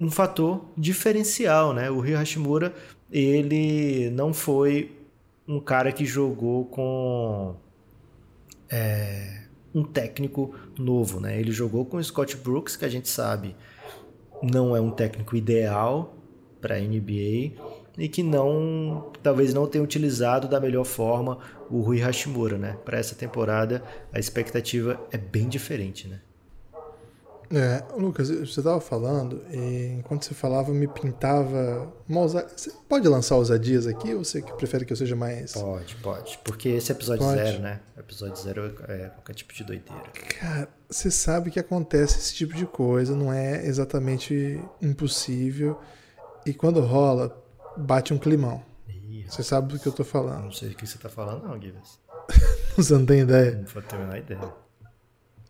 um 0.00 0.10
fator 0.10 0.64
diferencial, 0.76 1.74
né? 1.74 1.90
O 1.90 1.96
Rui 1.96 2.14
Hashimura 2.14 2.74
ele 3.12 4.08
não 4.10 4.32
foi 4.32 4.96
um 5.46 5.60
cara 5.60 5.92
que 5.92 6.06
jogou 6.06 6.64
com 6.66 7.56
é, 8.70 9.42
um 9.74 9.82
técnico 9.82 10.54
novo, 10.78 11.20
né? 11.20 11.38
Ele 11.38 11.52
jogou 11.52 11.84
com 11.84 11.98
o 11.98 12.04
Scott 12.04 12.36
Brooks, 12.36 12.76
que 12.76 12.84
a 12.84 12.88
gente 12.88 13.08
sabe 13.08 13.54
não 14.42 14.74
é 14.74 14.80
um 14.80 14.90
técnico 14.90 15.36
ideal 15.36 16.16
para 16.62 16.76
a 16.76 16.80
NBA 16.80 17.52
e 17.98 18.08
que 18.08 18.22
não 18.22 19.10
talvez 19.22 19.52
não 19.52 19.66
tenha 19.66 19.84
utilizado 19.84 20.48
da 20.48 20.58
melhor 20.58 20.84
forma 20.84 21.38
o 21.68 21.80
Rui 21.80 21.98
Hashimura, 22.00 22.56
né? 22.56 22.78
Para 22.84 22.98
essa 22.98 23.14
temporada 23.14 23.82
a 24.12 24.18
expectativa 24.18 24.98
é 25.10 25.18
bem 25.18 25.48
diferente, 25.48 26.08
né? 26.08 26.20
É, 27.52 27.82
Lucas, 27.96 28.28
você 28.28 28.60
estava 28.60 28.80
falando, 28.80 29.42
e 29.50 29.96
enquanto 29.98 30.24
você 30.24 30.34
falava, 30.34 30.72
me 30.72 30.86
pintava 30.86 31.92
uma 32.08 32.20
ousa... 32.20 32.46
Você 32.56 32.70
pode 32.88 33.08
lançar 33.08 33.34
ousadias 33.34 33.88
aqui 33.88 34.14
ou 34.14 34.24
você 34.24 34.40
que 34.40 34.52
prefere 34.52 34.84
que 34.84 34.92
eu 34.92 34.96
seja 34.96 35.16
mais. 35.16 35.52
Pode, 35.52 35.96
pode. 35.96 36.38
Porque 36.44 36.68
esse 36.68 36.92
é 36.92 36.94
episódio 36.94 37.24
pode. 37.24 37.42
zero, 37.42 37.58
né? 37.60 37.80
Episódio 37.98 38.36
zero 38.40 38.76
é 38.86 39.08
qualquer 39.08 39.34
tipo 39.34 39.52
de 39.52 39.64
doideira. 39.64 40.10
Cara, 40.38 40.68
você 40.88 41.10
sabe 41.10 41.50
que 41.50 41.58
acontece 41.58 42.18
esse 42.18 42.34
tipo 42.34 42.54
de 42.54 42.66
coisa, 42.66 43.16
não 43.16 43.32
é 43.32 43.66
exatamente 43.66 44.60
impossível. 44.80 45.80
E 46.46 46.54
quando 46.54 46.80
rola, 46.80 47.36
bate 47.76 48.14
um 48.14 48.18
climão. 48.18 48.62
Ih, 48.88 49.26
você 49.28 49.42
sabe 49.42 49.72
do 49.72 49.78
que 49.80 49.88
eu 49.88 49.92
tô 49.92 50.04
falando. 50.04 50.44
Não 50.44 50.52
sei 50.52 50.68
do 50.68 50.76
que 50.76 50.86
você 50.86 50.98
tá 50.98 51.08
falando, 51.08 51.48
não, 51.48 51.58
Guilherme. 51.58 51.82
você 52.76 52.94
não 52.94 53.04
tem 53.04 53.20
ideia? 53.22 53.56
Não 53.56 53.64
vou 53.64 53.82
ter 53.82 53.96
a 53.96 53.98
menor 53.98 54.18
ideia. 54.18 54.69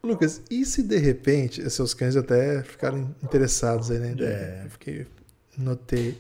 Lucas, 0.02 0.40
e 0.50 0.64
se 0.64 0.82
de 0.82 0.96
repente, 0.96 1.68
seus 1.70 1.92
cães 1.92 2.16
até 2.16 2.62
ficaram 2.62 3.14
interessados 3.22 3.90
aí 3.90 3.98
na 3.98 4.10
ideia? 4.10 4.62
É. 4.62 4.62
Eu 4.64 4.70
fiquei, 4.70 5.06
notei. 5.58 6.18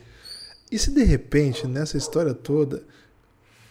E 0.70 0.78
se 0.78 0.90
de 0.90 1.02
repente, 1.02 1.66
nessa 1.66 1.96
história 1.96 2.34
toda, 2.34 2.82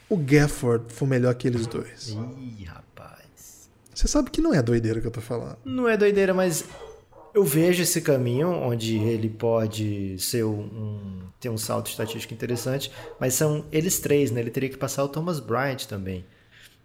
o 0.10 0.18
Gafford 0.18 0.92
for 0.92 1.08
melhor 1.08 1.34
que 1.36 1.48
eles 1.48 1.68
dois? 1.68 2.10
Ih, 2.10 2.64
rapaz. 2.66 3.70
Você 3.94 4.08
sabe 4.08 4.32
que 4.32 4.42
não 4.42 4.54
é 4.54 4.62
doideira 4.62 5.00
que 5.00 5.08
eu 5.08 5.12
tô 5.12 5.22
falando. 5.22 5.58
Não 5.64 5.88
é 5.88 5.96
doideira, 5.96 6.34
mas 6.34 6.66
eu 7.34 7.44
vejo 7.44 7.84
esse 7.84 8.02
caminho 8.02 8.50
onde 8.50 8.98
ele 8.98 9.30
pode 9.30 10.18
ser 10.18 10.44
um, 10.44 11.22
ter 11.40 11.50
um 11.50 11.58
salto 11.58 11.90
estatístico 11.90 12.34
interessante, 12.34 12.92
mas 13.20 13.36
são 13.36 13.66
eles 13.72 14.00
três, 14.00 14.32
né? 14.32 14.42
Ele 14.42 14.50
teria 14.50 14.70
que 14.70 14.78
passar 14.78 15.04
o 15.04 15.08
Thomas 15.08 15.40
Bryant 15.40 15.86
também. 15.86 16.26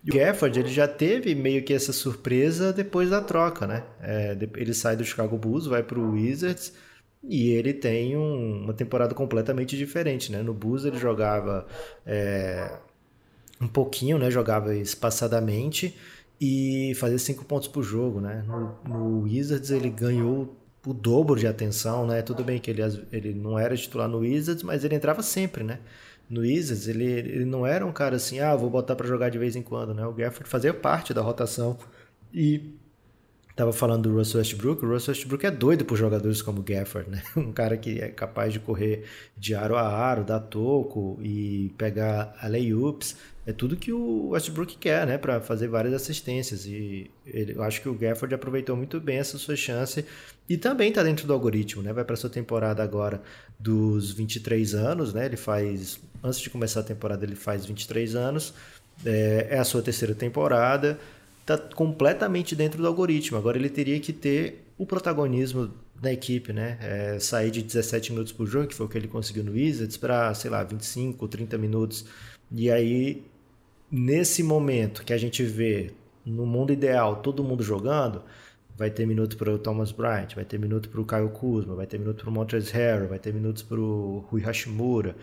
O 0.07 0.15
Gafford 0.15 0.59
ele 0.59 0.69
já 0.69 0.87
teve 0.87 1.35
meio 1.35 1.65
que 1.65 1.73
essa 1.73 1.93
surpresa 1.93 2.73
depois 2.73 3.09
da 3.09 3.23
troca, 3.23 3.67
né? 3.67 3.85
É, 4.01 4.37
ele 4.57 4.75
sai 4.75 4.97
do 4.97 5.05
Chicago 5.05 5.37
Bulls, 5.39 5.67
vai 5.67 5.83
para 5.83 5.99
o 5.99 6.13
Wizards 6.13 6.75
e 7.23 7.51
ele 7.51 7.73
tem 7.73 8.17
um, 8.17 8.65
uma 8.65 8.75
temporada 8.75 9.15
completamente 9.15 9.77
diferente, 9.77 10.31
né? 10.31 10.43
No 10.43 10.53
Bulls 10.53 10.85
ele 10.85 10.99
jogava 10.99 11.67
é, 12.05 12.77
um 13.61 13.67
pouquinho, 13.67 14.19
né? 14.19 14.31
Jogava 14.31 14.77
espaçadamente 14.77 15.97
e 16.39 16.93
fazia 16.97 17.19
cinco 17.19 17.45
pontos 17.45 17.69
por 17.69 17.83
jogo, 17.83 18.21
né? 18.21 18.45
No, 18.47 18.77
no 18.87 19.23
Wizards 19.23 19.71
ele 19.71 19.89
ganhou 19.89 20.55
o 20.87 20.93
dobro 20.93 21.39
de 21.39 21.47
atenção, 21.47 22.07
né? 22.07 22.21
Tudo 22.21 22.45
bem 22.45 22.59
que 22.59 22.71
ele, 22.71 22.83
ele 23.11 23.33
não 23.33 23.59
era 23.59 23.75
titular 23.75 24.09
no 24.09 24.19
Wizards, 24.19 24.63
mas 24.63 24.85
ele 24.85 24.95
entrava 24.95 25.23
sempre, 25.23 25.65
né? 25.65 25.79
No 26.29 26.41
Wizards, 26.41 26.89
ele, 26.89 27.05
ele 27.05 27.45
não 27.45 27.67
era 27.67 27.85
um 27.85 27.93
cara 27.93 28.17
assim, 28.17 28.41
ah, 28.41 28.55
vou 28.57 28.71
botar 28.71 28.97
para 28.97 29.07
jogar 29.07 29.29
de 29.31 29.39
vez 29.39 29.57
em 29.57 29.63
quando, 29.63 29.95
né? 29.95 30.07
O 30.07 30.13
Gafford 30.13 30.49
fazia 30.49 30.73
parte 30.73 31.13
da 31.13 31.21
rotação 31.21 31.79
e 32.33 32.75
tava 33.55 33.73
falando 33.73 34.09
do 34.09 34.17
Russell 34.17 34.39
Westbrook, 34.39 34.85
o 34.85 34.89
Russell 34.89 35.13
Westbrook 35.13 35.47
é 35.47 35.51
doido 35.51 35.85
por 35.85 35.97
jogadores 35.97 36.43
como 36.43 36.61
o 36.61 36.63
Gafford, 36.63 37.11
né? 37.11 37.23
Um 37.37 37.53
cara 37.53 37.77
que 37.77 38.01
é 38.01 38.09
capaz 38.09 38.53
de 38.53 38.59
correr 38.61 39.05
de 39.37 39.55
aro 39.55 39.77
a 39.77 39.83
aro, 39.87 40.25
dar 40.25 40.41
toco 40.41 41.19
e 41.23 41.73
pegar 41.79 42.35
alley-oops, 42.41 43.17
é 43.47 43.53
tudo 43.53 43.77
que 43.77 43.93
o 43.93 44.29
Westbrook 44.31 44.77
quer, 44.79 45.07
né, 45.07 45.19
para 45.19 45.41
fazer 45.41 45.69
várias 45.69 45.93
assistências 45.93 46.65
e 46.67 47.11
ele, 47.27 47.55
eu 47.55 47.63
acho 47.63 47.83
que 47.83 47.89
o 47.89 47.95
Gafford 47.95 48.35
aproveitou 48.35 48.77
muito 48.77 48.99
bem 49.01 49.19
essa 49.19 49.37
sua 49.37 49.55
chance 49.55 50.05
e 50.49 50.57
também 50.57 50.89
está 50.89 51.03
dentro 51.03 51.27
do 51.27 51.33
algoritmo, 51.33 51.83
né? 51.83 51.93
Vai 51.93 52.05
para 52.05 52.17
sua 52.17 52.31
temporada 52.31 52.83
agora 52.83 53.23
dos 53.59 54.13
23 54.13 54.75
anos, 54.75 55.13
né? 55.13 55.27
Ele 55.27 55.37
faz 55.37 55.99
antes 56.23 56.41
de 56.41 56.49
começar 56.49 56.81
a 56.81 56.83
temporada 56.83 57.25
ele 57.25 57.37
faz 57.37 57.67
23 57.67 58.15
anos, 58.15 58.55
é, 59.05 59.49
é 59.51 59.59
a 59.59 59.65
sua 59.65 59.83
terceira 59.83 60.15
temporada, 60.15 60.99
está 61.43 61.59
completamente 61.59 62.57
dentro 62.57 62.81
do 62.81 62.89
algoritmo. 62.89 63.37
Agora 63.37 63.59
ele 63.59 63.69
teria 63.69 64.01
que 64.01 64.13
ter 64.13 64.65
o 64.79 64.87
protagonismo 64.87 65.71
da 66.01 66.13
equipe, 66.13 66.53
né? 66.53 66.79
É, 66.81 67.19
sair 67.21 67.51
de 67.51 67.63
17 67.63 68.13
minutos 68.13 68.33
por 68.33 68.47
jogo, 68.47 68.69
que 68.69 68.75
foi 68.75 68.87
o 68.87 68.89
que 68.89 68.97
ele 68.97 69.09
conseguiu 69.09 69.45
no 69.45 69.53
Wizards, 69.53 69.97
para, 69.99 70.33
sei 70.35 70.51
lá, 70.51 70.65
25, 70.65 71.29
30 71.29 71.59
minutos. 71.59 72.07
E 72.51 72.71
aí 72.71 73.23
nesse 73.95 74.43
momento 74.43 75.05
que 75.05 75.13
a 75.13 75.17
gente 75.17 75.45
vê 75.45 75.93
no 76.27 76.45
mundo 76.45 76.73
ideal 76.73 77.23
todo 77.23 77.45
mundo 77.45 77.63
jogando, 77.63 78.23
vai 78.77 78.91
ter 78.91 79.07
minuto 79.07 79.37
para 79.37 79.55
o 79.55 79.59
Thomas 79.59 79.93
Bryant, 79.93 80.35
vai 80.35 80.45
ter 80.45 80.59
minuto 80.59 80.89
para 80.89 81.01
o 81.01 81.07
Kyle 81.07 81.29
Kuzma, 81.29 81.77
vai 81.77 81.87
ter 81.87 81.99
minuto 81.99 82.23
para 82.23 82.31
o 82.31 82.33
Montrezl 82.33 82.73
Harrell, 82.77 83.09
vai 83.09 83.21
ter 83.21 83.33
minutos 83.33 83.63
para 83.63 83.79
o 83.79 84.19
Rui 84.29 84.41
Hashimura, 84.41 85.15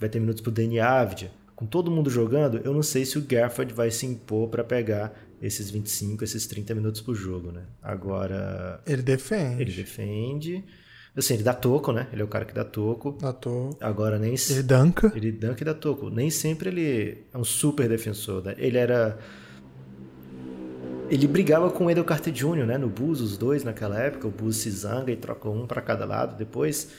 vai 0.00 0.08
ter 0.08 0.18
minutos 0.18 0.42
para 0.42 0.50
o 0.50 0.52
Danny 0.52 0.80
Avdia. 0.80 1.30
Com 1.54 1.64
todo 1.64 1.92
mundo 1.92 2.10
jogando, 2.10 2.58
eu 2.64 2.74
não 2.74 2.82
sei 2.82 3.04
se 3.04 3.18
o 3.18 3.22
Gafford 3.22 3.72
vai 3.72 3.90
se 3.90 4.04
impor 4.04 4.48
para 4.48 4.64
pegar 4.64 5.12
esses 5.40 5.70
25, 5.70 6.24
esses 6.24 6.46
30 6.46 6.74
minutos 6.74 7.00
por 7.00 7.14
jogo, 7.14 7.52
né? 7.52 7.62
Agora... 7.80 8.80
Ele 8.84 9.02
defende. 9.02 9.62
Ele 9.62 9.72
defende... 9.72 10.64
Assim, 11.18 11.34
ele 11.34 11.42
dá 11.42 11.52
toco, 11.52 11.90
né? 11.92 12.06
Ele 12.12 12.22
é 12.22 12.24
o 12.24 12.28
cara 12.28 12.44
que 12.44 12.54
dá 12.54 12.64
toco. 12.64 13.16
Dá 13.20 13.32
toco. 13.32 13.76
Agora 13.80 14.18
nem 14.18 14.34
Ele 14.50 14.62
danca. 14.62 15.12
Ele 15.14 15.32
danca 15.32 15.62
e 15.62 15.64
dá 15.64 15.74
toco. 15.74 16.10
Nem 16.10 16.30
sempre 16.30 16.68
ele 16.68 17.24
é 17.34 17.36
um 17.36 17.44
super 17.44 17.88
defensor. 17.88 18.44
Né? 18.44 18.54
Ele 18.56 18.78
era. 18.78 19.18
Ele 21.10 21.26
brigava 21.26 21.70
com 21.70 21.86
o 21.86 21.90
Edel 21.90 22.04
Carter 22.04 22.32
Jr., 22.32 22.66
né? 22.66 22.78
No 22.78 22.88
Bulls, 22.88 23.20
os 23.20 23.36
dois 23.36 23.64
naquela 23.64 23.98
época. 23.98 24.28
O 24.28 24.30
Bulls 24.30 24.58
se 24.58 24.70
zanga 24.70 25.10
e 25.10 25.16
troca 25.16 25.48
um 25.48 25.66
para 25.66 25.80
cada 25.80 26.04
lado 26.04 26.36
depois. 26.36 26.92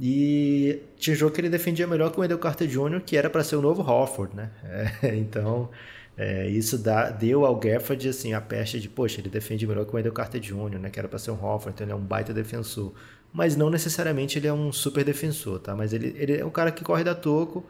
E 0.00 0.82
tinha 0.96 1.16
jogo 1.16 1.34
que 1.34 1.40
ele 1.40 1.48
defendia 1.48 1.86
melhor 1.86 2.10
com 2.12 2.20
o 2.20 2.24
Edel 2.24 2.38
Carter 2.38 2.68
Jr., 2.68 3.00
que 3.04 3.16
era 3.16 3.28
para 3.28 3.42
ser 3.42 3.56
o 3.56 3.62
novo 3.62 3.82
Hofford, 3.82 4.34
né? 4.34 4.50
É, 5.02 5.16
então, 5.16 5.70
é, 6.16 6.48
isso 6.48 6.78
dá, 6.78 7.10
deu 7.10 7.44
ao 7.44 7.56
Gafford 7.56 8.08
assim, 8.08 8.32
a 8.32 8.40
peste 8.40 8.78
de, 8.78 8.88
poxa, 8.88 9.20
ele 9.20 9.28
defende 9.28 9.66
melhor 9.66 9.84
que 9.84 9.94
o 9.94 9.98
Edel 9.98 10.12
Carter 10.12 10.40
Jr., 10.40 10.78
né? 10.78 10.90
Que 10.90 10.98
era 10.98 11.08
para 11.08 11.18
ser 11.18 11.30
um 11.30 11.42
Hofford, 11.42 11.74
então 11.74 11.84
ele 11.84 11.92
é 11.92 11.96
um 11.96 12.00
baita 12.00 12.32
defensor 12.32 12.92
mas 13.32 13.56
não 13.56 13.70
necessariamente 13.70 14.38
ele 14.38 14.46
é 14.46 14.52
um 14.52 14.72
super 14.72 15.04
defensor, 15.04 15.60
tá? 15.60 15.74
Mas 15.74 15.92
ele, 15.92 16.14
ele 16.16 16.36
é 16.38 16.44
um 16.44 16.50
cara 16.50 16.72
que 16.72 16.84
corre 16.84 17.04
da 17.04 17.14
toco 17.14 17.64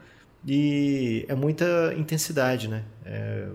e 0.46 1.24
é 1.28 1.34
muita 1.34 1.94
intensidade, 1.96 2.68
né? 2.68 2.84
É 3.04 3.48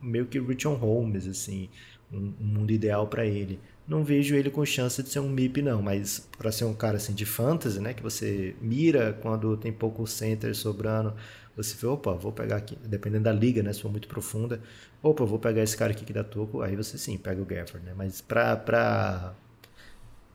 meio 0.00 0.26
que 0.26 0.38
Richard 0.38 0.80
Holmes, 0.80 1.26
assim, 1.26 1.68
um, 2.12 2.32
um 2.40 2.44
mundo 2.44 2.72
ideal 2.72 3.06
para 3.08 3.26
ele. 3.26 3.60
Não 3.86 4.04
vejo 4.04 4.34
ele 4.34 4.50
com 4.50 4.64
chance 4.64 5.02
de 5.02 5.08
ser 5.08 5.20
um 5.20 5.28
MIP, 5.28 5.62
não, 5.62 5.80
mas 5.82 6.28
para 6.38 6.52
ser 6.52 6.64
um 6.64 6.74
cara 6.74 6.96
assim 6.96 7.14
de 7.14 7.24
fantasy, 7.24 7.80
né? 7.80 7.94
Que 7.94 8.02
você 8.02 8.54
mira 8.60 9.14
quando 9.22 9.56
tem 9.56 9.72
pouco 9.72 10.06
center 10.06 10.54
sobrando, 10.54 11.14
você 11.56 11.74
vê, 11.76 11.86
opa, 11.86 12.12
vou 12.12 12.30
pegar 12.32 12.56
aqui, 12.56 12.76
dependendo 12.84 13.24
da 13.24 13.32
liga, 13.32 13.62
né? 13.62 13.72
Se 13.72 13.82
for 13.82 13.90
muito 13.90 14.06
profunda, 14.08 14.60
opa, 15.02 15.24
vou 15.24 15.38
pegar 15.38 15.62
esse 15.62 15.76
cara 15.76 15.92
aqui 15.92 16.04
que 16.04 16.12
dá 16.12 16.22
toco, 16.22 16.60
aí 16.62 16.76
você 16.76 16.98
sim 16.98 17.16
pega 17.18 17.40
o 17.42 17.44
Gafford, 17.44 17.84
né? 17.84 17.94
Mas 17.96 18.20
pra, 18.20 18.56
pra 18.56 19.34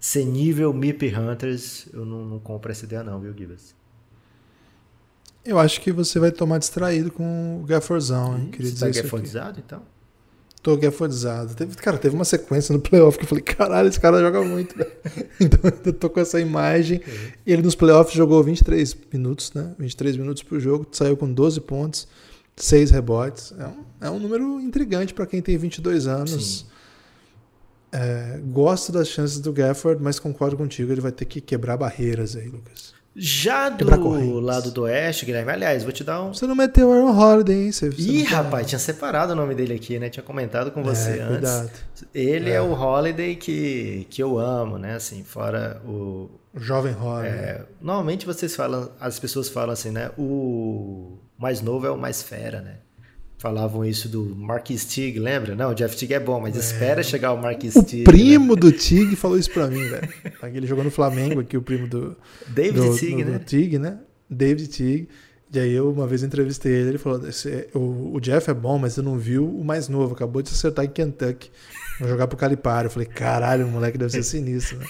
ser 0.04 0.26
nível 0.26 0.74
MIP 0.74 1.16
Hunters, 1.16 1.88
eu 1.93 2.06
não, 2.06 2.26
não 2.26 2.38
compro 2.38 2.70
essa 2.70 2.84
ideia 2.84 3.01
não, 3.06 3.22
viu, 3.22 3.34
Gibas? 3.34 3.74
Eu 5.45 5.58
acho 5.58 5.80
que 5.80 5.93
você 5.93 6.20
vai 6.20 6.30
tomar 6.30 6.58
distraído 6.58 7.10
com 7.10 7.62
o 7.62 7.66
Gafforzão, 7.66 8.38
hein? 8.38 8.49
Queria 8.51 8.68
você 8.68 8.74
dizer 8.74 8.93
tá 8.95 9.01
gaffordizado, 9.01 9.64
então? 9.66 9.82
Tô 10.62 10.76
Gaffordizado. 10.76 11.56
Teve, 11.56 11.76
cara, 11.78 11.97
teve 11.97 12.16
uma 12.16 12.26
sequência 12.26 12.74
no 12.74 12.82
playoff 12.82 13.18
que 13.18 13.24
eu 13.24 13.30
falei, 13.30 13.43
caralho, 13.43 13.88
esse 13.88 13.99
cara 13.99 14.20
joga 14.20 14.41
muito, 14.43 14.78
velho. 14.78 14.91
Então 15.39 15.60
eu 15.86 15.93
tô 15.93 16.10
com 16.10 16.20
essa 16.20 16.39
imagem. 16.39 17.01
E 17.45 17.54
ele 17.54 17.62
nos 17.62 17.76
playoffs 17.76 18.14
jogou 18.14 18.43
23 18.43 18.97
minutos, 19.14 19.54
né? 19.54 19.74
23 19.80 20.18
minutos 20.18 20.43
pro 20.43 20.60
jogo, 20.60 20.86
saiu 20.91 21.16
com 21.16 21.32
12 21.32 21.62
pontos, 21.62 22.10
6 22.58 22.91
rebotes. 22.91 23.54
É 23.58 23.68
um, 23.68 23.84
é 24.01 24.10
um 24.10 24.20
número 24.20 24.60
intrigante 24.60 25.14
para 25.14 25.26
quem 25.26 25.41
tem 25.41 25.58
22 25.58 26.08
anos. 26.08 26.66
É, 27.93 28.39
gosto 28.45 28.91
das 28.91 29.07
chances 29.07 29.39
do 29.39 29.53
Gafford, 29.53 30.01
mas 30.01 30.17
concordo 30.17 30.57
contigo, 30.57 30.91
ele 30.91 30.99
vai 30.99 31.11
ter 31.11 31.25
que 31.25 31.39
quebrar 31.39 31.77
barreiras 31.77 32.35
aí, 32.35 32.47
Lucas. 32.47 32.91
Já 33.15 33.69
do 33.69 34.39
lado 34.39 34.71
do 34.71 34.81
oeste, 34.83 35.23
Guilherme, 35.23 35.51
aliás, 35.51 35.83
vou 35.83 35.91
te 35.91 36.03
dar 36.03 36.23
um. 36.23 36.33
Você 36.33 36.47
não 36.47 36.55
meteu 36.55 36.89
o 36.89 36.91
Aaron 36.91 37.15
Holiday, 37.15 37.65
hein? 37.65 37.71
Você, 37.71 37.91
você 37.91 38.01
Ih, 38.01 38.23
rapaz, 38.23 38.65
tinha 38.65 38.79
separado 38.79 39.33
o 39.33 39.35
nome 39.35 39.53
dele 39.53 39.75
aqui, 39.75 39.99
né? 39.99 40.09
Tinha 40.09 40.23
comentado 40.23 40.71
com 40.71 40.81
você 40.81 41.19
é, 41.19 41.21
antes. 41.21 41.51
Cuidado. 41.51 41.71
Ele 42.11 42.49
é. 42.49 42.55
é. 42.55 42.61
o 42.61 42.73
Holiday 42.73 43.35
que, 43.35 44.07
que 44.09 44.23
eu 44.23 44.39
amo, 44.39 44.79
né? 44.79 44.95
Assim, 44.95 45.23
fora 45.23 45.79
o. 45.85 46.31
O 46.51 46.59
jovem 46.59 46.95
Holiday. 46.95 47.31
É, 47.31 47.65
normalmente 47.79 48.25
vocês 48.25 48.55
falam, 48.55 48.89
as 48.99 49.19
pessoas 49.19 49.47
falam 49.47 49.73
assim, 49.73 49.91
né? 49.91 50.09
O 50.17 51.17
mais 51.37 51.61
novo 51.61 51.85
é 51.85 51.91
o 51.91 51.97
mais 51.97 52.23
fera, 52.23 52.61
né? 52.61 52.77
Falavam 53.43 53.83
isso 53.83 54.07
do 54.07 54.33
Marquis 54.37 54.85
Tig, 54.85 55.19
lembra? 55.19 55.53
Não, 55.53 55.71
o 55.71 55.73
Jeff 55.73 55.97
Tig 55.97 56.13
é 56.13 56.19
bom, 56.21 56.39
mas 56.39 56.55
é. 56.55 56.59
espera 56.59 57.03
chegar 57.03 57.33
o 57.33 57.41
Marquis 57.41 57.75
o 57.75 57.83
Tig. 57.83 58.03
O 58.03 58.05
primo 58.05 58.55
né? 58.55 58.61
do 58.61 58.71
Tig 58.71 59.17
falou 59.17 59.37
isso 59.37 59.51
pra 59.51 59.67
mim, 59.67 59.83
velho. 59.83 60.07
Ele 60.55 60.65
jogou 60.65 60.81
no 60.81 60.89
Flamengo 60.89 61.41
aqui, 61.41 61.57
o 61.57 61.61
primo 61.61 61.85
do. 61.85 62.15
David 62.47 62.87
do, 62.87 62.95
Tig, 62.95 63.21
do, 63.21 63.31
né? 63.31 63.37
Do 63.37 63.43
Tig, 63.43 63.77
né? 63.79 63.99
David 64.29 64.69
Tig. 64.69 65.09
E 65.53 65.59
aí 65.59 65.73
eu 65.73 65.91
uma 65.91 66.07
vez 66.07 66.23
entrevistei 66.23 66.71
ele, 66.71 66.91
ele 66.91 66.97
falou: 66.97 67.19
o, 67.73 68.15
o 68.15 68.21
Jeff 68.21 68.49
é 68.49 68.53
bom, 68.53 68.79
mas 68.79 68.93
você 68.93 69.01
não 69.01 69.17
viu 69.17 69.45
o 69.45 69.65
mais 69.65 69.89
novo, 69.89 70.13
acabou 70.13 70.41
de 70.41 70.49
acertar 70.49 70.85
em 70.85 70.89
Kentucky. 70.89 71.51
Vou 71.99 72.09
jogar 72.09 72.27
pro 72.27 72.37
Calipari. 72.37 72.85
Eu 72.85 72.91
falei, 72.91 73.07
caralho, 73.07 73.65
o 73.65 73.69
moleque 73.69 73.97
deve 73.97 74.11
ser 74.11 74.23
sinistro, 74.23 74.79
né? 74.79 74.87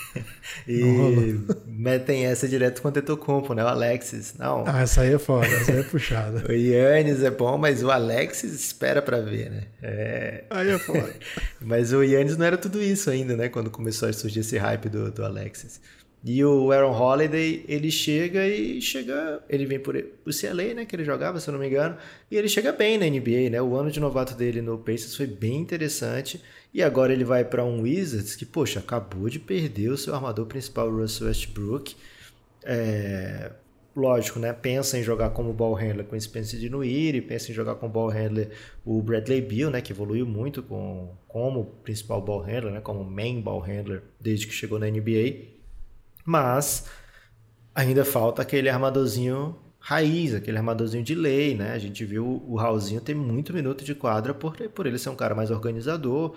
e 0.67 1.39
metem 1.67 2.25
essa 2.25 2.47
direto 2.47 2.81
com 2.81 2.87
o 2.87 2.91
Tetocompo, 2.91 3.53
né? 3.53 3.63
O 3.63 3.67
Alexis. 3.67 4.35
Não. 4.37 4.63
Ah, 4.67 4.81
essa 4.81 5.01
aí 5.01 5.13
é 5.13 5.19
foda, 5.19 5.47
essa 5.47 5.71
aí 5.71 5.79
é 5.79 5.83
puxada. 5.83 6.43
o 6.49 6.51
Yannis 6.51 7.23
é 7.23 7.31
bom, 7.31 7.57
mas 7.57 7.83
o 7.83 7.91
Alexis 7.91 8.53
espera 8.53 9.01
pra 9.01 9.19
ver, 9.19 9.49
né? 9.49 9.63
É... 9.81 10.43
Aí 10.49 10.69
é 10.69 10.79
foda. 10.79 11.13
mas 11.61 11.93
o 11.93 12.03
Yannis 12.03 12.37
não 12.37 12.45
era 12.45 12.57
tudo 12.57 12.81
isso 12.81 13.09
ainda, 13.09 13.35
né? 13.35 13.49
Quando 13.49 13.69
começou 13.69 14.07
a 14.09 14.13
surgir 14.13 14.39
esse 14.39 14.57
hype 14.57 14.89
do, 14.89 15.11
do 15.11 15.25
Alexis. 15.25 15.81
E 16.25 16.43
o 16.45 16.71
Aaron 16.71 16.97
Holiday, 16.97 17.65
ele 17.67 17.91
chega 17.91 18.47
e 18.47 18.81
chega. 18.81 19.43
Ele 19.49 19.65
vem 19.65 19.77
por 19.77 19.97
o 19.97 20.29
CLA, 20.29 20.73
né? 20.73 20.85
Que 20.85 20.95
ele 20.95 21.03
jogava, 21.03 21.37
se 21.37 21.49
eu 21.49 21.51
não 21.51 21.59
me 21.59 21.67
engano. 21.67 21.97
E 22.31 22.37
ele 22.37 22.47
chega 22.47 22.71
bem 22.71 22.97
na 22.97 23.05
NBA, 23.05 23.49
né? 23.49 23.61
O 23.61 23.75
ano 23.75 23.91
de 23.91 23.99
novato 23.99 24.33
dele 24.33 24.61
no 24.61 24.77
Pacers 24.77 25.17
foi 25.17 25.27
bem 25.27 25.57
interessante. 25.57 26.41
E 26.73 26.81
agora 26.81 27.11
ele 27.11 27.25
vai 27.25 27.43
para 27.43 27.65
um 27.65 27.81
Wizards 27.81 28.37
que, 28.37 28.45
poxa, 28.45 28.79
acabou 28.79 29.27
de 29.27 29.37
perder 29.37 29.89
o 29.89 29.97
seu 29.97 30.15
armador 30.15 30.45
principal, 30.45 30.89
Russell 30.89 31.27
Westbrook. 31.27 31.93
É, 32.63 33.51
lógico, 33.93 34.39
né? 34.39 34.53
Pensa 34.53 34.97
em 34.97 35.03
jogar 35.03 35.31
como 35.31 35.51
ball 35.51 35.73
handler 35.73 36.05
com 36.05 36.17
Spencer 36.17 36.57
Dinwiddie, 36.57 37.21
pensa 37.21 37.51
em 37.51 37.53
jogar 37.53 37.75
como 37.75 37.91
ball 37.91 38.07
handler 38.07 38.49
o 38.85 39.01
Bradley 39.01 39.41
Beal, 39.41 39.69
né? 39.69 39.81
Que 39.81 39.91
evoluiu 39.91 40.25
muito 40.25 40.63
com, 40.63 41.13
como 41.27 41.65
principal 41.83 42.21
ball 42.21 42.39
handler, 42.39 42.71
né? 42.71 42.79
Como 42.79 43.03
main 43.03 43.41
ball 43.41 43.59
handler 43.59 44.03
desde 44.21 44.47
que 44.47 44.53
chegou 44.53 44.79
na 44.79 44.87
NBA. 44.87 45.62
Mas 46.25 46.85
ainda 47.75 48.05
falta 48.05 48.41
aquele 48.41 48.69
armadorzinho 48.69 49.55
raiz, 49.79 50.33
aquele 50.33 50.57
armadorzinho 50.57 51.03
de 51.03 51.13
lei, 51.13 51.55
né? 51.55 51.73
A 51.73 51.79
gente 51.79 52.05
viu 52.05 52.41
o 52.47 52.55
Raulzinho 52.55 53.01
ter 53.01 53.13
muito 53.13 53.53
minuto 53.53 53.83
de 53.83 53.93
quadra 53.93 54.33
por, 54.33 54.55
por 54.69 54.85
ele 54.85 54.97
ser 54.97 55.09
um 55.09 55.15
cara 55.15 55.35
mais 55.35 55.51
organizador. 55.51 56.35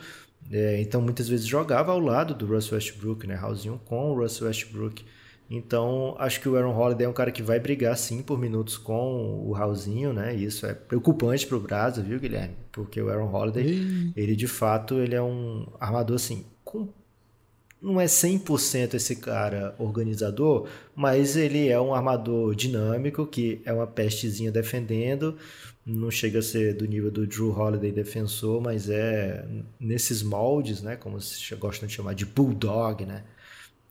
É, 0.50 0.80
então 0.80 1.00
muitas 1.00 1.28
vezes 1.28 1.46
jogava 1.46 1.92
ao 1.92 2.00
lado 2.00 2.34
do 2.34 2.46
Russell 2.46 2.74
Westbrook, 2.74 3.26
né? 3.26 3.34
Raulzinho 3.34 3.80
com 3.84 4.10
o 4.10 4.20
Russell 4.20 4.48
Westbrook. 4.48 5.04
Então, 5.48 6.16
acho 6.18 6.40
que 6.40 6.48
o 6.48 6.56
Aaron 6.56 6.76
Holiday 6.76 7.06
é 7.06 7.08
um 7.08 7.12
cara 7.12 7.30
que 7.30 7.40
vai 7.42 7.60
brigar 7.60 7.96
sim 7.96 8.20
por 8.20 8.36
minutos 8.36 8.76
com 8.76 9.46
o 9.46 9.52
Raulzinho, 9.52 10.12
né? 10.12 10.34
E 10.34 10.44
isso 10.44 10.66
é 10.66 10.74
preocupante 10.74 11.46
para 11.46 11.56
o 11.56 11.60
Brasa, 11.60 12.02
viu, 12.02 12.18
Guilherme? 12.18 12.56
Porque 12.72 13.00
o 13.00 13.08
Aaron 13.08 13.32
Holiday, 13.32 14.12
ele 14.16 14.34
de 14.34 14.48
fato, 14.48 14.94
ele 14.96 15.14
é 15.14 15.22
um 15.22 15.68
armador 15.78 16.16
assim, 16.16 16.44
com 16.64 16.88
não 17.80 18.00
é 18.00 18.06
100% 18.06 18.94
esse 18.94 19.16
cara 19.16 19.74
organizador, 19.78 20.68
mas 20.94 21.36
ele 21.36 21.68
é 21.68 21.80
um 21.80 21.94
armador 21.94 22.54
dinâmico, 22.54 23.26
que 23.26 23.60
é 23.64 23.72
uma 23.72 23.86
pestezinha 23.86 24.50
defendendo, 24.50 25.36
não 25.84 26.10
chega 26.10 26.40
a 26.40 26.42
ser 26.42 26.74
do 26.74 26.86
nível 26.86 27.10
do 27.10 27.26
Drew 27.26 27.56
Holiday 27.56 27.92
defensor, 27.92 28.60
mas 28.60 28.90
é 28.90 29.46
nesses 29.78 30.22
moldes, 30.22 30.82
né, 30.82 30.96
como 30.96 31.20
se 31.20 31.54
gostam 31.54 31.86
de 31.86 31.94
chamar 31.94 32.14
de 32.14 32.26
bulldog, 32.26 33.06
né, 33.06 33.24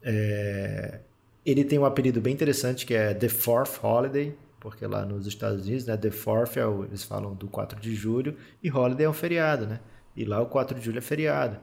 é, 0.03 0.99
ele 1.45 1.63
tem 1.63 1.79
um 1.79 1.85
apelido 1.85 2.19
bem 2.19 2.33
interessante 2.33 2.85
que 2.85 2.93
é 2.93 3.13
The 3.13 3.29
Fourth 3.29 3.79
Holiday, 3.81 4.35
porque 4.59 4.85
lá 4.85 5.05
nos 5.05 5.27
Estados 5.27 5.65
Unidos, 5.65 5.85
né, 5.85 5.95
The 5.95 6.11
Fourth 6.11 6.57
é 6.57 6.65
o, 6.65 6.83
eles 6.83 7.03
falam 7.03 7.33
do 7.33 7.47
4 7.47 7.79
de 7.79 7.95
julho 7.95 8.35
e 8.61 8.69
Holiday 8.69 9.05
é 9.05 9.09
um 9.09 9.13
feriado, 9.13 9.67
né, 9.67 9.79
e 10.15 10.25
lá 10.25 10.41
o 10.41 10.47
4 10.47 10.77
de 10.77 10.83
julho 10.83 10.97
é 10.97 11.01
feriado. 11.01 11.59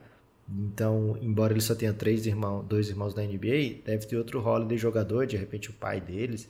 Então, 0.49 1.17
embora 1.21 1.53
ele 1.53 1.61
só 1.61 1.73
tenha 1.73 1.93
três 1.93 2.25
irmãos, 2.25 2.63
dois 2.63 2.89
irmãos 2.89 3.13
da 3.13 3.21
NBA, 3.21 3.81
deve 3.85 4.05
ter 4.05 4.17
outro 4.17 4.45
Holiday 4.45 4.77
jogador, 4.77 5.25
de 5.25 5.37
repente 5.37 5.69
o 5.69 5.73
pai 5.73 6.01
deles. 6.01 6.49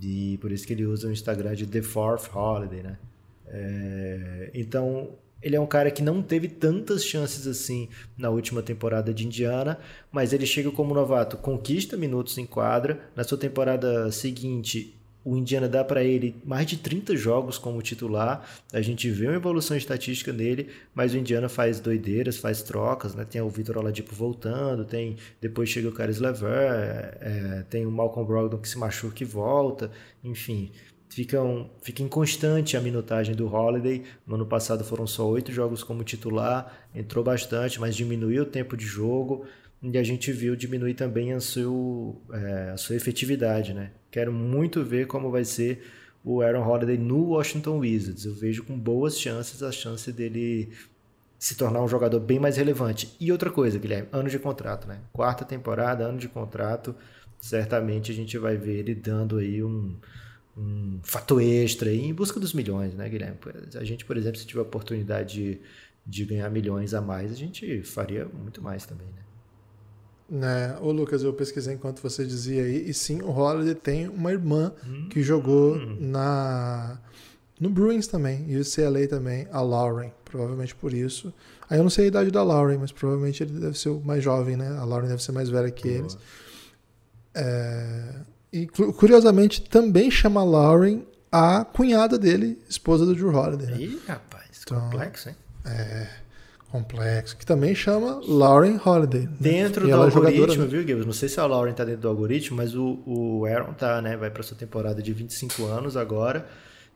E 0.00 0.38
por 0.40 0.52
isso 0.52 0.66
que 0.66 0.72
ele 0.72 0.86
usa 0.86 1.08
o 1.08 1.12
Instagram 1.12 1.54
de 1.54 1.66
The 1.66 1.82
Fourth 1.82 2.34
Holiday, 2.34 2.82
né? 2.82 2.98
É, 3.46 4.50
então, 4.54 5.10
ele 5.42 5.56
é 5.56 5.60
um 5.60 5.66
cara 5.66 5.90
que 5.90 6.02
não 6.02 6.22
teve 6.22 6.48
tantas 6.48 7.04
chances 7.04 7.46
assim 7.46 7.88
na 8.16 8.30
última 8.30 8.62
temporada 8.62 9.12
de 9.12 9.26
Indiana, 9.26 9.78
mas 10.10 10.32
ele 10.32 10.46
chega 10.46 10.70
como 10.70 10.94
novato, 10.94 11.36
conquista 11.36 11.96
minutos 11.96 12.38
em 12.38 12.46
quadra. 12.46 13.10
Na 13.14 13.24
sua 13.24 13.36
temporada 13.36 14.10
seguinte, 14.10 14.96
o 15.24 15.36
Indiana 15.36 15.68
dá 15.68 15.82
para 15.82 16.04
ele 16.04 16.36
mais 16.44 16.66
de 16.66 16.76
30 16.76 17.16
jogos 17.16 17.56
como 17.56 17.80
titular. 17.80 18.46
A 18.72 18.82
gente 18.82 19.10
vê 19.10 19.26
uma 19.26 19.36
evolução 19.36 19.76
estatística 19.76 20.32
nele, 20.32 20.68
mas 20.94 21.14
o 21.14 21.16
Indiana 21.16 21.48
faz 21.48 21.80
doideiras, 21.80 22.36
faz 22.36 22.62
trocas, 22.62 23.14
né? 23.14 23.24
Tem 23.24 23.40
o 23.40 23.48
Vitor 23.48 23.78
Oladipo 23.78 24.14
voltando, 24.14 24.84
tem 24.84 25.16
depois 25.40 25.70
chega 25.70 25.88
o 25.88 25.92
Caris 25.92 26.18
Lever, 26.18 27.16
é, 27.20 27.64
tem 27.70 27.86
o 27.86 27.90
Malcolm 27.90 28.26
Brogdon 28.26 28.58
que 28.58 28.68
se 28.68 28.78
machuca 28.78 29.22
e 29.22 29.26
volta, 29.26 29.90
enfim. 30.22 30.70
Fica, 31.08 31.40
um, 31.40 31.70
fica 31.80 32.02
inconstante 32.02 32.76
a 32.76 32.80
minutagem 32.80 33.36
do 33.36 33.46
Holiday. 33.46 34.02
No 34.26 34.34
ano 34.34 34.46
passado 34.46 34.82
foram 34.82 35.06
só 35.06 35.26
oito 35.28 35.52
jogos 35.52 35.84
como 35.84 36.02
titular, 36.02 36.88
entrou 36.94 37.22
bastante, 37.22 37.80
mas 37.80 37.94
diminuiu 37.94 38.42
o 38.42 38.46
tempo 38.46 38.76
de 38.76 38.84
jogo 38.84 39.46
e 39.92 39.98
a 39.98 40.02
gente 40.02 40.32
viu 40.32 40.56
diminuir 40.56 40.94
também 40.94 41.32
a, 41.34 41.40
seu, 41.40 42.22
é, 42.32 42.70
a 42.70 42.76
sua 42.76 42.96
efetividade, 42.96 43.74
né? 43.74 43.90
Quero 44.10 44.32
muito 44.32 44.82
ver 44.82 45.06
como 45.06 45.30
vai 45.30 45.44
ser 45.44 45.84
o 46.24 46.40
Aaron 46.40 46.66
Holiday 46.66 46.96
no 46.96 47.22
Washington 47.30 47.78
Wizards. 47.78 48.24
Eu 48.24 48.34
vejo 48.34 48.64
com 48.64 48.78
boas 48.78 49.20
chances 49.20 49.62
a 49.62 49.70
chance 49.70 50.10
dele 50.10 50.70
se 51.38 51.54
tornar 51.54 51.82
um 51.82 51.88
jogador 51.88 52.18
bem 52.20 52.38
mais 52.38 52.56
relevante. 52.56 53.14
E 53.20 53.30
outra 53.30 53.50
coisa, 53.50 53.78
Guilherme, 53.78 54.08
ano 54.10 54.30
de 54.30 54.38
contrato, 54.38 54.88
né? 54.88 55.00
Quarta 55.12 55.44
temporada, 55.44 56.04
ano 56.04 56.18
de 56.18 56.28
contrato, 56.28 56.94
certamente 57.38 58.10
a 58.10 58.14
gente 58.14 58.38
vai 58.38 58.56
ver 58.56 58.78
ele 58.78 58.94
dando 58.94 59.36
aí 59.36 59.62
um, 59.62 59.98
um 60.56 60.98
fato 61.02 61.38
extra 61.38 61.90
aí 61.90 62.06
em 62.06 62.14
busca 62.14 62.40
dos 62.40 62.54
milhões, 62.54 62.94
né, 62.94 63.06
Guilherme? 63.06 63.36
A 63.74 63.84
gente, 63.84 64.06
por 64.06 64.16
exemplo, 64.16 64.38
se 64.38 64.46
tiver 64.46 64.60
a 64.60 64.62
oportunidade 64.62 65.34
de, 65.34 65.60
de 66.06 66.24
ganhar 66.24 66.48
milhões 66.48 66.94
a 66.94 67.02
mais, 67.02 67.30
a 67.30 67.36
gente 67.36 67.82
faria 67.82 68.24
muito 68.24 68.62
mais 68.62 68.86
também, 68.86 69.08
né? 69.08 69.33
Né? 70.28 70.76
Ô 70.80 70.90
Lucas, 70.90 71.22
eu 71.22 71.32
pesquisei 71.32 71.74
enquanto 71.74 72.00
você 72.00 72.24
dizia 72.24 72.62
aí, 72.62 72.88
e 72.88 72.94
sim, 72.94 73.20
o 73.20 73.30
Holiday 73.30 73.74
tem 73.74 74.08
uma 74.08 74.32
irmã 74.32 74.72
hum, 74.86 75.08
que 75.10 75.22
jogou 75.22 75.76
hum. 75.76 75.98
na 76.00 76.98
no 77.60 77.70
Bruins 77.70 78.06
também, 78.06 78.44
e 78.48 78.58
o 78.58 78.64
CLA 78.64 79.06
também, 79.06 79.46
a 79.52 79.60
Lauren, 79.60 80.10
provavelmente 80.24 80.74
por 80.74 80.92
isso. 80.92 81.32
Aí 81.70 81.78
eu 81.78 81.82
não 81.82 81.90
sei 81.90 82.06
a 82.06 82.08
idade 82.08 82.30
da 82.30 82.42
Lauren, 82.42 82.78
mas 82.78 82.90
provavelmente 82.90 83.42
ele 83.42 83.58
deve 83.58 83.78
ser 83.78 83.90
o 83.90 84.00
mais 84.00 84.24
jovem, 84.24 84.56
né? 84.56 84.76
A 84.76 84.84
Lauren 84.84 85.08
deve 85.08 85.22
ser 85.22 85.32
mais 85.32 85.48
velha 85.48 85.70
que 85.70 85.88
Boa. 85.88 85.98
eles. 85.98 86.18
É... 87.32 88.14
E 88.52 88.66
curiosamente 88.66 89.62
também 89.62 90.10
chama 90.10 90.42
Lauren 90.42 91.04
a 91.30 91.64
cunhada 91.64 92.18
dele, 92.18 92.58
esposa 92.68 93.06
do 93.06 93.14
Drew 93.14 93.34
Holiday. 93.34 93.66
Né? 93.66 93.80
Ih, 93.80 94.00
rapaz, 94.06 94.62
então, 94.62 94.80
complexo, 94.80 95.28
hein? 95.28 95.36
É 95.64 96.23
complexo, 96.74 97.36
que 97.36 97.46
também 97.46 97.72
chama 97.72 98.20
Lauren 98.26 98.80
Holiday. 98.84 99.28
Né? 99.28 99.36
Dentro 99.38 99.84
do 99.86 99.90
é 99.90 99.92
algoritmo, 99.92 100.66
viu, 100.66 100.82
Gibbs? 100.82 101.06
Não 101.06 101.12
sei 101.12 101.28
se 101.28 101.38
a 101.38 101.46
Lauren 101.46 101.72
tá 101.72 101.84
dentro 101.84 102.00
do 102.00 102.08
algoritmo, 102.08 102.56
mas 102.56 102.74
o, 102.74 103.00
o 103.06 103.44
Aaron 103.46 103.74
tá, 103.74 104.02
né? 104.02 104.16
Vai 104.16 104.28
para 104.28 104.42
sua 104.42 104.56
temporada 104.56 105.00
de 105.00 105.12
25 105.12 105.66
anos 105.66 105.96
agora. 105.96 106.48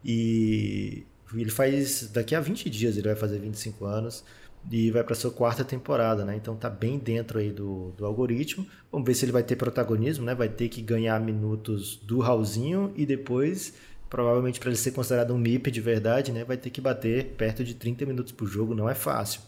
E 0.04 1.06
ele 1.32 1.50
faz. 1.50 2.10
Daqui 2.12 2.34
a 2.34 2.40
20 2.40 2.68
dias 2.68 2.96
ele 2.96 3.06
vai 3.06 3.14
fazer 3.14 3.38
25 3.38 3.84
anos. 3.84 4.24
E 4.68 4.90
vai 4.90 5.04
para 5.04 5.14
sua 5.14 5.30
quarta 5.30 5.62
temporada, 5.62 6.24
né? 6.24 6.34
Então 6.34 6.56
tá 6.56 6.68
bem 6.68 6.98
dentro 6.98 7.38
aí 7.38 7.52
do, 7.52 7.94
do 7.96 8.04
algoritmo. 8.04 8.66
Vamos 8.90 9.06
ver 9.06 9.14
se 9.14 9.24
ele 9.24 9.32
vai 9.32 9.44
ter 9.44 9.54
protagonismo, 9.54 10.24
né? 10.24 10.34
Vai 10.34 10.48
ter 10.48 10.68
que 10.68 10.82
ganhar 10.82 11.20
minutos 11.20 11.96
do 12.02 12.18
Raulzinho 12.18 12.92
e 12.96 13.06
depois 13.06 13.74
provavelmente 14.10 14.58
para 14.58 14.70
ele 14.70 14.76
ser 14.76 14.90
considerado 14.90 15.34
um 15.34 15.38
MIP 15.38 15.70
de 15.70 15.82
verdade, 15.82 16.32
né, 16.32 16.42
vai 16.42 16.56
ter 16.56 16.70
que 16.70 16.80
bater 16.80 17.26
perto 17.36 17.62
de 17.62 17.74
30 17.74 18.06
minutos 18.06 18.32
por 18.32 18.46
jogo, 18.46 18.74
não 18.74 18.88
é 18.88 18.94
fácil. 18.94 19.42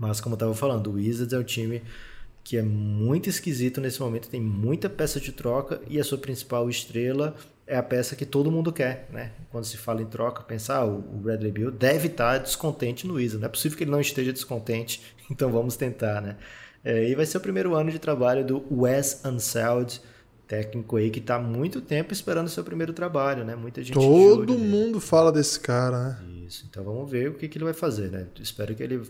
Mas 0.00 0.18
como 0.18 0.34
eu 0.34 0.38
tava 0.38 0.54
falando, 0.54 0.86
o 0.86 0.94
Wizards 0.94 1.34
é 1.34 1.38
um 1.38 1.44
time 1.44 1.82
que 2.42 2.56
é 2.56 2.62
muito 2.62 3.28
esquisito 3.28 3.82
nesse 3.82 4.00
momento, 4.00 4.30
tem 4.30 4.40
muita 4.40 4.88
peça 4.88 5.20
de 5.20 5.30
troca 5.30 5.78
e 5.86 6.00
a 6.00 6.04
sua 6.04 6.16
principal 6.16 6.70
estrela 6.70 7.36
é 7.66 7.76
a 7.76 7.82
peça 7.82 8.16
que 8.16 8.24
todo 8.24 8.50
mundo 8.50 8.72
quer, 8.72 9.06
né? 9.12 9.30
Quando 9.50 9.64
se 9.64 9.76
fala 9.76 10.00
em 10.00 10.06
troca, 10.06 10.42
pensar, 10.42 10.78
ah, 10.78 10.86
o 10.86 11.00
Bradley 11.00 11.52
Bill 11.52 11.70
deve 11.70 12.08
estar 12.08 12.38
descontente 12.38 13.06
no 13.06 13.14
Wizards, 13.14 13.40
não 13.40 13.46
é 13.46 13.50
possível 13.50 13.76
que 13.76 13.84
ele 13.84 13.90
não 13.90 14.00
esteja 14.00 14.32
descontente, 14.32 15.02
então 15.30 15.52
vamos 15.52 15.76
tentar, 15.76 16.22
né? 16.22 16.36
É, 16.82 17.06
e 17.10 17.14
vai 17.14 17.26
ser 17.26 17.36
o 17.36 17.40
primeiro 17.40 17.74
ano 17.74 17.90
de 17.90 17.98
trabalho 17.98 18.44
do 18.44 18.64
Wes 18.70 19.20
Unseld, 19.22 20.00
técnico 20.48 20.96
aí 20.96 21.10
que 21.10 21.20
está 21.20 21.38
muito 21.38 21.82
tempo 21.82 22.12
esperando 22.12 22.48
seu 22.48 22.64
primeiro 22.64 22.94
trabalho, 22.94 23.44
né? 23.44 23.54
Muita 23.54 23.82
gente 23.82 23.94
Todo 23.94 24.58
mundo 24.58 24.98
fala 24.98 25.30
desse 25.30 25.60
cara, 25.60 25.98
né? 25.98 26.18
Isso, 26.48 26.66
então 26.68 26.82
vamos 26.82 27.08
ver 27.08 27.28
o 27.28 27.34
que, 27.34 27.46
que 27.46 27.58
ele 27.58 27.66
vai 27.66 27.74
fazer, 27.74 28.10
né? 28.10 28.26
Espero 28.40 28.74
que 28.74 28.82
ele 28.82 29.02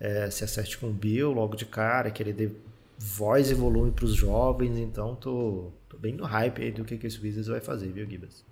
é, 0.00 0.30
se 0.30 0.42
acerte 0.42 0.78
com 0.78 0.88
o 0.88 0.92
Bill 0.92 1.30
logo 1.32 1.54
de 1.54 1.66
cara, 1.66 2.10
que 2.10 2.22
ele 2.22 2.32
dê 2.32 2.50
voz 2.98 3.50
e 3.50 3.54
volume 3.54 3.90
para 3.90 4.06
os 4.06 4.14
jovens, 4.14 4.78
então 4.78 5.14
tô, 5.14 5.70
tô, 5.88 5.98
bem 5.98 6.14
no 6.14 6.24
hype 6.24 6.62
aí 6.62 6.72
do 6.72 6.84
que, 6.84 6.96
que 6.96 7.06
esse 7.06 7.20
Wizards 7.20 7.48
vai 7.48 7.60
fazer, 7.60 7.92
viu, 7.92 8.08
Gibas? 8.08 8.44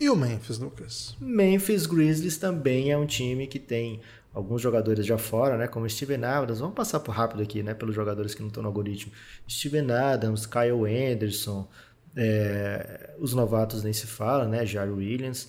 E 0.00 0.10
o 0.10 0.16
Memphis, 0.16 0.58
Lucas? 0.58 1.16
Memphis 1.20 1.86
Grizzlies 1.86 2.36
também 2.36 2.92
é 2.92 2.98
um 2.98 3.06
time 3.06 3.46
que 3.46 3.58
tem 3.58 4.00
alguns 4.32 4.60
jogadores 4.60 5.06
já 5.06 5.18
fora, 5.18 5.56
né, 5.56 5.66
como 5.66 5.88
Steven 5.88 6.24
Adams, 6.24 6.60
vamos 6.60 6.74
passar 6.74 7.00
por 7.00 7.12
rápido 7.12 7.42
aqui, 7.42 7.62
né, 7.62 7.74
pelos 7.74 7.94
jogadores 7.94 8.34
que 8.34 8.40
não 8.40 8.48
estão 8.48 8.62
no 8.62 8.68
algoritmo. 8.68 9.12
Steven 9.48 9.90
Adams, 9.90 10.46
Kyle 10.46 10.84
Anderson, 11.12 11.68
é, 12.16 13.14
os 13.18 13.32
novatos 13.32 13.82
nem 13.82 13.92
se 13.92 14.06
fala, 14.06 14.46
né, 14.46 14.66
Jair 14.66 14.92
Williams. 14.92 15.48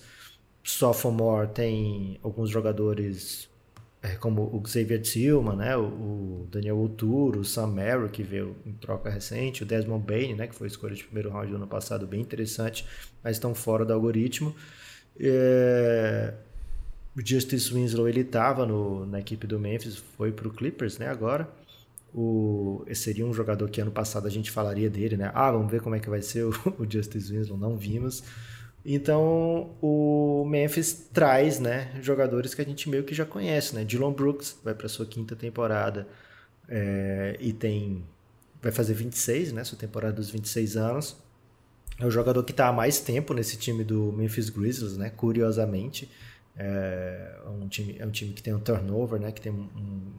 Sophomore 0.62 1.48
tem 1.48 2.18
alguns 2.22 2.50
jogadores 2.50 3.49
é, 4.02 4.14
como 4.16 4.42
o 4.42 4.66
Xavier 4.66 5.00
Tillman, 5.00 5.56
né, 5.56 5.76
o, 5.76 5.82
o 5.82 6.48
Daniel 6.50 6.80
Oturo, 6.80 7.40
o 7.40 7.44
Sam 7.44 7.68
Merrill, 7.68 8.08
que 8.08 8.22
veio 8.22 8.56
em 8.64 8.72
troca 8.72 9.10
recente, 9.10 9.62
o 9.62 9.66
Desmond 9.66 10.04
Bain, 10.06 10.34
né, 10.34 10.46
que 10.46 10.54
foi 10.54 10.68
escolha 10.68 10.94
de 10.94 11.04
primeiro 11.04 11.30
round 11.30 11.50
do 11.50 11.56
ano 11.56 11.66
passado, 11.66 12.06
bem 12.06 12.20
interessante, 12.20 12.86
mas 13.22 13.36
estão 13.36 13.54
fora 13.54 13.84
do 13.84 13.92
algoritmo. 13.92 14.54
É, 15.18 16.32
o 17.14 17.20
Justice 17.26 17.72
Winslow 17.72 18.08
ele 18.08 18.20
estava 18.20 18.64
na 19.06 19.20
equipe 19.20 19.46
do 19.46 19.58
Memphis, 19.58 19.96
foi 19.96 20.32
para 20.32 20.48
o 20.48 20.50
Clippers, 20.50 20.96
né? 20.96 21.08
Agora, 21.08 21.48
o, 22.14 22.82
esse 22.86 23.02
seria 23.02 23.26
um 23.26 23.34
jogador 23.34 23.68
que 23.68 23.80
ano 23.80 23.90
passado 23.90 24.26
a 24.26 24.30
gente 24.30 24.50
falaria 24.50 24.88
dele, 24.88 25.16
né? 25.16 25.30
Ah, 25.34 25.50
vamos 25.50 25.70
ver 25.70 25.82
como 25.82 25.94
é 25.94 26.00
que 26.00 26.08
vai 26.08 26.22
ser 26.22 26.44
o, 26.44 26.50
o 26.78 26.90
Justice 26.90 27.32
Winslow, 27.32 27.58
não 27.58 27.76
vimos. 27.76 28.22
Então, 28.84 29.76
o 29.82 30.44
Memphis 30.48 31.08
traz, 31.12 31.60
né, 31.60 31.92
jogadores 32.00 32.54
que 32.54 32.62
a 32.62 32.64
gente 32.64 32.88
meio 32.88 33.04
que 33.04 33.14
já 33.14 33.26
conhece, 33.26 33.74
né? 33.74 33.84
Dylan 33.84 34.12
Brooks 34.12 34.58
vai 34.64 34.74
para 34.74 34.88
sua 34.88 35.04
quinta 35.04 35.36
temporada 35.36 36.08
é, 36.68 37.36
e 37.40 37.52
tem 37.52 38.04
vai 38.62 38.72
fazer 38.72 38.94
26, 38.94 39.52
né, 39.52 39.64
sua 39.64 39.78
temporada 39.78 40.14
dos 40.14 40.30
26 40.30 40.76
anos. 40.76 41.16
É 41.98 42.06
o 42.06 42.10
jogador 42.10 42.42
que 42.44 42.52
está 42.52 42.68
há 42.68 42.72
mais 42.72 43.00
tempo 43.00 43.34
nesse 43.34 43.56
time 43.56 43.84
do 43.84 44.12
Memphis 44.12 44.48
Grizzlies, 44.48 44.96
né? 44.96 45.10
Curiosamente, 45.10 46.10
é 46.62 47.40
um 47.48 47.66
time, 47.68 47.96
é 47.98 48.04
um 48.04 48.10
time 48.10 48.34
que 48.34 48.42
tem 48.42 48.52
um 48.52 48.60
turnover, 48.60 49.18
né? 49.18 49.32
Que 49.32 49.40
tem 49.40 49.50
um, 49.50 49.66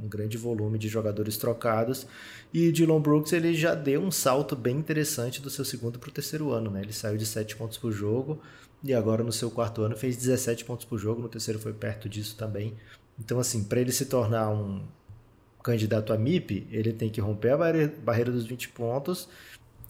um 0.02 0.08
grande 0.08 0.38
volume 0.38 0.80
de 0.80 0.88
jogadores 0.88 1.38
trocados. 1.38 2.08
E 2.52 2.68
o 2.68 2.74
Dylan 2.74 3.00
Brooks 3.00 3.32
ele 3.32 3.54
já 3.54 3.76
deu 3.76 4.02
um 4.02 4.10
salto 4.10 4.56
bem 4.56 4.78
interessante 4.78 5.40
do 5.40 5.52
seu 5.52 5.64
segundo 5.64 6.00
para 6.00 6.10
o 6.10 6.12
terceiro 6.12 6.52
ano, 6.52 6.72
né? 6.72 6.82
Ele 6.82 6.94
saiu 6.94 7.16
de 7.16 7.28
7 7.28 7.56
pontos 7.56 7.78
por 7.78 7.92
jogo 7.92 8.42
e 8.84 8.92
agora 8.92 9.24
no 9.24 9.32
seu 9.32 9.52
quarto 9.52 9.84
ano 9.84 9.96
fez 9.96 10.18
17 10.18 10.66
pontos 10.66 10.84
por 10.84 10.98
jogo. 10.98 11.22
No 11.22 11.30
terceiro 11.30 11.60
foi 11.60 11.74
perto 11.74 12.10
disso 12.10 12.36
também. 12.36 12.74
Então, 13.20 13.40
assim, 13.40 13.64
para 13.64 13.80
ele 13.80 13.92
se 13.92 14.08
tornar 14.08 14.50
um 14.50 14.82
candidato 15.64 16.12
a 16.12 16.18
MIP, 16.18 16.68
ele 16.72 16.92
tem 16.92 17.08
que 17.08 17.22
romper 17.22 17.52
a 17.52 17.58
barreira 18.04 18.32
dos 18.32 18.48
20 18.48 18.70
pontos 18.70 19.30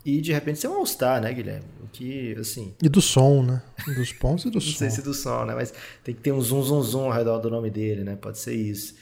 e 0.06 0.22
de 0.22 0.32
repente 0.32 0.60
ser 0.60 0.68
um 0.68 0.76
All-Star, 0.76 1.22
né, 1.22 1.34
Guilherme? 1.34 1.66
O 1.84 1.88
que, 1.88 2.36
assim. 2.40 2.74
E 2.82 2.90
do 2.90 3.02
som, 3.02 3.44
né? 3.44 3.62
Dos 3.96 4.12
pontos 4.14 4.46
e 4.46 4.50
do 4.50 4.56
não 4.56 4.62
som. 4.62 4.70
Não 4.70 4.78
sei 4.78 4.90
se 4.90 5.02
do 5.02 5.14
som, 5.14 5.46
né? 5.46 5.54
Mas 5.54 5.74
tem 6.04 6.16
que 6.16 6.22
ter 6.22 6.32
um 6.32 6.42
zoom, 6.42 6.62
zoom, 6.64 6.82
zoom 6.82 7.06
ao 7.06 7.12
redor 7.12 7.40
do 7.40 7.50
nome 7.50 7.70
dele, 7.70 8.04
né? 8.04 8.16
Pode 8.16 8.40
ser 8.40 8.54
isso. 8.54 8.96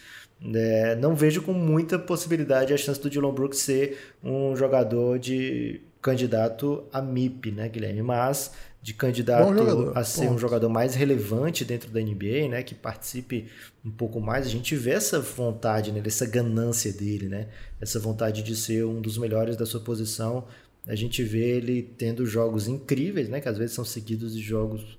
É, 0.53 0.95
não 0.95 1.15
vejo 1.15 1.41
com 1.41 1.53
muita 1.53 1.99
possibilidade 1.99 2.73
a 2.73 2.77
chance 2.77 2.99
do 2.99 3.09
Dylan 3.09 3.33
Brooks 3.33 3.59
ser 3.59 4.13
um 4.23 4.55
jogador 4.55 5.19
de 5.19 5.81
candidato 6.01 6.85
a 6.93 7.01
MIP, 7.01 7.51
né, 7.51 7.67
Guilherme? 7.67 8.01
Mas 8.01 8.51
de 8.81 8.93
candidato 8.93 9.53
jogador, 9.53 9.97
a 9.97 10.03
ser 10.05 10.21
ponto. 10.21 10.33
um 10.35 10.37
jogador 10.37 10.69
mais 10.69 10.95
relevante 10.95 11.65
dentro 11.65 11.91
da 11.91 11.99
NBA, 11.99 12.47
né, 12.49 12.63
que 12.63 12.73
participe 12.73 13.47
um 13.83 13.91
pouco 13.91 14.21
mais, 14.21 14.47
a 14.47 14.49
gente 14.49 14.73
vê 14.75 14.91
essa 14.91 15.19
vontade, 15.19 15.91
né, 15.91 16.01
essa 16.05 16.25
ganância 16.25 16.93
dele, 16.93 17.27
né, 17.27 17.47
essa 17.81 17.99
vontade 17.99 18.41
de 18.41 18.55
ser 18.55 18.85
um 18.85 19.01
dos 19.01 19.17
melhores 19.17 19.57
da 19.57 19.65
sua 19.65 19.81
posição, 19.81 20.45
a 20.89 20.95
gente 20.95 21.23
vê 21.23 21.57
ele 21.57 21.83
tendo 21.83 22.25
jogos 22.25 22.67
incríveis, 22.67 23.29
né? 23.29 23.39
Que 23.39 23.47
às 23.47 23.59
vezes 23.59 23.75
são 23.75 23.85
seguidos 23.85 24.33
de 24.33 24.41
jogos 24.41 24.97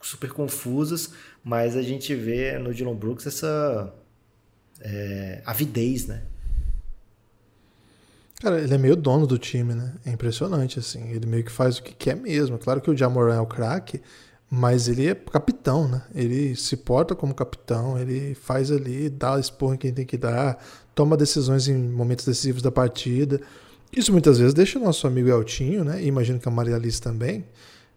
super 0.00 0.32
confusos, 0.32 1.10
mas 1.44 1.76
a 1.76 1.82
gente 1.82 2.12
vê 2.12 2.58
no 2.58 2.74
Dylan 2.74 2.96
Brooks 2.96 3.28
essa 3.28 3.94
é, 4.80 5.40
avidez, 5.46 6.08
né? 6.08 6.24
Cara, 8.40 8.60
ele 8.60 8.74
é 8.74 8.78
meio 8.78 8.96
dono 8.96 9.24
do 9.24 9.38
time, 9.38 9.72
né? 9.74 9.94
É 10.04 10.10
impressionante, 10.10 10.80
assim. 10.80 11.12
Ele 11.12 11.24
meio 11.24 11.44
que 11.44 11.52
faz 11.52 11.78
o 11.78 11.82
que 11.84 11.94
quer 11.94 12.16
mesmo. 12.16 12.58
Claro 12.58 12.80
que 12.80 12.90
o 12.90 12.96
Jamoran 12.96 13.36
é 13.36 13.40
o 13.40 13.46
craque, 13.46 14.02
mas 14.50 14.88
ele 14.88 15.06
é 15.06 15.14
capitão, 15.14 15.86
né? 15.86 16.02
Ele 16.12 16.56
se 16.56 16.76
porta 16.76 17.14
como 17.14 17.32
capitão, 17.32 17.96
ele 17.96 18.34
faz 18.34 18.72
ali, 18.72 19.08
dá 19.08 19.38
expor 19.38 19.74
em 19.74 19.78
quem 19.78 19.94
tem 19.94 20.04
que 20.04 20.18
dar, 20.18 20.58
toma 20.96 21.16
decisões 21.16 21.68
em 21.68 21.78
momentos 21.78 22.24
decisivos 22.24 22.60
da 22.60 22.72
partida. 22.72 23.40
Isso 23.94 24.10
muitas 24.10 24.38
vezes 24.38 24.54
deixa 24.54 24.78
o 24.78 24.82
nosso 24.82 25.06
amigo 25.06 25.28
Eltinho, 25.28 25.84
né? 25.84 26.02
E 26.02 26.06
imagino 26.06 26.38
que 26.38 26.48
a 26.48 26.50
Maria 26.50 26.76
Alice 26.76 27.00
também, 27.00 27.44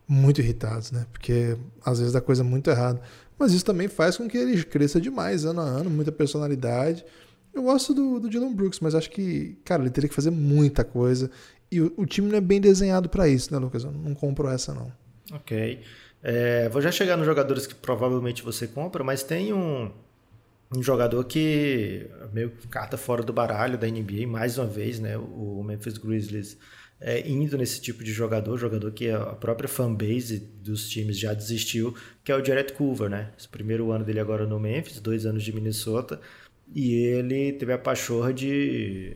muito 0.08 0.41
irritados, 0.41 0.91
né? 0.91 1.06
Porque 1.12 1.58
às 1.86 2.00
vezes 2.00 2.14
dá 2.14 2.20
coisa 2.20 2.43
muito 2.43 2.70
errada. 2.70 3.02
Mas 3.39 3.54
isso 3.54 3.64
também 3.66 3.88
faz 3.88 4.18
com 4.18 4.28
que 4.28 4.38
ele 4.38 4.62
cresça 4.64 5.00
demais 5.00 5.46
ano 5.46 5.62
a 5.62 5.64
ano, 5.64 5.89
muita 5.89 6.12
personalidade. 6.12 7.06
Eu 7.54 7.64
gosto 7.64 7.93
do, 7.93 8.20
do 8.20 8.30
Dylan 8.30 8.54
Brooks, 8.54 8.82
mas 8.82 8.93
acho 8.93 9.10
que, 9.10 9.58
cara, 9.64 9.84
ele 9.84 9.89
teria 9.89 10.10
que 10.10 10.16
fazer 10.16 10.32
muita 10.32 10.84
coisa. 10.84 11.32
E 11.72 11.80
o, 11.80 11.93
o 11.96 12.06
time 12.06 12.30
não 12.30 12.38
é 12.38 12.41
bem 12.41 12.60
desenhado 12.60 13.08
para 13.08 13.28
isso, 13.30 13.54
né, 13.54 13.60
Lucas? 13.60 13.84
Eu 13.84 13.91
não 13.91 14.14
compro 14.14 14.50
essa, 14.50 14.74
não. 14.74 14.91
Ok. 15.32 15.82
É, 16.22 16.68
vou 16.70 16.82
já 16.82 16.91
chegar 16.91 17.16
nos 17.16 17.26
jogadores 17.26 17.66
que 17.66 17.76
provavelmente 17.76 18.43
você 18.43 18.68
compra, 18.68 19.04
mas 19.04 19.24
tem 19.24 19.54
um, 19.54 19.91
um 20.74 20.82
jogador 20.82 21.24
que 21.26 22.09
meio 22.34 22.51
carta 22.70 22.97
fora 22.97 23.24
do 23.24 23.34
baralho 23.34 23.78
da 23.78 23.88
NBA 23.88 24.28
mais 24.28 24.57
uma 24.57 24.68
vez, 24.68 24.99
né? 24.99 25.18
O 25.18 25.63
Memphis 25.63 25.97
Grizzlies 25.97 26.57
é, 26.99 27.28
indo 27.28 27.57
nesse 27.57 27.82
tipo 27.82 28.03
de 28.03 28.11
jogador, 28.11 28.57
jogador 28.57 28.91
que 28.91 29.09
a 29.09 29.20
própria 29.36 29.68
fanbase 29.68 30.39
dos 30.39 30.89
times 30.89 31.20
já 31.20 31.34
desistiu, 31.34 31.95
que 32.24 32.32
é 32.32 32.36
o 32.36 32.43
Jared 32.43 32.74
Culver, 32.74 33.09
né? 33.09 33.32
Esse 33.38 33.47
primeiro 33.47 33.91
ano 33.91 34.05
dele 34.05 34.20
agora 34.20 34.45
no 34.45 34.59
Memphis, 34.59 34.99
dois 34.99 35.26
anos 35.26 35.43
de 35.43 35.53
Minnesota, 35.53 36.20
e 36.74 36.93
ele 36.93 37.53
teve 37.53 37.74
a 37.74 37.78
pachorra 37.78 38.34
de 38.34 39.16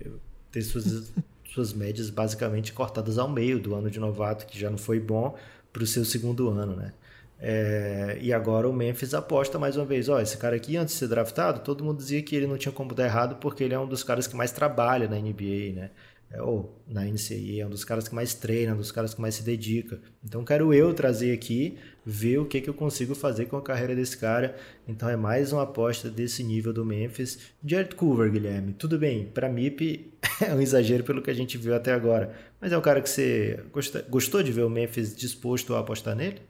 ter 0.51 0.61
suas, 0.61 1.11
suas 1.53 1.73
médias 1.73 2.09
basicamente 2.09 2.73
cortadas 2.73 3.17
ao 3.17 3.29
meio 3.29 3.59
do 3.59 3.73
ano 3.75 3.89
de 3.89 3.99
novato, 3.99 4.45
que 4.45 4.59
já 4.59 4.69
não 4.69 4.77
foi 4.77 4.99
bom, 4.99 5.37
para 5.71 5.83
o 5.83 5.87
seu 5.87 6.03
segundo 6.03 6.49
ano, 6.49 6.75
né? 6.75 6.93
É, 7.41 8.17
e 8.21 8.33
agora 8.33 8.67
o 8.67 8.73
Memphis 8.73 9.13
aposta 9.13 9.57
mais 9.57 9.77
uma 9.77 9.85
vez. 9.85 10.09
Ó, 10.09 10.19
esse 10.19 10.37
cara 10.37 10.55
aqui, 10.55 10.75
antes 10.75 10.93
de 10.93 10.99
ser 10.99 11.07
draftado, 11.07 11.61
todo 11.61 11.83
mundo 11.83 11.97
dizia 11.97 12.21
que 12.21 12.35
ele 12.35 12.47
não 12.47 12.57
tinha 12.57 12.71
como 12.71 12.93
dar 12.93 13.05
errado 13.05 13.37
porque 13.37 13.63
ele 13.63 13.73
é 13.73 13.79
um 13.79 13.87
dos 13.87 14.03
caras 14.03 14.27
que 14.27 14.35
mais 14.35 14.51
trabalha 14.51 15.07
na 15.07 15.17
NBA, 15.17 15.73
né? 15.73 15.91
É, 16.31 16.41
ou 16.43 16.79
na 16.87 17.05
NCAA, 17.05 17.61
é 17.61 17.65
um 17.65 17.71
dos 17.71 17.83
caras 17.83 18.07
que 18.07 18.13
mais 18.13 18.35
treina, 18.35 18.75
um 18.75 18.77
dos 18.77 18.91
caras 18.91 19.15
que 19.15 19.21
mais 19.21 19.35
se 19.35 19.43
dedica. 19.43 19.99
Então 20.23 20.43
quero 20.43 20.71
eu 20.73 20.93
trazer 20.93 21.33
aqui, 21.33 21.77
ver 22.05 22.37
o 22.37 22.45
que, 22.45 22.61
que 22.61 22.69
eu 22.69 22.73
consigo 22.73 23.15
fazer 23.15 23.45
com 23.45 23.57
a 23.57 23.61
carreira 23.63 23.95
desse 23.95 24.15
cara. 24.17 24.55
Então 24.87 25.09
é 25.09 25.15
mais 25.15 25.51
uma 25.51 25.63
aposta 25.63 26.07
desse 26.09 26.43
nível 26.43 26.71
do 26.71 26.85
Memphis. 26.85 27.39
Jared 27.65 27.95
Coover, 27.95 28.31
Guilherme, 28.31 28.73
tudo 28.73 28.99
bem, 28.99 29.25
para 29.25 29.49
MIP 29.49 30.13
é 30.45 30.53
um 30.53 30.61
exagero 30.61 31.03
pelo 31.03 31.21
que 31.21 31.31
a 31.31 31.33
gente 31.33 31.57
viu 31.57 31.73
até 31.73 31.93
agora. 31.93 32.35
Mas 32.61 32.71
é 32.71 32.77
um 32.77 32.81
cara 32.81 33.01
que 33.01 33.09
você 33.09 33.63
gostou 34.09 34.43
de 34.43 34.51
ver 34.51 34.63
o 34.63 34.69
Memphis 34.69 35.15
disposto 35.15 35.73
a 35.73 35.79
apostar 35.79 36.15
nele? 36.15 36.41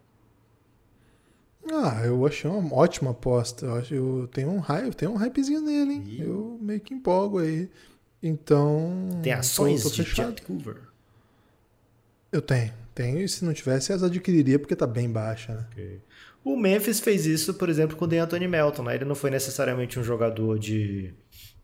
Ah, 1.72 2.02
eu 2.04 2.26
achei 2.26 2.50
uma 2.50 2.76
ótima 2.76 3.12
aposta. 3.12 3.66
Eu, 3.66 3.76
acho, 3.76 3.94
eu 3.94 4.30
tenho 4.32 4.50
um 4.50 4.60
hype, 4.60 4.96
tenho 4.96 5.12
um 5.12 5.18
hypezinho 5.18 5.62
nele, 5.62 5.94
hein? 5.94 6.04
E... 6.08 6.22
Eu 6.22 6.58
meio 6.62 6.80
que 6.80 6.94
empolgo 6.94 7.40
aí. 7.40 7.70
Então. 8.22 9.20
Tem 9.22 9.34
ações 9.34 9.84
tô 9.84 9.90
de 9.90 10.04
Jet 10.04 10.42
Coover? 10.42 10.82
Eu 12.32 12.42
tenho. 12.42 12.74
Tenho, 12.94 13.20
e 13.20 13.30
se 13.30 13.46
não 13.46 13.54
tivesse, 13.54 13.94
as 13.94 14.04
adquiriria 14.04 14.60
porque 14.60 14.76
tá 14.76 14.86
bem 14.86 15.10
baixa, 15.10 15.54
né? 15.54 15.66
Okay. 15.72 16.02
O 16.44 16.58
Memphis 16.58 17.00
fez 17.00 17.26
isso, 17.26 17.54
por 17.54 17.70
exemplo, 17.70 17.96
com 17.96 18.06
o 18.06 18.22
Anthony 18.22 18.48
Melton, 18.48 18.84
né? 18.84 18.96
Ele 18.96 19.06
não 19.06 19.16
foi 19.16 19.30
necessariamente 19.30 20.00
um 20.00 20.04
jogador 20.04 20.60
de 20.60 21.14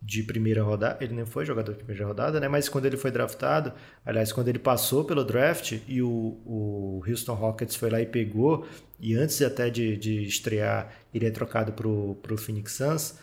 de 0.01 0.21
primeira 0.23 0.61
rodada, 0.61 1.03
ele 1.03 1.13
nem 1.13 1.25
foi 1.25 1.45
jogador 1.45 1.71
de 1.71 1.79
primeira 1.79 2.05
rodada, 2.05 2.39
né? 2.39 2.47
Mas 2.47 2.69
quando 2.69 2.85
ele 2.85 2.97
foi 2.97 3.11
draftado, 3.11 3.73
aliás, 4.05 4.31
quando 4.31 4.47
ele 4.47 4.59
passou 4.59 5.03
pelo 5.03 5.23
draft 5.23 5.79
e 5.87 6.01
o, 6.01 6.07
o 6.45 7.03
Houston 7.07 7.33
Rockets 7.33 7.75
foi 7.75 7.89
lá 7.89 8.01
e 8.01 8.05
pegou, 8.05 8.67
e 8.99 9.15
antes 9.15 9.41
até 9.41 9.69
de, 9.69 9.97
de 9.97 10.23
estrear, 10.23 10.91
ele 11.13 11.25
é 11.25 11.31
trocado 11.31 11.73
pro, 11.73 12.15
pro 12.21 12.37
Phoenix 12.37 12.73
Suns, 12.73 13.15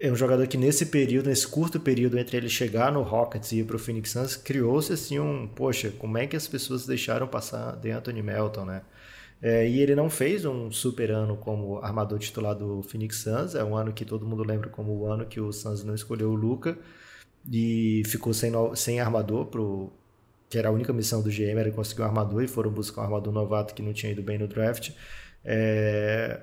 é 0.00 0.10
um 0.10 0.16
jogador 0.16 0.46
que 0.46 0.56
nesse 0.56 0.86
período, 0.86 1.28
nesse 1.28 1.46
curto 1.46 1.78
período 1.78 2.18
entre 2.18 2.36
ele 2.36 2.48
chegar 2.48 2.92
no 2.92 3.02
Rockets 3.02 3.52
e 3.52 3.60
ir 3.60 3.64
para 3.64 3.76
o 3.76 3.78
Phoenix 3.78 4.10
Suns, 4.10 4.36
criou-se 4.36 4.92
assim 4.92 5.18
um, 5.18 5.46
poxa, 5.46 5.90
como 5.98 6.18
é 6.18 6.26
que 6.26 6.36
as 6.36 6.48
pessoas 6.48 6.86
deixaram 6.86 7.26
passar 7.26 7.76
de 7.76 7.90
Anthony 7.90 8.22
Melton, 8.22 8.64
né? 8.64 8.82
É, 9.42 9.68
e 9.68 9.80
ele 9.80 9.94
não 9.94 10.08
fez 10.08 10.44
um 10.44 10.70
super 10.70 11.10
ano 11.10 11.36
como 11.36 11.78
armador 11.78 12.18
titular 12.18 12.54
do 12.54 12.82
Phoenix 12.82 13.18
Suns, 13.18 13.54
é 13.54 13.62
um 13.62 13.76
ano 13.76 13.92
que 13.92 14.04
todo 14.04 14.26
mundo 14.26 14.42
lembra 14.42 14.70
como 14.70 14.92
o 14.92 15.06
ano 15.06 15.26
que 15.26 15.40
o 15.40 15.52
Suns 15.52 15.84
não 15.84 15.94
escolheu 15.94 16.30
o 16.30 16.34
Luca 16.34 16.78
e 17.50 18.02
ficou 18.06 18.32
sem, 18.32 18.52
sem 18.74 19.00
armador 19.00 19.46
pro 19.46 19.92
que 20.48 20.58
era 20.58 20.68
a 20.68 20.72
única 20.72 20.92
missão 20.92 21.20
do 21.20 21.30
GM 21.30 21.58
era 21.58 21.70
conseguir 21.72 22.02
um 22.02 22.04
armador 22.04 22.42
e 22.42 22.48
foram 22.48 22.70
buscar 22.70 23.02
um 23.02 23.04
armador 23.04 23.32
novato 23.32 23.74
que 23.74 23.82
não 23.82 23.92
tinha 23.92 24.12
ido 24.12 24.22
bem 24.22 24.38
no 24.38 24.46
draft. 24.46 24.92
É... 25.44 26.40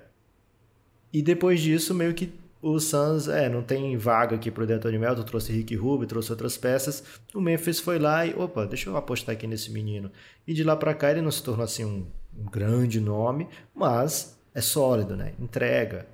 E 1.13 1.21
depois 1.21 1.61
disso, 1.61 1.93
meio 1.93 2.13
que 2.13 2.33
o 2.61 2.79
Suns, 2.79 3.27
é, 3.27 3.49
não 3.49 3.63
tem 3.63 3.97
vaga 3.97 4.35
aqui 4.35 4.51
pro 4.51 4.67
D'Antoni 4.67 4.99
Melton, 4.99 5.23
trouxe 5.23 5.51
Rick 5.51 5.75
Rubio, 5.75 6.07
trouxe 6.07 6.31
outras 6.31 6.57
peças. 6.57 7.03
O 7.33 7.41
Memphis 7.41 7.79
foi 7.79 7.97
lá 7.97 8.25
e, 8.25 8.33
opa, 8.33 8.65
deixa 8.65 8.89
eu 8.89 8.97
apostar 8.97 9.33
aqui 9.33 9.47
nesse 9.47 9.71
menino. 9.71 10.11
E 10.45 10.53
de 10.53 10.63
lá 10.63 10.75
para 10.75 10.93
cá 10.93 11.09
ele 11.09 11.21
não 11.21 11.31
se 11.31 11.41
tornou 11.41 11.63
assim 11.63 11.85
um, 11.85 12.05
um, 12.37 12.45
grande 12.45 12.99
nome, 12.99 13.47
mas 13.73 14.37
é 14.53 14.61
sólido, 14.61 15.15
né? 15.15 15.33
Entrega, 15.39 16.07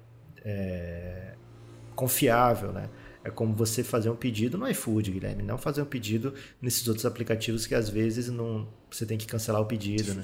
é 0.44 1.34
confiável, 1.96 2.72
né? 2.72 2.90
É 3.24 3.30
como 3.30 3.54
você 3.54 3.84
fazer 3.84 4.10
um 4.10 4.16
pedido 4.16 4.58
no 4.58 4.70
iFood, 4.70 5.12
Guilherme, 5.12 5.44
não 5.44 5.58
fazer 5.58 5.82
um 5.82 5.86
pedido 5.86 6.34
nesses 6.62 6.88
outros 6.88 7.06
aplicativos 7.06 7.68
que 7.68 7.76
às 7.76 7.90
vezes 7.90 8.30
não 8.30 8.68
você 8.90 9.06
tem 9.06 9.18
que 9.18 9.26
cancelar 9.26 9.62
o 9.62 9.66
pedido, 9.66 10.14
né? 10.14 10.24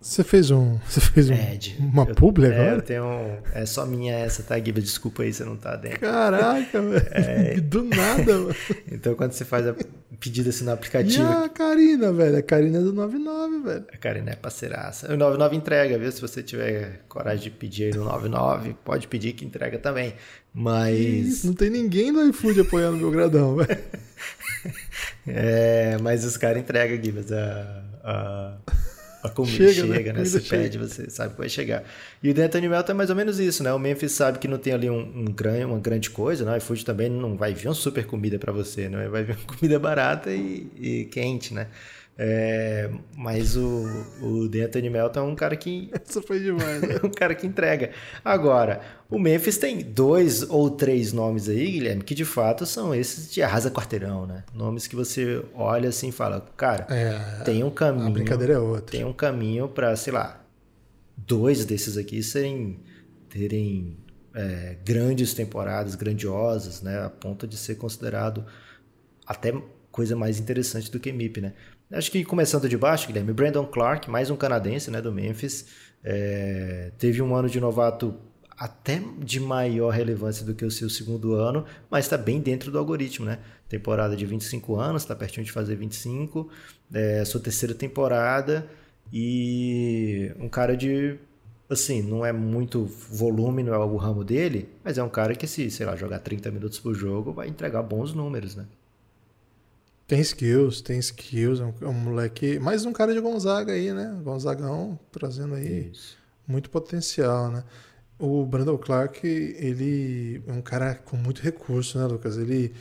Você 0.00 0.22
fez 0.22 0.50
um. 0.50 0.78
Você 0.88 1.00
fez 1.00 1.28
um, 1.28 1.34
uma 1.80 2.06
publi 2.06 2.46
eu, 2.46 2.52
agora? 2.52 2.70
É, 2.70 2.76
eu 2.76 2.82
tenho 2.82 3.04
um, 3.04 3.38
É 3.52 3.66
só 3.66 3.84
minha 3.84 4.14
essa, 4.14 4.44
tá, 4.44 4.56
Guiba? 4.56 4.80
Desculpa 4.80 5.24
aí, 5.24 5.32
você 5.32 5.44
não 5.44 5.56
tá 5.56 5.74
dentro. 5.74 6.00
Caraca, 6.00 6.80
velho. 6.80 7.06
É, 7.10 7.58
Do 7.60 7.82
nada, 7.82 8.38
mano. 8.38 8.54
Então, 8.90 9.14
quando 9.16 9.32
você 9.32 9.44
faz 9.44 9.66
a 9.66 9.74
pedido 10.20 10.50
assim 10.50 10.64
no 10.64 10.72
aplicativo. 10.72 11.22
E 11.22 11.44
a 11.44 11.48
Karina, 11.48 12.12
velho? 12.12 12.38
A 12.38 12.42
Karina 12.42 12.78
é 12.78 12.80
do 12.80 12.92
99, 12.92 13.58
velho. 13.60 13.84
A 13.92 13.96
Karina 13.96 14.30
é 14.30 14.36
parceiraça. 14.36 15.12
O 15.12 15.16
99 15.16 15.56
entrega, 15.56 15.98
viu? 15.98 16.10
Se 16.12 16.20
você 16.20 16.42
tiver 16.42 17.02
coragem 17.08 17.44
de 17.44 17.50
pedir 17.50 17.84
aí 17.84 17.98
no 17.98 18.04
99, 18.04 18.76
pode 18.84 19.08
pedir 19.08 19.32
que 19.32 19.44
entrega 19.44 19.78
também. 19.78 20.14
Mas. 20.54 20.98
Isso, 20.98 21.46
não 21.46 21.54
tem 21.54 21.70
ninguém 21.70 22.12
do 22.12 22.24
iFood 22.28 22.60
apoiando 22.60 22.96
o 22.96 23.00
meu 23.00 23.10
gradão, 23.10 23.56
velho. 23.56 23.78
é, 25.26 25.96
mas 26.00 26.24
os 26.24 26.36
caras 26.36 26.62
entregam, 26.62 26.98
Guibas. 26.98 27.32
A. 27.32 27.84
a 28.04 28.56
a 29.22 29.28
comida 29.28 29.72
chega, 29.72 29.86
né? 29.86 29.96
chega 29.96 30.12
né? 30.12 30.24
Você 30.24 30.40
chega. 30.40 30.62
pede, 30.62 30.78
você 30.78 31.10
sabe 31.10 31.34
que 31.34 31.38
vai 31.38 31.48
chegar. 31.48 31.84
E 32.22 32.30
o 32.30 32.34
D'Anthony 32.34 32.68
Melton 32.68 32.92
é 32.92 32.94
mais 32.94 33.10
ou 33.10 33.16
menos 33.16 33.40
isso, 33.40 33.62
né? 33.62 33.72
O 33.72 33.78
Memphis 33.78 34.12
sabe 34.12 34.38
que 34.38 34.46
não 34.46 34.58
tem 34.58 34.72
ali 34.72 34.88
um, 34.88 35.00
um 35.00 35.24
grande, 35.24 35.64
uma 35.64 35.78
grande 35.78 36.10
coisa, 36.10 36.44
né? 36.44 36.54
O 36.54 36.56
iFood 36.56 36.84
também 36.84 37.08
não 37.08 37.36
vai 37.36 37.52
vir 37.54 37.68
uma 37.68 37.74
super 37.74 38.06
comida 38.06 38.38
para 38.38 38.52
você, 38.52 38.88
né? 38.88 39.08
Vai 39.08 39.24
vir 39.24 39.36
uma 39.36 39.44
comida 39.56 39.78
barata 39.78 40.30
e, 40.30 40.66
e 40.76 41.04
quente, 41.06 41.52
né? 41.52 41.68
É, 42.20 42.90
mas 43.16 43.56
o, 43.56 43.84
o 44.20 44.48
D'Anthony 44.48 44.90
Melton 44.90 45.20
é 45.20 45.22
um 45.22 45.36
cara 45.36 45.56
que. 45.56 45.88
Isso 46.04 46.20
foi 46.20 46.40
demais. 46.40 46.82
Né? 46.82 46.98
um 47.04 47.10
cara 47.10 47.32
que 47.32 47.46
entrega. 47.46 47.92
Agora, 48.24 48.80
o 49.08 49.20
Memphis 49.20 49.56
tem 49.56 49.78
dois 49.78 50.42
ou 50.42 50.68
três 50.68 51.12
nomes 51.12 51.48
aí, 51.48 51.70
Guilherme, 51.70 52.02
que 52.02 52.16
de 52.16 52.24
fato 52.24 52.66
são 52.66 52.92
esses 52.92 53.32
de 53.32 53.40
arrasa 53.40 53.70
quarteirão, 53.70 54.26
né? 54.26 54.42
Nomes 54.52 54.88
que 54.88 54.96
você 54.96 55.44
olha 55.54 55.90
assim 55.90 56.08
e 56.08 56.12
fala, 56.12 56.44
cara, 56.56 56.88
é, 56.90 57.44
tem 57.44 57.62
um 57.62 57.70
caminho. 57.70 58.08
A 58.08 58.10
brincadeira 58.10 58.54
é 58.54 58.58
outra. 58.58 58.90
Tem 58.90 59.04
um 59.04 59.12
caminho 59.12 59.68
para, 59.68 59.94
sei 59.94 60.12
lá, 60.12 60.44
dois 61.16 61.64
desses 61.64 61.96
aqui 61.96 62.20
serem. 62.20 62.80
terem 63.28 63.96
é, 64.34 64.76
grandes 64.84 65.34
temporadas, 65.34 65.94
grandiosas, 65.94 66.82
né? 66.82 66.98
A 67.04 67.10
ponto 67.10 67.46
de 67.46 67.56
ser 67.56 67.76
considerado 67.76 68.44
até 69.24 69.52
coisa 69.92 70.16
mais 70.16 70.40
interessante 70.40 70.90
do 70.90 70.98
que 70.98 71.12
MIP, 71.12 71.40
né? 71.40 71.54
Acho 71.90 72.10
que 72.10 72.22
começando 72.22 72.68
de 72.68 72.76
baixo, 72.76 73.06
Guilherme, 73.06 73.32
Brandon 73.32 73.64
Clark, 73.64 74.10
mais 74.10 74.28
um 74.28 74.36
canadense 74.36 74.90
né, 74.90 75.00
do 75.00 75.10
Memphis, 75.10 75.66
é, 76.04 76.92
teve 76.98 77.22
um 77.22 77.34
ano 77.34 77.48
de 77.48 77.58
novato 77.58 78.14
até 78.58 79.00
de 79.18 79.40
maior 79.40 79.88
relevância 79.88 80.44
do 80.44 80.54
que 80.54 80.66
o 80.66 80.70
seu 80.70 80.90
segundo 80.90 81.32
ano, 81.34 81.64
mas 81.90 82.04
está 82.04 82.18
bem 82.18 82.40
dentro 82.40 82.70
do 82.70 82.78
algoritmo, 82.78 83.24
né? 83.24 83.38
Temporada 83.70 84.14
de 84.14 84.26
25 84.26 84.76
anos, 84.76 85.02
está 85.02 85.16
pertinho 85.16 85.46
de 85.46 85.52
fazer 85.52 85.76
25, 85.76 86.50
é, 86.92 87.24
sua 87.24 87.40
terceira 87.40 87.74
temporada 87.74 88.68
e 89.10 90.30
um 90.38 90.48
cara 90.48 90.76
de 90.76 91.16
assim, 91.70 92.02
não 92.02 92.24
é 92.24 92.32
muito 92.32 92.84
volume, 92.84 93.62
não 93.62 93.72
é 93.72 93.78
o 93.78 93.96
ramo 93.96 94.24
dele, 94.24 94.68
mas 94.84 94.98
é 94.98 95.02
um 95.02 95.08
cara 95.08 95.34
que 95.34 95.46
se, 95.46 95.70
sei 95.70 95.86
lá, 95.86 95.96
jogar 95.96 96.18
30 96.18 96.50
minutos 96.50 96.78
por 96.78 96.94
jogo, 96.94 97.32
vai 97.32 97.48
entregar 97.48 97.82
bons 97.82 98.12
números, 98.12 98.56
né? 98.56 98.66
Tem 100.08 100.20
skills, 100.20 100.80
tem 100.80 100.98
skills. 100.98 101.60
É 101.60 101.64
um, 101.64 101.74
é 101.82 101.86
um, 101.86 101.92
moleque. 101.92 102.58
Mais 102.58 102.86
um 102.86 102.92
cara 102.94 103.12
de 103.12 103.20
Gonzaga 103.20 103.74
aí, 103.74 103.92
né? 103.92 104.18
Gonzagão 104.24 104.98
trazendo 105.12 105.54
aí 105.54 105.90
Isso. 105.92 106.16
muito 106.46 106.70
potencial, 106.70 107.50
né? 107.50 107.62
O 108.18 108.46
Brandon 108.46 108.78
Clark, 108.78 109.26
ele 109.26 110.42
é 110.46 110.52
um 110.52 110.62
cara 110.62 110.94
com 110.94 111.14
muito 111.14 111.42
recurso, 111.42 111.98
né, 111.98 112.06
Lucas? 112.06 112.38
Ele 112.38 112.72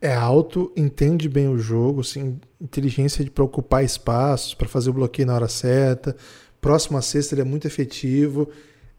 é 0.00 0.14
alto, 0.14 0.72
entende 0.74 1.28
bem 1.28 1.48
o 1.48 1.58
jogo, 1.58 2.00
assim, 2.00 2.40
inteligência 2.58 3.22
de 3.22 3.30
ocupar 3.38 3.84
espaços, 3.84 4.54
para 4.54 4.66
fazer 4.66 4.88
o 4.88 4.94
bloqueio 4.94 5.26
na 5.28 5.34
hora 5.34 5.48
certa. 5.48 6.16
Próximo 6.62 6.96
a 6.96 7.02
sexta, 7.02 7.34
ele 7.34 7.42
é 7.42 7.44
muito 7.44 7.66
efetivo. 7.66 8.48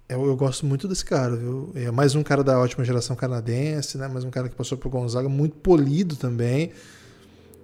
Eu, 0.08 0.28
eu, 0.28 0.36
gosto 0.36 0.68
muito 0.68 0.88
desse 0.88 1.04
cara, 1.04 1.36
viu? 1.36 1.72
É 1.74 1.90
mais 1.90 2.14
um 2.14 2.22
cara 2.22 2.44
da 2.44 2.60
ótima 2.60 2.86
geração 2.86 3.16
canadense, 3.16 3.98
né? 3.98 4.08
Mais 4.08 4.24
um 4.24 4.30
cara 4.30 4.48
que 4.48 4.56
passou 4.56 4.78
por 4.78 4.90
Gonzaga, 4.90 5.28
muito 5.28 5.56
polido 5.56 6.16
também. 6.16 6.72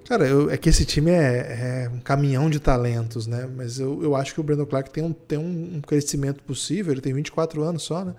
Cara, 0.07 0.25
eu, 0.25 0.49
é 0.49 0.55
que 0.55 0.69
esse 0.69 0.85
time 0.85 1.11
é, 1.11 1.83
é, 1.83 1.89
um 1.89 1.99
caminhão 1.99 2.49
de 2.49 2.61
talentos, 2.61 3.27
né? 3.27 3.45
Mas 3.53 3.77
eu, 3.77 4.01
eu 4.01 4.15
acho 4.15 4.33
que 4.33 4.39
o 4.39 4.43
Brandon 4.43 4.65
Clark 4.65 4.89
tem, 4.89 5.03
um, 5.03 5.11
tem 5.11 5.37
um 5.37 5.81
crescimento 5.81 6.41
possível, 6.43 6.93
ele 6.93 7.01
tem 7.01 7.13
24 7.13 7.61
anos 7.61 7.83
só, 7.83 8.05
né? 8.05 8.15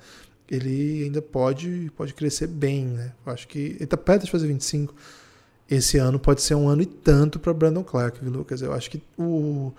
Ele 0.51 1.05
ainda 1.05 1.23
pode, 1.23 1.91
pode 1.97 2.13
crescer 2.13 2.47
bem, 2.47 2.85
né? 2.85 3.13
Eu 3.25 3.33
acho 3.33 3.49
que 3.49 3.77
ele 3.77 3.87
tá 3.87 3.97
perto 3.97 4.27
de 4.27 4.31
fazer 4.31 4.47
25. 4.49 4.95
Esse 5.71 5.97
ano 5.97 6.19
pode 6.19 6.43
ser 6.43 6.55
um 6.55 6.69
ano 6.69 6.83
e 6.83 6.87
tanto 6.87 7.39
para 7.39 7.55
Brandon 7.55 7.83
Clark, 7.83 8.21
viu, 8.21 8.33
Lucas? 8.33 8.61
Eu 8.61 8.75
acho 8.75 8.91
que 8.91 9.03
o, 9.17 9.73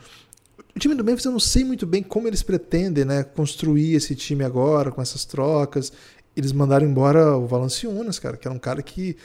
o 0.75 0.79
time 0.79 0.95
do 0.95 1.03
Memphis 1.03 1.25
eu 1.25 1.31
não 1.31 1.39
sei 1.39 1.63
muito 1.63 1.85
bem 1.85 2.01
como 2.01 2.27
eles 2.27 2.41
pretendem, 2.41 3.05
né, 3.05 3.23
construir 3.23 3.93
esse 3.93 4.15
time 4.15 4.43
agora 4.43 4.91
com 4.91 4.99
essas 4.99 5.25
trocas. 5.25 5.93
Eles 6.35 6.51
mandaram 6.53 6.87
embora 6.87 7.37
o 7.37 7.45
Valanciunas, 7.45 8.17
cara, 8.17 8.35
que 8.35 8.47
era 8.47 8.55
um 8.55 8.59
cara 8.59 8.81
que 8.81 9.15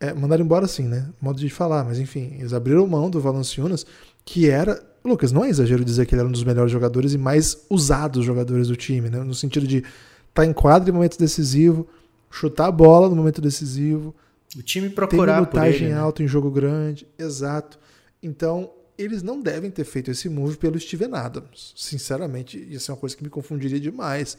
é, 0.00 0.14
mandaram 0.14 0.42
embora 0.42 0.64
assim, 0.64 0.88
né? 0.88 1.06
Modo 1.20 1.38
de 1.38 1.50
falar, 1.50 1.84
mas 1.84 1.98
enfim, 1.98 2.36
eles 2.38 2.54
abriram 2.54 2.86
mão 2.86 3.10
do 3.10 3.20
Valanciunas, 3.20 3.84
que 4.24 4.48
era. 4.48 4.82
Lucas, 5.04 5.30
não 5.30 5.44
é 5.44 5.50
exagero 5.50 5.84
dizer 5.84 6.06
que 6.06 6.14
ele 6.14 6.20
era 6.20 6.28
um 6.28 6.32
dos 6.32 6.44
melhores 6.44 6.72
jogadores 6.72 7.12
e 7.12 7.18
mais 7.18 7.66
usados 7.68 8.24
jogadores 8.24 8.68
do 8.68 8.76
time, 8.76 9.10
né? 9.10 9.22
No 9.22 9.34
sentido 9.34 9.66
de 9.66 9.78
estar 9.78 9.92
tá 10.32 10.46
em 10.46 10.52
quadra 10.52 10.88
em 10.88 10.92
momento 10.92 11.18
decisivo, 11.18 11.86
chutar 12.30 12.66
a 12.66 12.72
bola 12.72 13.08
no 13.08 13.16
momento 13.16 13.40
decisivo. 13.40 14.14
O 14.56 14.62
time 14.62 14.88
procurar 14.88 15.34
ter 15.34 15.40
minutagem 15.40 15.86
ele, 15.86 15.94
né? 15.94 16.00
alta 16.00 16.22
em 16.22 16.28
jogo 16.28 16.50
grande, 16.50 17.06
exato. 17.18 17.78
Então, 18.22 18.70
eles 18.96 19.22
não 19.22 19.40
devem 19.40 19.70
ter 19.70 19.84
feito 19.84 20.10
esse 20.10 20.28
move 20.28 20.56
pelo 20.56 20.78
Steven 20.78 21.14
Adams. 21.14 21.72
Sinceramente, 21.76 22.58
isso 22.70 22.90
é 22.90 22.94
uma 22.94 23.00
coisa 23.00 23.16
que 23.16 23.22
me 23.22 23.30
confundiria 23.30 23.80
demais. 23.80 24.36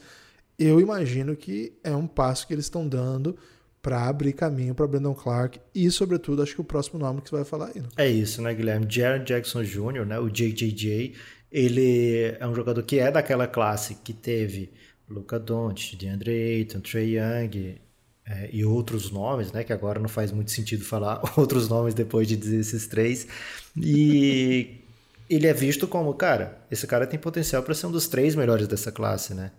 Eu 0.58 0.80
imagino 0.80 1.34
que 1.34 1.72
é 1.82 1.94
um 1.94 2.06
passo 2.06 2.46
que 2.46 2.52
eles 2.52 2.66
estão 2.66 2.86
dando 2.86 3.36
para 3.82 4.08
abrir 4.08 4.32
caminho 4.32 4.74
para 4.74 4.86
Brandon 4.86 5.12
Clark 5.12 5.60
e, 5.74 5.90
sobretudo, 5.90 6.40
acho 6.40 6.54
que 6.54 6.60
o 6.60 6.64
próximo 6.64 7.00
nome 7.00 7.20
que 7.20 7.28
você 7.28 7.36
vai 7.36 7.44
falar 7.44 7.66
aí. 7.74 7.80
Né? 7.80 7.88
É 7.96 8.08
isso, 8.08 8.40
né, 8.40 8.54
Guilherme? 8.54 8.86
Jared 8.88 9.26
Jackson 9.26 9.64
Jr., 9.64 10.06
né, 10.06 10.18
o 10.20 10.30
JJJ, 10.30 11.14
ele 11.50 12.36
é 12.38 12.46
um 12.46 12.54
jogador 12.54 12.82
que 12.84 13.00
é 13.00 13.10
daquela 13.10 13.48
classe 13.48 13.96
que 13.96 14.12
teve 14.12 14.72
Luca 15.08 15.38
Doncic, 15.38 15.96
DeAndre 15.96 16.30
Ayton, 16.30 16.80
Trey 16.80 17.18
Young 17.18 17.80
é, 18.24 18.48
e 18.52 18.64
outros 18.64 19.10
nomes, 19.10 19.50
né, 19.50 19.64
que 19.64 19.72
agora 19.72 19.98
não 19.98 20.08
faz 20.08 20.30
muito 20.30 20.52
sentido 20.52 20.84
falar 20.84 21.20
outros 21.36 21.68
nomes 21.68 21.92
depois 21.92 22.28
de 22.28 22.36
dizer 22.36 22.60
esses 22.60 22.86
três. 22.86 23.26
E 23.76 24.76
ele 25.28 25.48
é 25.48 25.52
visto 25.52 25.88
como, 25.88 26.14
cara, 26.14 26.64
esse 26.70 26.86
cara 26.86 27.04
tem 27.04 27.18
potencial 27.18 27.64
para 27.64 27.74
ser 27.74 27.86
um 27.86 27.90
dos 27.92 28.06
três 28.06 28.36
melhores 28.36 28.68
dessa 28.68 28.92
classe, 28.92 29.34
né? 29.34 29.50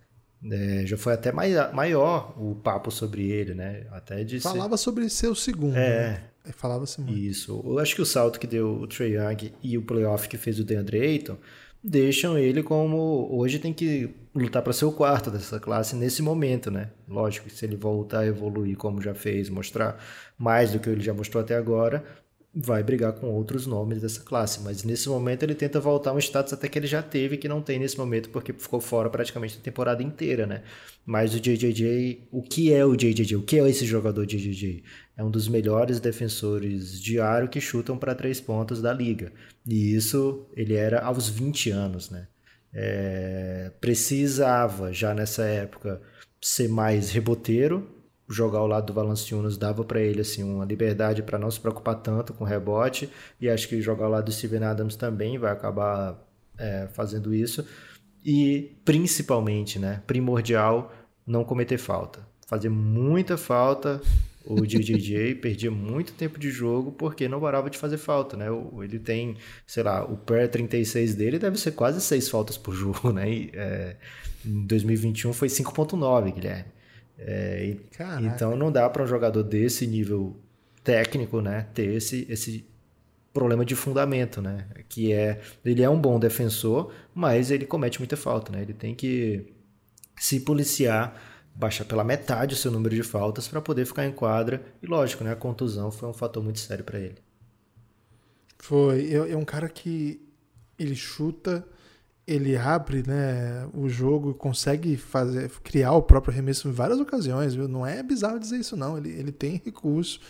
É, 0.52 0.86
já 0.86 0.98
foi 0.98 1.14
até 1.14 1.32
mai, 1.32 1.52
maior 1.72 2.34
o 2.38 2.56
papo 2.56 2.92
sobre 2.92 3.30
ele, 3.32 3.54
né? 3.54 3.86
Até 3.92 4.24
de 4.24 4.40
Falava 4.40 4.78
ser... 4.78 4.84
sobre 4.84 5.10
ser 5.10 5.28
o 5.28 5.36
segundo. 5.36 5.76
É. 5.76 6.12
Né? 6.46 6.52
Falava-se 6.52 7.00
muito. 7.00 7.18
Isso. 7.18 7.64
Eu 7.66 7.80
acho 7.80 7.96
que 7.96 8.02
o 8.02 8.06
salto 8.06 8.40
que 8.40 8.48
deu 8.48 8.82
o 8.82 8.88
Trey 8.88 9.16
Young 9.16 9.54
e 9.62 9.78
o 9.78 9.82
playoff 9.82 10.28
que 10.28 10.38
fez 10.38 10.60
o 10.60 10.64
DeAndre 10.64 11.00
Ayton 11.00 11.38
deixam 11.82 12.38
ele 12.38 12.64
como 12.64 13.28
hoje 13.32 13.60
tem 13.60 13.74
que 13.74 14.10
lutar 14.34 14.62
para 14.62 14.74
ser 14.74 14.86
o 14.86 14.92
quarto 14.92 15.30
dessa 15.30 15.60
classe 15.60 15.96
nesse 15.96 16.22
momento, 16.22 16.72
né? 16.72 16.90
Lógico 17.08 17.48
que 17.48 17.54
se 17.56 17.66
ele 17.66 17.76
voltar 17.76 18.20
a 18.20 18.26
evoluir 18.26 18.78
como 18.78 19.02
já 19.02 19.14
fez, 19.14 19.50
mostrar 19.50 20.02
mais 20.38 20.72
do 20.72 20.80
que 20.80 20.90
ele 20.90 21.02
já 21.02 21.14
mostrou 21.14 21.44
até 21.44 21.56
agora, 21.56 22.04
vai 22.56 22.84
brigar 22.84 23.14
com 23.14 23.28
outros 23.32 23.66
nomes 23.66 24.02
dessa 24.02 24.22
classe. 24.22 24.62
Mas 24.62 24.84
nesse 24.84 25.10
momento 25.10 25.44
ele 25.44 25.56
tenta 25.56 25.80
voltar 25.80 26.14
um 26.14 26.20
status 26.20 26.54
até 26.54 26.68
que 26.68 26.78
ele 26.78 26.86
já 26.86 27.02
teve, 27.02 27.38
que 27.38 27.48
não 27.48 27.62
tem 27.62 27.80
nesse 27.80 27.98
momento, 27.98 28.30
porque 28.30 28.54
ficou 28.54 28.80
fora 28.80 29.10
praticamente 29.10 29.58
a 29.58 29.62
temporada 29.62 30.04
inteira, 30.04 30.46
né? 30.46 30.62
Mas 31.06 31.34
o 31.34 31.40
JJJ, 31.40 32.28
o 32.32 32.44
que 32.44 32.72
é 32.72 32.86
o 32.86 32.96
JJJ? 32.96 33.36
O 33.36 33.42
que 33.42 33.60
é 33.60 33.70
esse 33.70 33.86
jogador 33.86 34.26
JJJ? 34.26 34.84
É 35.18 35.24
um 35.24 35.32
dos 35.32 35.48
melhores 35.48 36.00
defensores 36.00 37.02
de 37.02 37.20
aro 37.20 37.50
que 37.50 37.60
chutam 37.60 37.98
para 37.98 38.14
três 38.16 38.40
pontos 38.40 38.82
da 38.82 38.94
liga. 38.94 39.32
E 39.68 39.96
isso 39.96 40.48
ele 40.56 40.76
era 40.76 41.02
aos 41.02 41.28
20 41.28 41.72
anos, 41.72 42.10
né? 42.10 42.28
É, 42.76 43.72
precisava 43.80 44.92
já 44.92 45.14
nessa 45.14 45.44
época 45.44 46.02
ser 46.42 46.68
mais 46.68 47.12
reboteiro, 47.12 47.93
jogar 48.30 48.60
ao 48.60 48.68
lado 48.68 48.88
do 48.88 48.94
Valanciunas 48.94 49.58
dava 49.58 49.84
para 49.84 50.00
ele 50.00 50.22
assim 50.22 50.44
uma 50.44 50.66
liberdade 50.66 51.22
para 51.22 51.38
não 51.38 51.52
se 51.52 51.60
preocupar 51.60 51.96
tanto 51.96 52.34
com 52.34 52.44
rebote 52.44 53.10
e 53.40 53.50
acho 53.50 53.68
que 53.68 53.82
jogar 53.82 54.06
ao 54.06 54.12
lado 54.12 54.26
do 54.26 54.32
Steven 54.32 54.64
Adams 54.64 54.96
também 54.96 55.38
vai 55.38 55.52
acabar 55.52 56.18
é, 56.58 56.88
fazendo 56.94 57.34
isso 57.34 57.66
e 58.24 58.72
principalmente, 58.86 59.78
né, 59.78 60.02
primordial 60.08 60.94
não 61.28 61.44
cometer 61.44 61.78
falta, 61.78 62.26
fazer 62.48 62.70
muita 62.70 63.38
falta. 63.38 64.02
O 64.46 64.62
JJJ 64.68 65.36
perdia 65.36 65.72
muito 65.72 66.14
tempo 66.14 66.40
de 66.40 66.50
jogo 66.50 66.92
porque 66.92 67.28
não 67.28 67.40
parava 67.40 67.70
de 67.70 67.78
fazer 67.78 67.98
falta, 67.98 68.36
né? 68.36 68.48
Ele 68.82 69.00
tem, 69.00 69.38
sei 69.66 69.84
lá, 69.84 70.04
o 70.04 70.18
per 70.18 70.50
36 70.50 71.16
dele 71.16 71.40
deve 71.40 71.58
ser 71.58 71.72
quase 71.72 72.02
6 72.02 72.30
faltas 72.30 72.58
por 72.58 72.74
jogo, 72.74 73.12
né? 73.14 73.30
E, 73.30 73.52
é, 73.54 73.96
em 74.46 74.66
2021 74.66 75.32
foi 75.34 75.48
5.9, 75.48 76.34
Guilherme. 76.34 76.66
É, 77.18 77.76
então 78.22 78.56
não 78.56 78.72
dá 78.72 78.90
para 78.90 79.04
um 79.04 79.08
jogador 79.08 79.44
desse 79.44 79.86
nível 79.86 80.36
técnico, 80.84 81.42
né, 81.42 81.68
ter 81.74 81.94
esse, 81.94 82.26
esse 82.30 82.68
problema 83.32 83.64
de 83.64 83.76
fundamento, 83.76 84.42
né, 84.42 84.68
que 84.90 85.14
é 85.14 85.40
ele 85.64 85.82
é 85.82 85.90
um 85.90 86.00
bom 86.00 86.20
defensor, 86.20 86.92
mas 87.14 87.52
ele 87.52 87.66
comete 87.66 88.00
muita 88.00 88.18
falta, 88.18 88.52
né, 88.52 88.62
ele 88.62 88.74
tem 88.74 88.94
que 88.94 89.54
se 90.20 90.40
policiar, 90.40 91.16
baixar 91.56 91.86
pela 91.86 92.04
metade 92.04 92.56
o 92.56 92.58
seu 92.58 92.72
número 92.72 92.96
de 92.96 93.04
faltas 93.04 93.48
para 93.48 93.62
poder 93.62 93.86
ficar 93.86 94.06
em 94.06 94.12
quadra. 94.12 94.64
E 94.82 94.88
lógico, 94.88 95.24
né, 95.24 95.32
a 95.32 95.36
contusão 95.36 95.92
foi 95.92 96.10
um 96.10 96.14
fator 96.14 96.44
muito 96.44 96.60
sério 96.60 96.84
para 96.84 97.00
ele. 97.00 97.18
Foi, 98.58 99.12
é, 99.12 99.32
é 99.32 99.38
um 99.38 99.46
cara 99.46 99.70
que 99.70 100.22
ele 100.80 100.96
chuta 100.96 101.66
ele 102.26 102.56
abre 102.56 103.04
né, 103.06 103.68
o 103.74 103.90
jogo, 103.90 104.34
consegue 104.34 104.96
fazer, 104.96 105.50
criar 105.62 105.92
o 105.94 106.02
próprio 106.02 106.34
arremesso 106.34 106.70
em 106.70 106.72
várias 106.72 107.00
ocasiões, 107.00 107.54
viu? 107.54 107.68
Não 107.68 107.86
é 107.86 108.02
bizarro 108.02 108.40
dizer 108.40 108.58
isso, 108.58 108.78
não. 108.78 108.98
Ele, 108.98 109.10
ele 109.10 109.32
tem 109.32 109.62
recurso, 109.64 110.22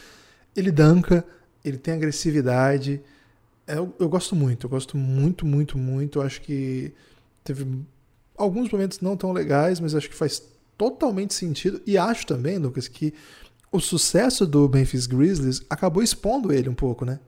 ele 0.55 0.71
danca, 0.71 1.23
ele 1.63 1.77
tem 1.77 1.93
agressividade. 1.93 3.01
Eu, 3.67 3.93
eu 3.99 4.09
gosto 4.09 4.35
muito, 4.35 4.65
eu 4.65 4.69
gosto 4.69 4.97
muito, 4.97 5.45
muito, 5.45 5.77
muito. 5.77 6.19
Eu 6.19 6.23
acho 6.23 6.41
que 6.41 6.93
teve 7.43 7.65
alguns 8.35 8.71
momentos 8.71 8.99
não 8.99 9.15
tão 9.15 9.31
legais, 9.31 9.79
mas 9.79 9.93
acho 9.93 10.09
que 10.09 10.15
faz 10.15 10.41
totalmente 10.75 11.35
sentido. 11.35 11.79
E 11.85 11.95
acho 11.97 12.25
também, 12.25 12.57
Lucas, 12.57 12.87
que 12.87 13.13
o 13.71 13.79
sucesso 13.79 14.45
do 14.47 14.67
Memphis 14.67 15.05
Grizzlies 15.05 15.61
acabou 15.69 16.01
expondo 16.01 16.51
ele 16.51 16.69
um 16.69 16.75
pouco, 16.75 17.05
né? 17.05 17.19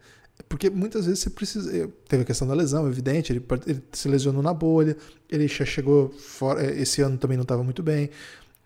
Porque 0.50 0.70
muitas 0.70 1.06
vezes 1.06 1.22
você 1.22 1.30
precisa. 1.30 1.76
Eh, 1.76 1.88
teve 2.08 2.24
a 2.24 2.26
questão 2.26 2.48
da 2.48 2.54
lesão, 2.54 2.88
evidente, 2.88 3.32
ele, 3.32 3.44
ele 3.66 3.84
se 3.92 4.08
lesionou 4.08 4.44
na 4.44 4.54
bolha, 4.54 4.96
ele 5.30 5.48
já 5.48 5.66
chegou 5.66 6.10
fora. 6.10 6.64
Eh, 6.64 6.82
esse 6.82 7.02
ano 7.02 7.18
também 7.18 7.38
não 7.38 7.44
estava 7.44 7.64
muito 7.64 7.82
bem. 7.82 8.10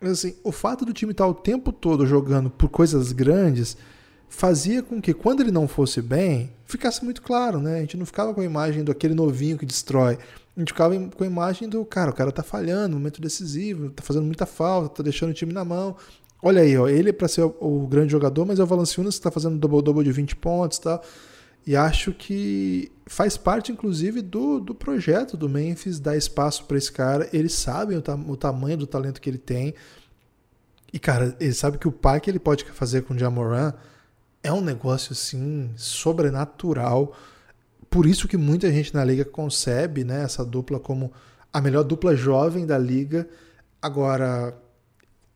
Mas 0.00 0.12
assim, 0.12 0.34
o 0.42 0.50
fato 0.50 0.84
do 0.84 0.92
time 0.92 1.12
estar 1.12 1.26
o 1.26 1.34
tempo 1.34 1.72
todo 1.72 2.06
jogando 2.06 2.50
por 2.50 2.68
coisas 2.68 3.12
grandes 3.12 3.76
fazia 4.28 4.82
com 4.82 5.00
que 5.00 5.12
quando 5.12 5.40
ele 5.40 5.50
não 5.50 5.68
fosse 5.68 6.00
bem, 6.00 6.52
ficasse 6.64 7.04
muito 7.04 7.20
claro, 7.20 7.60
né? 7.60 7.78
A 7.78 7.80
gente 7.80 7.96
não 7.96 8.06
ficava 8.06 8.32
com 8.32 8.40
a 8.40 8.44
imagem 8.44 8.82
do 8.82 8.92
aquele 8.92 9.14
novinho 9.14 9.58
que 9.58 9.66
destrói. 9.66 10.18
A 10.56 10.60
gente 10.60 10.72
ficava 10.72 10.98
com 10.98 11.24
a 11.24 11.26
imagem 11.26 11.68
do 11.68 11.84
cara, 11.84 12.10
o 12.10 12.14
cara 12.14 12.32
tá 12.32 12.42
falhando, 12.42 12.96
momento 12.96 13.20
decisivo, 13.20 13.90
tá 13.90 14.02
fazendo 14.02 14.24
muita 14.24 14.46
falta, 14.46 14.96
tá 14.96 15.02
deixando 15.02 15.30
o 15.30 15.34
time 15.34 15.52
na 15.52 15.64
mão. 15.64 15.96
Olha 16.42 16.62
aí, 16.62 16.76
ó, 16.78 16.88
ele 16.88 17.10
é 17.10 17.12
para 17.12 17.28
ser 17.28 17.42
o, 17.42 17.54
o, 17.60 17.86
grande 17.86 18.12
jogador, 18.12 18.46
mas 18.46 18.58
é 18.58 18.62
o 18.62 18.66
Valanciunas 18.66 19.16
que 19.16 19.22
tá 19.22 19.30
fazendo 19.30 19.58
double-double 19.58 20.04
de 20.04 20.12
20 20.12 20.36
pontos 20.36 20.78
e 20.78 20.80
tal. 20.82 21.02
E 21.66 21.76
acho 21.76 22.12
que 22.12 22.90
faz 23.06 23.36
parte, 23.36 23.70
inclusive, 23.70 24.22
do, 24.22 24.58
do 24.60 24.74
projeto 24.74 25.36
do 25.36 25.48
Memphis 25.48 26.00
dar 26.00 26.16
espaço 26.16 26.64
para 26.64 26.78
esse 26.78 26.90
cara. 26.90 27.28
Eles 27.32 27.52
sabem 27.52 27.98
o, 27.98 28.02
ta 28.02 28.14
o, 28.14 28.36
tamanho 28.36 28.78
do 28.78 28.86
talento 28.86 29.20
que 29.20 29.28
ele 29.28 29.38
tem. 29.38 29.74
E, 30.92 30.98
cara, 30.98 31.36
ele 31.38 31.52
sabe 31.52 31.78
que 31.78 31.86
o 31.86 31.92
pai 31.92 32.20
que 32.20 32.30
ele 32.30 32.38
pode 32.38 32.64
fazer 32.64 33.02
com 33.02 33.14
o 33.14 33.18
Jamoran 33.18 33.72
é 34.42 34.52
um 34.52 34.60
negócio, 34.60 35.12
assim, 35.12 35.70
sobrenatural. 35.76 37.14
Por 37.88 38.06
isso 38.06 38.26
que 38.26 38.36
muita 38.36 38.72
gente 38.72 38.94
na 38.94 39.04
liga 39.04 39.24
concebe 39.24 40.02
né, 40.02 40.22
essa 40.24 40.44
dupla 40.44 40.80
como 40.80 41.12
a 41.52 41.60
melhor 41.60 41.84
dupla 41.84 42.16
jovem 42.16 42.64
da 42.64 42.78
liga. 42.78 43.28
Agora, 43.82 44.56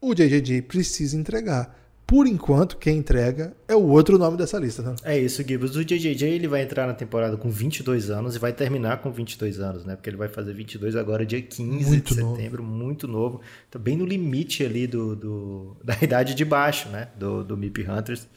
o 0.01 0.15
JJJ 0.15 0.63
precisa 0.63 1.17
entregar 1.17 1.84
por 2.07 2.27
enquanto, 2.27 2.77
quem 2.77 2.99
entrega 2.99 3.57
é 3.67 3.75
o 3.75 3.83
outro 3.89 4.19
nome 4.19 4.37
dessa 4.37 4.59
lista. 4.59 4.83
Né? 4.83 4.95
É 5.05 5.19
isso, 5.19 5.43
Gibbs. 5.43 5.75
O 5.75 5.85
JJJ 5.85 6.25
ele 6.25 6.47
vai 6.47 6.63
entrar 6.63 6.87
na 6.87 6.93
temporada 6.93 7.37
com 7.37 7.49
22 7.49 8.11
anos 8.11 8.37
e 8.37 8.39
vai 8.39 8.53
terminar 8.53 8.99
com 8.99 9.11
22 9.11 9.59
anos, 9.59 9.85
né? 9.87 9.97
Porque 9.97 10.11
ele 10.11 10.17
vai 10.19 10.29
fazer 10.29 10.53
22 10.53 10.97
agora, 10.97 11.25
dia 11.25 11.41
15 11.41 11.87
muito 11.87 12.15
de 12.15 12.21
setembro, 12.21 12.63
novo. 12.63 12.75
muito 12.75 13.09
novo. 13.09 13.41
Tá 13.71 13.79
bem 13.79 13.97
no 13.97 14.05
limite 14.05 14.63
ali 14.63 14.87
do, 14.87 15.17
do, 15.17 15.77
da 15.83 15.97
idade 16.01 16.35
de 16.35 16.45
baixo, 16.45 16.91
né? 16.91 17.09
Do, 17.17 17.43
do 17.43 17.57
MIP 17.57 17.89
Hunters. 17.89 18.29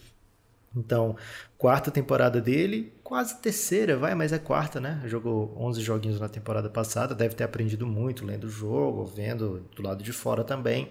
Então, 0.76 1.16
quarta 1.58 1.92
temporada 1.92 2.40
dele, 2.40 2.94
quase 3.04 3.38
terceira, 3.42 3.98
vai, 3.98 4.16
mas 4.16 4.32
é 4.32 4.38
quarta, 4.38 4.80
né? 4.80 5.02
Jogou 5.08 5.54
11 5.60 5.82
joguinhos 5.82 6.20
na 6.20 6.30
temporada 6.30 6.70
passada, 6.70 7.14
deve 7.14 7.36
ter 7.36 7.44
aprendido 7.44 7.86
muito 7.86 8.26
lendo 8.26 8.46
o 8.46 8.50
jogo, 8.50 9.04
vendo 9.04 9.66
do 9.76 9.82
lado 9.82 10.04
de 10.04 10.14
fora 10.14 10.44
também 10.44 10.90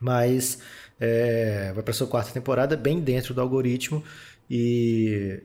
mas 0.00 0.58
é, 1.00 1.72
vai 1.74 1.82
para 1.82 1.94
sua 1.94 2.06
quarta 2.06 2.32
temporada 2.32 2.76
bem 2.76 3.00
dentro 3.00 3.32
do 3.34 3.40
algoritmo 3.40 4.02
e 4.50 5.42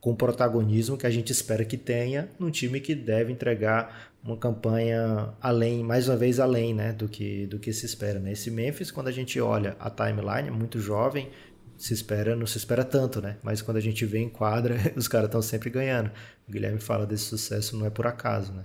com 0.00 0.12
o 0.12 0.16
protagonismo 0.16 0.96
que 0.96 1.06
a 1.06 1.10
gente 1.10 1.32
espera 1.32 1.64
que 1.64 1.76
tenha 1.76 2.28
num 2.38 2.50
time 2.50 2.80
que 2.80 2.94
deve 2.94 3.32
entregar 3.32 4.12
uma 4.22 4.36
campanha 4.36 5.32
além, 5.40 5.82
mais 5.82 6.08
uma 6.08 6.16
vez 6.16 6.40
além, 6.40 6.74
né, 6.74 6.92
do 6.92 7.08
que 7.08 7.46
do 7.46 7.58
que 7.58 7.72
se 7.72 7.86
espera. 7.86 8.18
Né? 8.18 8.32
Esse 8.32 8.50
Memphis, 8.50 8.90
quando 8.90 9.08
a 9.08 9.12
gente 9.12 9.40
olha 9.40 9.76
a 9.78 9.88
timeline, 9.90 10.48
é 10.48 10.50
muito 10.50 10.80
jovem, 10.80 11.30
se 11.76 11.92
espera, 11.92 12.34
não 12.34 12.46
se 12.46 12.58
espera 12.58 12.84
tanto, 12.84 13.20
né? 13.20 13.36
Mas 13.42 13.60
quando 13.60 13.76
a 13.76 13.80
gente 13.80 14.04
vê 14.06 14.18
em 14.18 14.28
quadra, 14.28 14.76
os 14.96 15.06
caras 15.06 15.26
estão 15.26 15.42
sempre 15.42 15.70
ganhando. 15.70 16.10
O 16.48 16.52
Guilherme 16.52 16.80
fala 16.80 17.06
desse 17.06 17.24
sucesso 17.24 17.76
não 17.76 17.86
é 17.86 17.90
por 17.90 18.06
acaso, 18.06 18.52
né? 18.52 18.64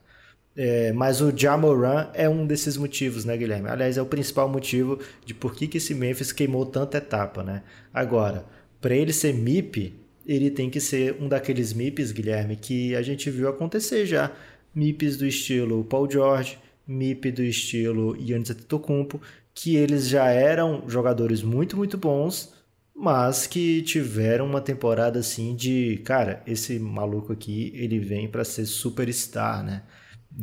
É, 0.56 0.91
mas 0.91 1.22
o 1.22 1.36
Jamoran 1.36 2.10
é 2.14 2.28
um 2.28 2.45
desses 2.45 2.76
motivos, 2.76 3.24
né, 3.24 3.38
Guilherme? 3.38 3.70
Aliás, 3.70 3.97
é 3.97 4.02
o 4.02 4.06
principal 4.06 4.49
motivo 4.49 4.99
de 5.26 5.34
por 5.34 5.56
que, 5.56 5.68
que 5.68 5.78
esse 5.78 5.95
Memphis 5.95 6.32
queimou 6.32 6.66
tanta 6.66 6.97
etapa, 6.97 7.41
né? 7.41 7.64
Agora, 7.93 8.45
para 8.82 8.95
ele 8.95 9.14
ser 9.14 9.34
MIP, 9.34 9.93
ele 10.26 10.52
tem 10.52 10.70
que 10.70 10.80
ser 10.80 11.16
um 11.22 11.28
daqueles 11.28 11.74
MIPs, 11.74 12.12
Guilherme, 12.12 12.56
que 12.56 12.95
a 12.95 13.02
gente 13.02 13.30
viu 13.30 13.47
acontecer 13.47 14.06
já. 14.06 14.32
MIPs 14.76 15.18
do 15.18 15.26
estilo 15.26 15.84
Paul 15.86 16.10
George, 16.10 16.58
MIP 16.88 17.32
do 17.32 17.43
estilo 17.43 18.18
Giannis 18.20 18.49
Antetokounmpo, 18.49 19.22
que 19.54 19.76
eles 19.76 20.08
já 20.08 20.30
eram 20.30 20.84
jogadores 20.88 21.41
muito, 21.41 21.78
muito 21.78 21.97
bons, 21.97 22.54
mas 22.95 23.47
que 23.47 23.82
tiveram 23.84 24.45
uma 24.45 24.62
temporada 24.62 25.20
assim 25.20 25.56
de, 25.56 26.02
cara, 26.04 26.41
esse 26.45 26.78
maluco 26.80 27.34
aqui, 27.34 27.72
ele 27.76 27.99
vem 27.99 28.28
para 28.28 28.43
ser 28.43 28.66
superstar, 28.66 29.64
né? 29.64 29.84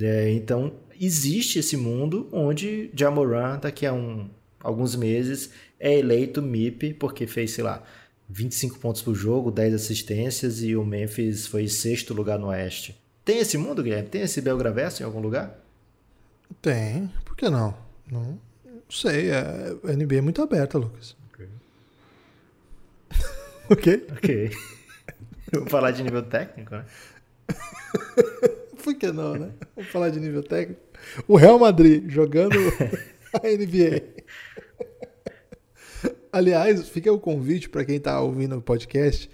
É, 0.01 0.31
então, 0.33 0.73
existe 1.01 1.59
esse 1.59 1.77
mundo 1.77 2.29
onde 2.33 2.91
Jamoran, 2.95 3.59
daqui 3.59 3.87
a 3.87 3.93
um, 3.93 4.29
alguns 4.61 4.95
meses, 4.95 5.51
é 5.79 5.99
eleito 5.99 6.43
MIP 6.43 6.95
porque 6.95 7.27
fez, 7.27 7.53
sei 7.53 7.65
lá, 7.65 7.83
25 8.29 8.79
pontos 8.79 9.01
por 9.01 9.15
jogo, 9.15 9.51
10 9.51 9.75
assistências 9.75 10.63
e 10.63 10.77
o 10.77 10.85
Memphis 10.85 11.47
foi 11.47 11.67
sexto 11.69 12.13
lugar 12.13 12.39
no 12.39 12.49
Oeste. 12.49 13.01
Tem 13.25 13.39
esse 13.39 13.57
mundo, 13.57 13.83
Guilherme? 13.83 14.09
Tem 14.09 14.23
esse 14.23 14.41
Belgravesso 14.41 15.03
em 15.03 15.07
algum 15.07 15.21
lugar? 15.21 15.59
Tem. 16.61 17.13
Por 17.25 17.37
que 17.37 17.49
não? 17.49 17.77
Não, 18.11 18.39
não 18.65 18.83
sei. 18.91 19.31
É, 19.31 19.41
a 19.85 19.93
NBA 19.93 20.17
é 20.17 20.21
muito 20.21 20.43
aberta, 20.43 20.79
Lucas. 20.79 21.17
Ok. 21.33 21.49
ok? 23.71 24.07
Ok. 24.13 24.51
Vou 25.53 25.67
falar 25.67 25.91
de 25.93 26.03
nível 26.03 26.23
técnico, 26.23 26.75
né? 26.75 26.85
Por 28.89 28.95
que 28.95 29.13
não, 29.13 29.35
né? 29.35 29.51
Vamos 29.77 29.91
falar 29.91 30.09
de 30.09 30.19
nível 30.19 30.43
técnico. 30.43 30.81
O 31.27 31.37
Real 31.37 31.59
Madrid 31.59 32.09
jogando 32.09 32.57
a 33.35 33.47
NBA. 33.47 34.03
Aliás, 36.33 36.89
fica 36.89 37.13
o 37.13 37.21
convite 37.21 37.69
para 37.69 37.85
quem 37.85 37.97
está 37.97 38.19
ouvindo 38.19 38.57
o 38.57 38.63
podcast. 38.63 39.31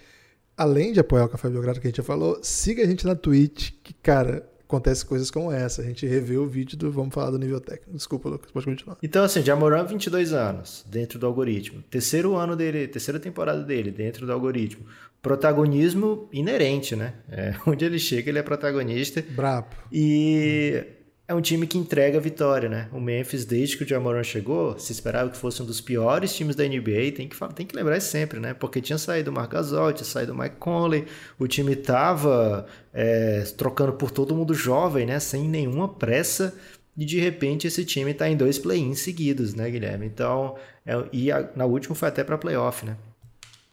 Além 0.56 0.92
de 0.92 0.98
apoiar 0.98 1.26
o 1.26 1.28
Café 1.28 1.48
Belgrado, 1.48 1.80
que 1.80 1.86
a 1.86 1.90
gente 1.90 1.98
já 1.98 2.02
falou, 2.02 2.40
siga 2.42 2.82
a 2.82 2.86
gente 2.86 3.06
na 3.06 3.14
Twitch, 3.14 3.74
que, 3.84 3.94
cara, 3.94 4.44
acontece 4.74 5.04
coisas 5.04 5.30
como 5.30 5.50
essa. 5.52 5.82
A 5.82 5.84
gente 5.84 6.06
revê 6.06 6.36
o 6.36 6.46
vídeo 6.46 6.76
do 6.76 6.90
Vamos 6.90 7.14
Falar 7.14 7.30
do 7.30 7.38
Nível 7.38 7.60
Técnico. 7.60 7.92
Desculpa, 7.92 8.28
Lucas, 8.28 8.50
pode 8.50 8.66
continuar. 8.66 8.98
Então, 9.02 9.24
assim, 9.24 9.42
Jamoran, 9.42 9.84
22 9.84 10.32
anos, 10.32 10.84
dentro 10.88 11.18
do 11.18 11.26
algoritmo. 11.26 11.82
Terceiro 11.90 12.36
ano 12.36 12.56
dele, 12.56 12.88
terceira 12.88 13.20
temporada 13.20 13.62
dele, 13.62 13.90
dentro 13.90 14.26
do 14.26 14.32
algoritmo. 14.32 14.84
Protagonismo 15.22 16.28
inerente, 16.32 16.94
né? 16.94 17.14
É, 17.30 17.54
onde 17.66 17.84
ele 17.84 17.98
chega, 17.98 18.30
ele 18.30 18.38
é 18.38 18.42
protagonista. 18.42 19.24
Brabo. 19.30 19.68
E 19.90 20.84
é 21.26 21.34
um 21.34 21.40
time 21.40 21.66
que 21.66 21.78
entrega 21.78 22.18
a 22.18 22.20
vitória, 22.20 22.68
né? 22.68 22.88
O 22.92 23.00
Memphis, 23.00 23.46
desde 23.46 23.78
que 23.78 23.84
o 23.84 23.88
Jamoran 23.88 24.22
chegou, 24.22 24.78
se 24.78 24.92
esperava 24.92 25.30
que 25.30 25.36
fosse 25.38 25.62
um 25.62 25.64
dos 25.64 25.80
piores 25.80 26.34
times 26.34 26.54
da 26.54 26.64
NBA, 26.64 27.12
tem 27.16 27.26
que, 27.28 27.36
tem 27.54 27.66
que 27.66 27.74
lembrar 27.74 27.96
isso 27.96 28.08
sempre, 28.08 28.38
né? 28.38 28.52
Porque 28.52 28.80
tinha 28.80 28.98
saído 28.98 29.30
o 29.30 29.34
Marc 29.34 29.50
Gasol, 29.50 29.92
tinha 29.94 30.04
saído 30.04 30.34
o 30.34 30.38
Mike 30.38 30.56
Conley, 30.56 31.06
o 31.38 31.48
time 31.48 31.74
tava 31.74 32.66
é, 32.92 33.40
trocando 33.56 33.94
por 33.94 34.10
todo 34.10 34.34
mundo 34.34 34.52
jovem, 34.52 35.06
né? 35.06 35.18
Sem 35.18 35.48
nenhuma 35.48 35.88
pressa, 35.88 36.54
e 36.94 37.06
de 37.06 37.18
repente 37.18 37.66
esse 37.66 37.86
time 37.86 38.12
tá 38.12 38.28
em 38.28 38.36
dois 38.36 38.58
play-ins 38.58 39.00
seguidos, 39.00 39.54
né, 39.54 39.70
Guilherme? 39.70 40.04
Então, 40.04 40.56
é, 40.84 40.92
e 41.10 41.32
a, 41.32 41.48
na 41.56 41.64
última 41.64 41.94
foi 41.94 42.08
até 42.08 42.22
para 42.22 42.36
playoff, 42.36 42.84
né? 42.84 42.98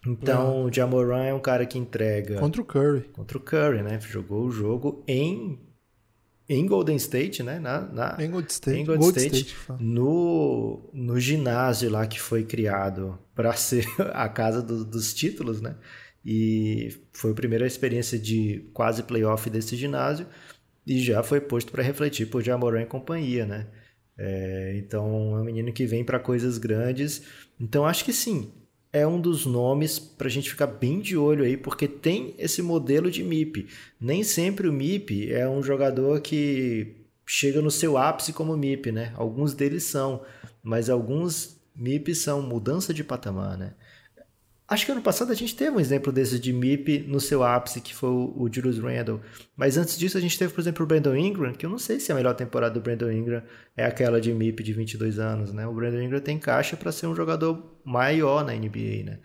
Então, 0.08 0.64
o 0.66 0.74
Jamoran 0.74 1.26
é 1.26 1.34
um 1.34 1.39
cara 1.39 1.64
que 1.66 1.78
entrega... 1.78 2.39
Contra 2.39 2.62
o 2.62 2.66
Curry. 2.66 3.02
Contra 3.14 3.38
o 3.38 3.41
Curry, 3.41 3.84
né? 3.84 3.99
Jogou 4.02 4.45
o 4.45 4.52
jogo 4.52 5.04
em 5.08 5.60
em 6.54 6.66
Golden 6.66 6.95
State, 6.97 7.43
né? 7.43 7.60
Na, 7.60 7.82
na, 7.82 8.18
em 8.20 8.30
Golden 8.30 8.49
State, 8.49 8.80
em 8.80 8.86
Golden 8.86 9.10
State, 9.10 9.47
State 9.47 9.84
no, 9.84 10.89
no 10.93 11.20
ginásio 11.20 11.89
lá 11.89 12.06
que 12.06 12.20
foi 12.20 12.43
criado 12.43 13.18
para 13.34 13.54
ser 13.58 13.86
a 14.14 14.28
casa 14.28 14.62
do, 14.62 14.84
dos 14.84 15.14
títulos, 15.14 15.62
né? 15.62 15.76
E 16.24 16.89
foi 17.14 17.32
a 17.32 17.36
primeira 17.36 17.66
experiência 17.66 18.20
de 18.20 18.70
quase 18.74 19.04
playoff 19.04 19.49
desse 19.49 19.76
ginásio 19.76 20.28
e 20.86 20.99
já 20.99 21.24
foi 21.24 21.41
posto 21.41 21.72
para 21.72 21.82
refletir 21.82 22.28
por 22.28 22.43
Jamoran 22.43 22.84
e 22.84 22.86
companhia, 22.86 23.45
né? 23.45 23.68
É, 24.18 24.74
então 24.78 25.38
é 25.38 25.41
um 25.41 25.43
menino 25.43 25.72
que 25.74 25.86
vem 25.86 26.04
para 26.04 26.20
coisas 26.20 26.58
grandes. 26.58 27.24
Então 27.60 27.86
acho 27.86 28.06
que 28.06 28.14
sim, 28.14 28.52
é 28.94 29.08
um 29.08 29.20
dos 29.20 29.46
nomes 29.46 29.98
para 30.00 30.28
a 30.28 30.30
gente 30.30 30.50
ficar 30.50 30.68
bem 30.68 31.00
de 31.00 31.16
olho 31.16 31.44
aí, 31.44 31.56
porque 31.56 31.88
tem 31.88 32.36
esse 32.38 32.62
modelo 32.62 33.10
de 33.10 33.24
MIP. 33.24 33.68
Nem 34.00 34.24
sempre 34.24 34.68
o 34.68 34.74
MIP 34.74 35.32
é 35.32 35.48
um 35.48 35.64
jogador 35.64 36.20
que 36.22 36.96
chega 37.26 37.62
no 37.62 37.72
seu 37.72 37.98
ápice 37.98 38.34
como 38.34 38.58
MIP, 38.58 38.92
né? 38.92 39.14
Alguns 39.16 39.54
deles 39.54 39.84
são, 39.86 40.22
mas 40.62 40.89
alguns 40.89 41.58
MIP 41.76 42.14
são 42.14 42.42
mudança 42.42 42.94
de 42.94 43.04
patamar, 43.04 43.58
né? 43.58 43.74
Acho 44.72 44.86
que 44.86 44.92
ano 44.94 45.02
passado 45.02 45.34
a 45.34 45.36
gente 45.36 45.54
teve 45.54 45.76
um 45.76 45.82
exemplo 45.82 46.14
desse 46.14 46.40
de 46.40 46.54
MIP 46.54 47.00
no 47.00 47.20
seu 47.20 47.44
ápice, 47.44 47.82
que 47.82 47.94
foi 47.94 48.10
o 48.10 48.48
Julius 48.50 48.80
Randle. 48.80 49.20
Mas 49.54 49.76
antes 49.76 50.00
disso 50.00 50.18
a 50.18 50.22
gente 50.22 50.40
teve, 50.40 50.54
por 50.54 50.62
exemplo, 50.62 50.86
o 50.86 50.88
Brandon 50.88 51.14
Ingram, 51.14 51.52
que 51.52 51.66
eu 51.66 51.70
não 51.70 51.78
sei 51.78 52.00
se 52.00 52.10
a 52.10 52.16
melhor 52.16 52.34
temporada 52.36 52.74
do 52.74 52.80
Brandon 52.80 53.12
Ingram 53.12 53.44
é 53.76 53.84
aquela 53.84 54.22
de 54.22 54.34
MIP 54.34 54.64
de 54.64 54.72
22 54.72 55.20
anos, 55.20 55.52
né? 55.52 55.68
O 55.68 55.74
Brandon 55.74 56.00
Ingram 56.00 56.22
tem 56.22 56.40
caixa 56.40 56.78
para 56.78 56.90
ser 56.94 57.08
um 57.08 57.14
jogador 57.14 57.82
maior 57.84 58.46
na 58.46 58.54
NBA, 58.54 59.04
né? 59.04 59.20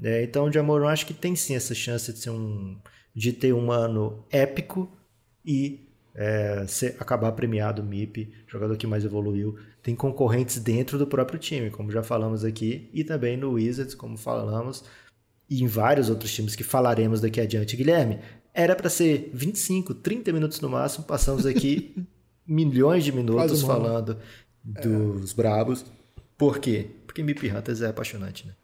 É, 0.00 0.22
então 0.22 0.44
o 0.44 0.52
Jamoran 0.52 0.86
acho 0.86 1.04
que 1.04 1.14
tem 1.14 1.34
sim 1.34 1.56
essa 1.56 1.74
chance 1.74 2.12
de 2.12 2.20
ser 2.20 2.30
um 2.30 2.78
de 3.12 3.32
ter 3.32 3.52
um 3.52 3.72
ano 3.72 4.24
épico 4.30 4.88
e 5.44 5.88
é, 6.14 6.64
ser, 6.68 6.94
acabar 7.00 7.32
premiado 7.32 7.82
MIP, 7.82 8.32
jogador 8.46 8.76
que 8.76 8.86
mais 8.86 9.04
evoluiu. 9.04 9.58
Tem 9.82 9.96
concorrentes 9.96 10.58
dentro 10.58 10.96
do 10.96 11.06
próprio 11.06 11.38
time, 11.38 11.70
como 11.70 11.90
já 11.90 12.02
falamos 12.02 12.44
aqui, 12.44 12.88
e 12.92 13.02
também 13.02 13.36
no 13.36 13.52
Wizards, 13.52 13.94
como 13.94 14.16
falamos, 14.16 14.84
e 15.50 15.62
em 15.62 15.66
vários 15.66 16.08
outros 16.08 16.32
times 16.32 16.54
que 16.54 16.62
falaremos 16.62 17.20
daqui 17.20 17.40
adiante. 17.40 17.76
Guilherme, 17.76 18.20
era 18.54 18.76
para 18.76 18.88
ser 18.88 19.30
25, 19.34 19.94
30 19.94 20.32
minutos 20.32 20.60
no 20.60 20.68
máximo, 20.68 21.04
passamos 21.04 21.46
aqui 21.46 21.94
milhões 22.46 23.04
de 23.04 23.12
minutos 23.12 23.62
falando 23.62 24.18
dos 24.64 25.32
é. 25.32 25.34
brabos. 25.34 25.84
Por 26.38 26.58
quê? 26.58 26.88
Porque 27.06 27.22
MIP 27.22 27.50
Hunters 27.50 27.82
é 27.82 27.88
apaixonante, 27.88 28.46
né? 28.46 28.54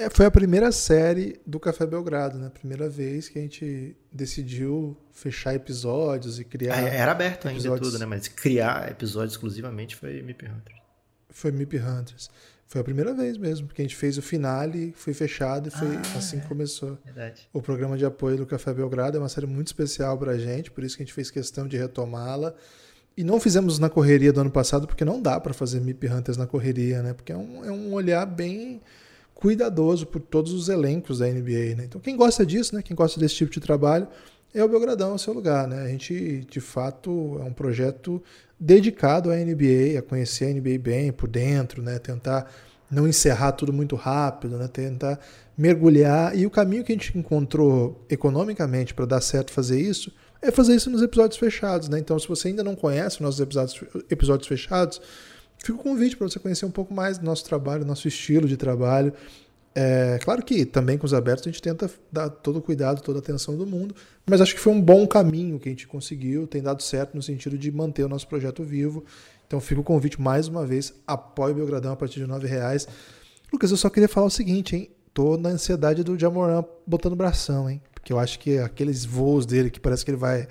É, 0.00 0.08
foi 0.08 0.24
a 0.24 0.30
primeira 0.30 0.72
série 0.72 1.38
do 1.46 1.60
Café 1.60 1.84
Belgrado, 1.84 2.38
né? 2.38 2.48
Primeira 2.48 2.88
vez 2.88 3.28
que 3.28 3.38
a 3.38 3.42
gente 3.42 3.94
decidiu 4.10 4.96
fechar 5.12 5.54
episódios 5.54 6.38
e 6.38 6.44
criar. 6.44 6.82
É, 6.82 6.96
era 6.96 7.12
aberto 7.12 7.46
ainda 7.46 7.60
episódios... 7.60 7.88
tudo, 7.90 8.00
né? 8.00 8.06
Mas 8.06 8.26
criar 8.26 8.90
episódios 8.90 9.34
exclusivamente 9.34 9.94
foi 9.94 10.22
MIP 10.22 10.46
Hunters. 10.46 10.80
Foi 11.28 11.52
MIP 11.52 11.76
Hunters. 11.76 12.30
Foi 12.66 12.80
a 12.80 12.84
primeira 12.84 13.12
vez 13.12 13.36
mesmo, 13.36 13.66
porque 13.66 13.82
a 13.82 13.84
gente 13.84 13.94
fez 13.94 14.16
o 14.16 14.22
finale, 14.22 14.94
foi 14.96 15.12
fechado 15.12 15.68
e 15.68 15.70
foi 15.70 15.96
ah, 15.96 16.16
assim 16.16 16.40
que 16.40 16.48
começou. 16.48 16.96
Verdade. 17.04 17.46
O 17.52 17.60
programa 17.60 17.98
de 17.98 18.06
apoio 18.06 18.38
do 18.38 18.46
Café 18.46 18.72
Belgrado 18.72 19.18
é 19.18 19.20
uma 19.20 19.28
série 19.28 19.46
muito 19.46 19.66
especial 19.66 20.16
pra 20.16 20.38
gente, 20.38 20.70
por 20.70 20.82
isso 20.82 20.96
que 20.96 21.02
a 21.02 21.04
gente 21.04 21.12
fez 21.12 21.30
questão 21.30 21.68
de 21.68 21.76
retomá-la. 21.76 22.54
E 23.18 23.22
não 23.22 23.38
fizemos 23.38 23.78
na 23.78 23.90
correria 23.90 24.32
do 24.32 24.40
ano 24.40 24.50
passado, 24.50 24.86
porque 24.86 25.04
não 25.04 25.20
dá 25.20 25.38
para 25.38 25.52
fazer 25.52 25.78
MIP 25.78 26.08
Hunters 26.08 26.38
na 26.38 26.46
correria, 26.46 27.02
né? 27.02 27.12
Porque 27.12 27.32
é 27.32 27.36
um, 27.36 27.64
é 27.66 27.70
um 27.70 27.92
olhar 27.92 28.24
bem 28.24 28.80
cuidadoso 29.40 30.06
por 30.06 30.20
todos 30.20 30.52
os 30.52 30.68
elencos 30.68 31.18
da 31.18 31.26
NBA. 31.26 31.74
Né? 31.76 31.84
Então, 31.84 32.00
quem 32.00 32.14
gosta 32.14 32.44
disso, 32.44 32.74
né? 32.76 32.82
quem 32.82 32.94
gosta 32.94 33.18
desse 33.18 33.34
tipo 33.34 33.50
de 33.50 33.58
trabalho, 33.58 34.06
é 34.54 34.62
o 34.62 34.68
Belgradão, 34.68 35.12
é 35.12 35.14
o 35.14 35.18
seu 35.18 35.32
lugar. 35.32 35.66
Né? 35.66 35.82
A 35.82 35.88
gente, 35.88 36.46
de 36.48 36.60
fato, 36.60 37.38
é 37.40 37.44
um 37.44 37.52
projeto 37.52 38.22
dedicado 38.58 39.30
à 39.30 39.36
NBA, 39.36 39.98
a 39.98 40.02
conhecer 40.02 40.44
a 40.44 40.52
NBA 40.52 40.78
bem 40.78 41.10
por 41.10 41.28
dentro, 41.28 41.82
né? 41.82 41.98
tentar 41.98 42.52
não 42.90 43.08
encerrar 43.08 43.52
tudo 43.52 43.72
muito 43.72 43.96
rápido, 43.96 44.58
né? 44.58 44.68
tentar 44.68 45.18
mergulhar. 45.56 46.36
E 46.36 46.44
o 46.44 46.50
caminho 46.50 46.84
que 46.84 46.92
a 46.92 46.94
gente 46.94 47.16
encontrou 47.16 48.04
economicamente 48.10 48.92
para 48.92 49.06
dar 49.06 49.20
certo 49.22 49.52
fazer 49.52 49.80
isso 49.80 50.12
é 50.42 50.50
fazer 50.50 50.74
isso 50.74 50.90
nos 50.90 51.00
episódios 51.00 51.38
fechados. 51.38 51.88
Né? 51.88 51.98
Então, 51.98 52.18
se 52.18 52.28
você 52.28 52.48
ainda 52.48 52.62
não 52.62 52.76
conhece 52.76 53.16
os 53.16 53.20
nossos 53.20 53.40
episódios, 53.40 53.82
episódios 54.10 54.48
fechados, 54.48 55.00
fica 55.62 55.78
o 55.78 55.82
convite 55.82 56.16
para 56.16 56.28
você 56.28 56.38
conhecer 56.38 56.64
um 56.66 56.70
pouco 56.70 56.92
mais 56.92 57.18
do 57.18 57.24
nosso 57.24 57.44
trabalho, 57.44 57.84
nosso 57.84 58.08
estilo 58.08 58.48
de 58.48 58.56
trabalho. 58.56 59.12
É, 59.74 60.18
claro 60.22 60.42
que 60.42 60.64
também 60.64 60.98
com 60.98 61.06
os 61.06 61.14
abertos 61.14 61.46
a 61.46 61.50
gente 61.50 61.62
tenta 61.62 61.88
dar 62.10 62.28
todo 62.28 62.58
o 62.58 62.62
cuidado, 62.62 63.00
toda 63.02 63.18
a 63.18 63.22
atenção 63.22 63.56
do 63.56 63.64
mundo, 63.64 63.94
mas 64.26 64.40
acho 64.40 64.54
que 64.54 64.60
foi 64.60 64.72
um 64.72 64.80
bom 64.80 65.06
caminho 65.06 65.60
que 65.60 65.68
a 65.68 65.72
gente 65.72 65.86
conseguiu, 65.86 66.46
tem 66.46 66.60
dado 66.60 66.82
certo 66.82 67.14
no 67.14 67.22
sentido 67.22 67.56
de 67.56 67.70
manter 67.70 68.04
o 68.04 68.08
nosso 68.08 68.26
projeto 68.26 68.64
vivo. 68.64 69.04
Então 69.46 69.60
fica 69.60 69.80
o 69.80 69.84
convite 69.84 70.20
mais 70.20 70.48
uma 70.48 70.66
vez, 70.66 70.92
apoie 71.06 71.52
o 71.52 71.54
Belgradão 71.54 71.92
a 71.92 71.96
partir 71.96 72.24
de 72.24 72.30
R$ 72.30 72.46
reais. 72.46 72.86
Lucas, 73.52 73.70
eu 73.70 73.76
só 73.76 73.88
queria 73.88 74.08
falar 74.08 74.26
o 74.26 74.30
seguinte, 74.30 74.76
hein? 74.76 74.90
Tô 75.12 75.36
na 75.36 75.50
ansiedade 75.50 76.04
do 76.04 76.18
Jamoran 76.18 76.64
botando 76.86 77.16
bração, 77.16 77.68
hein? 77.68 77.82
Porque 77.92 78.12
eu 78.12 78.18
acho 78.18 78.38
que 78.38 78.58
aqueles 78.58 79.04
voos 79.04 79.44
dele 79.44 79.70
que 79.70 79.80
parece 79.80 80.04
que 80.04 80.10
ele 80.10 80.18
vai 80.18 80.46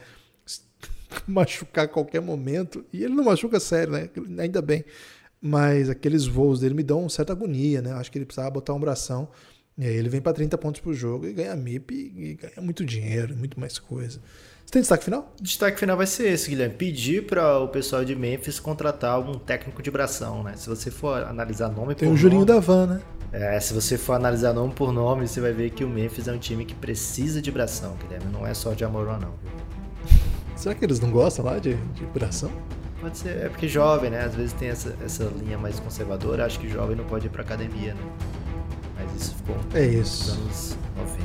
machucar 1.27 1.85
a 1.85 1.87
qualquer 1.87 2.21
momento. 2.21 2.83
E 2.91 3.03
ele 3.03 3.13
não 3.13 3.23
machuca 3.23 3.59
sério, 3.59 3.93
né? 3.93 4.09
Ainda 4.39 4.61
bem. 4.61 4.83
Mas 5.41 5.89
aqueles 5.89 6.25
voos 6.25 6.59
dele 6.59 6.73
me 6.73 6.83
dão 6.83 7.01
uma 7.01 7.09
certa 7.09 7.33
agonia, 7.33 7.81
né? 7.81 7.93
Acho 7.93 8.11
que 8.11 8.17
ele 8.17 8.25
precisava 8.25 8.51
botar 8.51 8.73
um 8.73 8.79
bração. 8.79 9.29
E 9.77 9.85
aí 9.85 9.95
ele 9.95 10.09
vem 10.09 10.19
para 10.19 10.33
30 10.33 10.57
pontos 10.57 10.81
por 10.81 10.93
jogo 10.93 11.25
e 11.25 11.31
ganha 11.31 11.55
MIP 11.55 11.93
e 11.93 12.33
ganha 12.33 12.61
muito 12.61 12.83
dinheiro, 12.83 13.35
muito 13.37 13.57
mais 13.57 13.79
coisa. 13.79 14.19
Você 14.65 14.73
tem 14.73 14.81
destaque 14.81 15.05
final? 15.05 15.33
Destaque 15.41 15.79
final 15.79 15.95
vai 15.95 16.05
ser 16.05 16.27
esse, 16.27 16.49
Guilherme. 16.49 16.75
Pedir 16.75 17.25
para 17.25 17.57
o 17.59 17.69
pessoal 17.69 18.03
de 18.03 18.13
Memphis 18.13 18.59
contratar 18.59 19.11
algum 19.11 19.39
técnico 19.39 19.81
de 19.81 19.89
bração, 19.89 20.43
né? 20.43 20.55
Se 20.57 20.67
você 20.67 20.91
for 20.91 21.23
analisar 21.23 21.69
nome 21.69 21.95
tem 21.95 22.09
por 22.09 22.13
o 22.13 22.17
Julinho 22.17 22.45
da 22.45 22.59
Van, 22.59 22.85
né? 22.85 23.01
É, 23.31 23.59
se 23.59 23.73
você 23.73 23.97
for 23.97 24.13
analisar 24.13 24.53
nome 24.53 24.73
por 24.73 24.91
nome, 24.91 25.27
você 25.27 25.39
vai 25.39 25.53
ver 25.53 25.69
que 25.69 25.83
o 25.83 25.89
Memphis 25.89 26.27
é 26.27 26.33
um 26.33 26.37
time 26.37 26.65
que 26.65 26.75
precisa 26.75 27.41
de 27.41 27.49
bração, 27.49 27.95
Guilherme. 28.03 28.31
Não 28.31 28.45
é 28.45 28.53
só 28.53 28.73
de 28.73 28.83
Amoron, 28.83 29.17
não. 29.17 29.33
Será 30.59 30.75
que 30.75 30.83
eles 30.83 30.99
não 30.99 31.09
gostam 31.09 31.45
lá 31.45 31.57
de, 31.57 31.75
de 31.93 32.03
curação? 32.07 32.51
Pode 32.99 33.17
ser, 33.17 33.29
é 33.29 33.47
porque 33.47 33.65
jovem, 33.65 34.09
né? 34.09 34.25
Às 34.25 34.35
vezes 34.35 34.51
tem 34.51 34.67
essa, 34.67 34.93
essa 35.01 35.23
linha 35.23 35.57
mais 35.57 35.79
conservadora. 35.79 36.45
Acho 36.45 36.59
que 36.59 36.67
jovem 36.67 36.97
não 36.97 37.05
pode 37.05 37.27
ir 37.27 37.29
pra 37.29 37.43
academia, 37.43 37.93
né? 37.93 38.01
Mas 38.97 39.15
isso 39.15 39.35
ficou 39.35 39.55
é 39.73 39.85
isso. 39.85 40.31
nos 40.31 40.37
anos 40.37 40.77
90. 40.97 41.23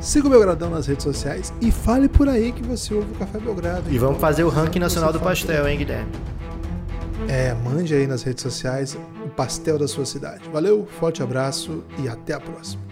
Siga 0.00 0.26
o 0.26 0.30
Belgradão 0.30 0.68
nas 0.68 0.88
redes 0.88 1.04
sociais 1.04 1.54
e 1.60 1.70
fale 1.70 2.08
por 2.08 2.28
aí 2.28 2.50
que 2.50 2.64
você 2.64 2.92
ouve 2.92 3.12
o 3.12 3.14
Café 3.14 3.38
Belgrado. 3.38 3.88
E 3.88 3.96
vamos 3.98 4.20
fazer 4.20 4.42
o 4.42 4.48
ranking 4.48 4.80
nacional 4.80 5.12
do 5.12 5.20
pastel, 5.20 5.68
hein, 5.68 5.78
Guilherme? 5.78 6.10
É, 7.28 7.54
mande 7.54 7.94
aí 7.94 8.08
nas 8.08 8.24
redes 8.24 8.42
sociais 8.42 8.98
o 9.24 9.28
pastel 9.28 9.78
da 9.78 9.86
sua 9.86 10.04
cidade. 10.04 10.42
Valeu, 10.52 10.88
forte 10.98 11.22
abraço 11.22 11.84
e 12.02 12.08
até 12.08 12.34
a 12.34 12.40
próxima. 12.40 12.82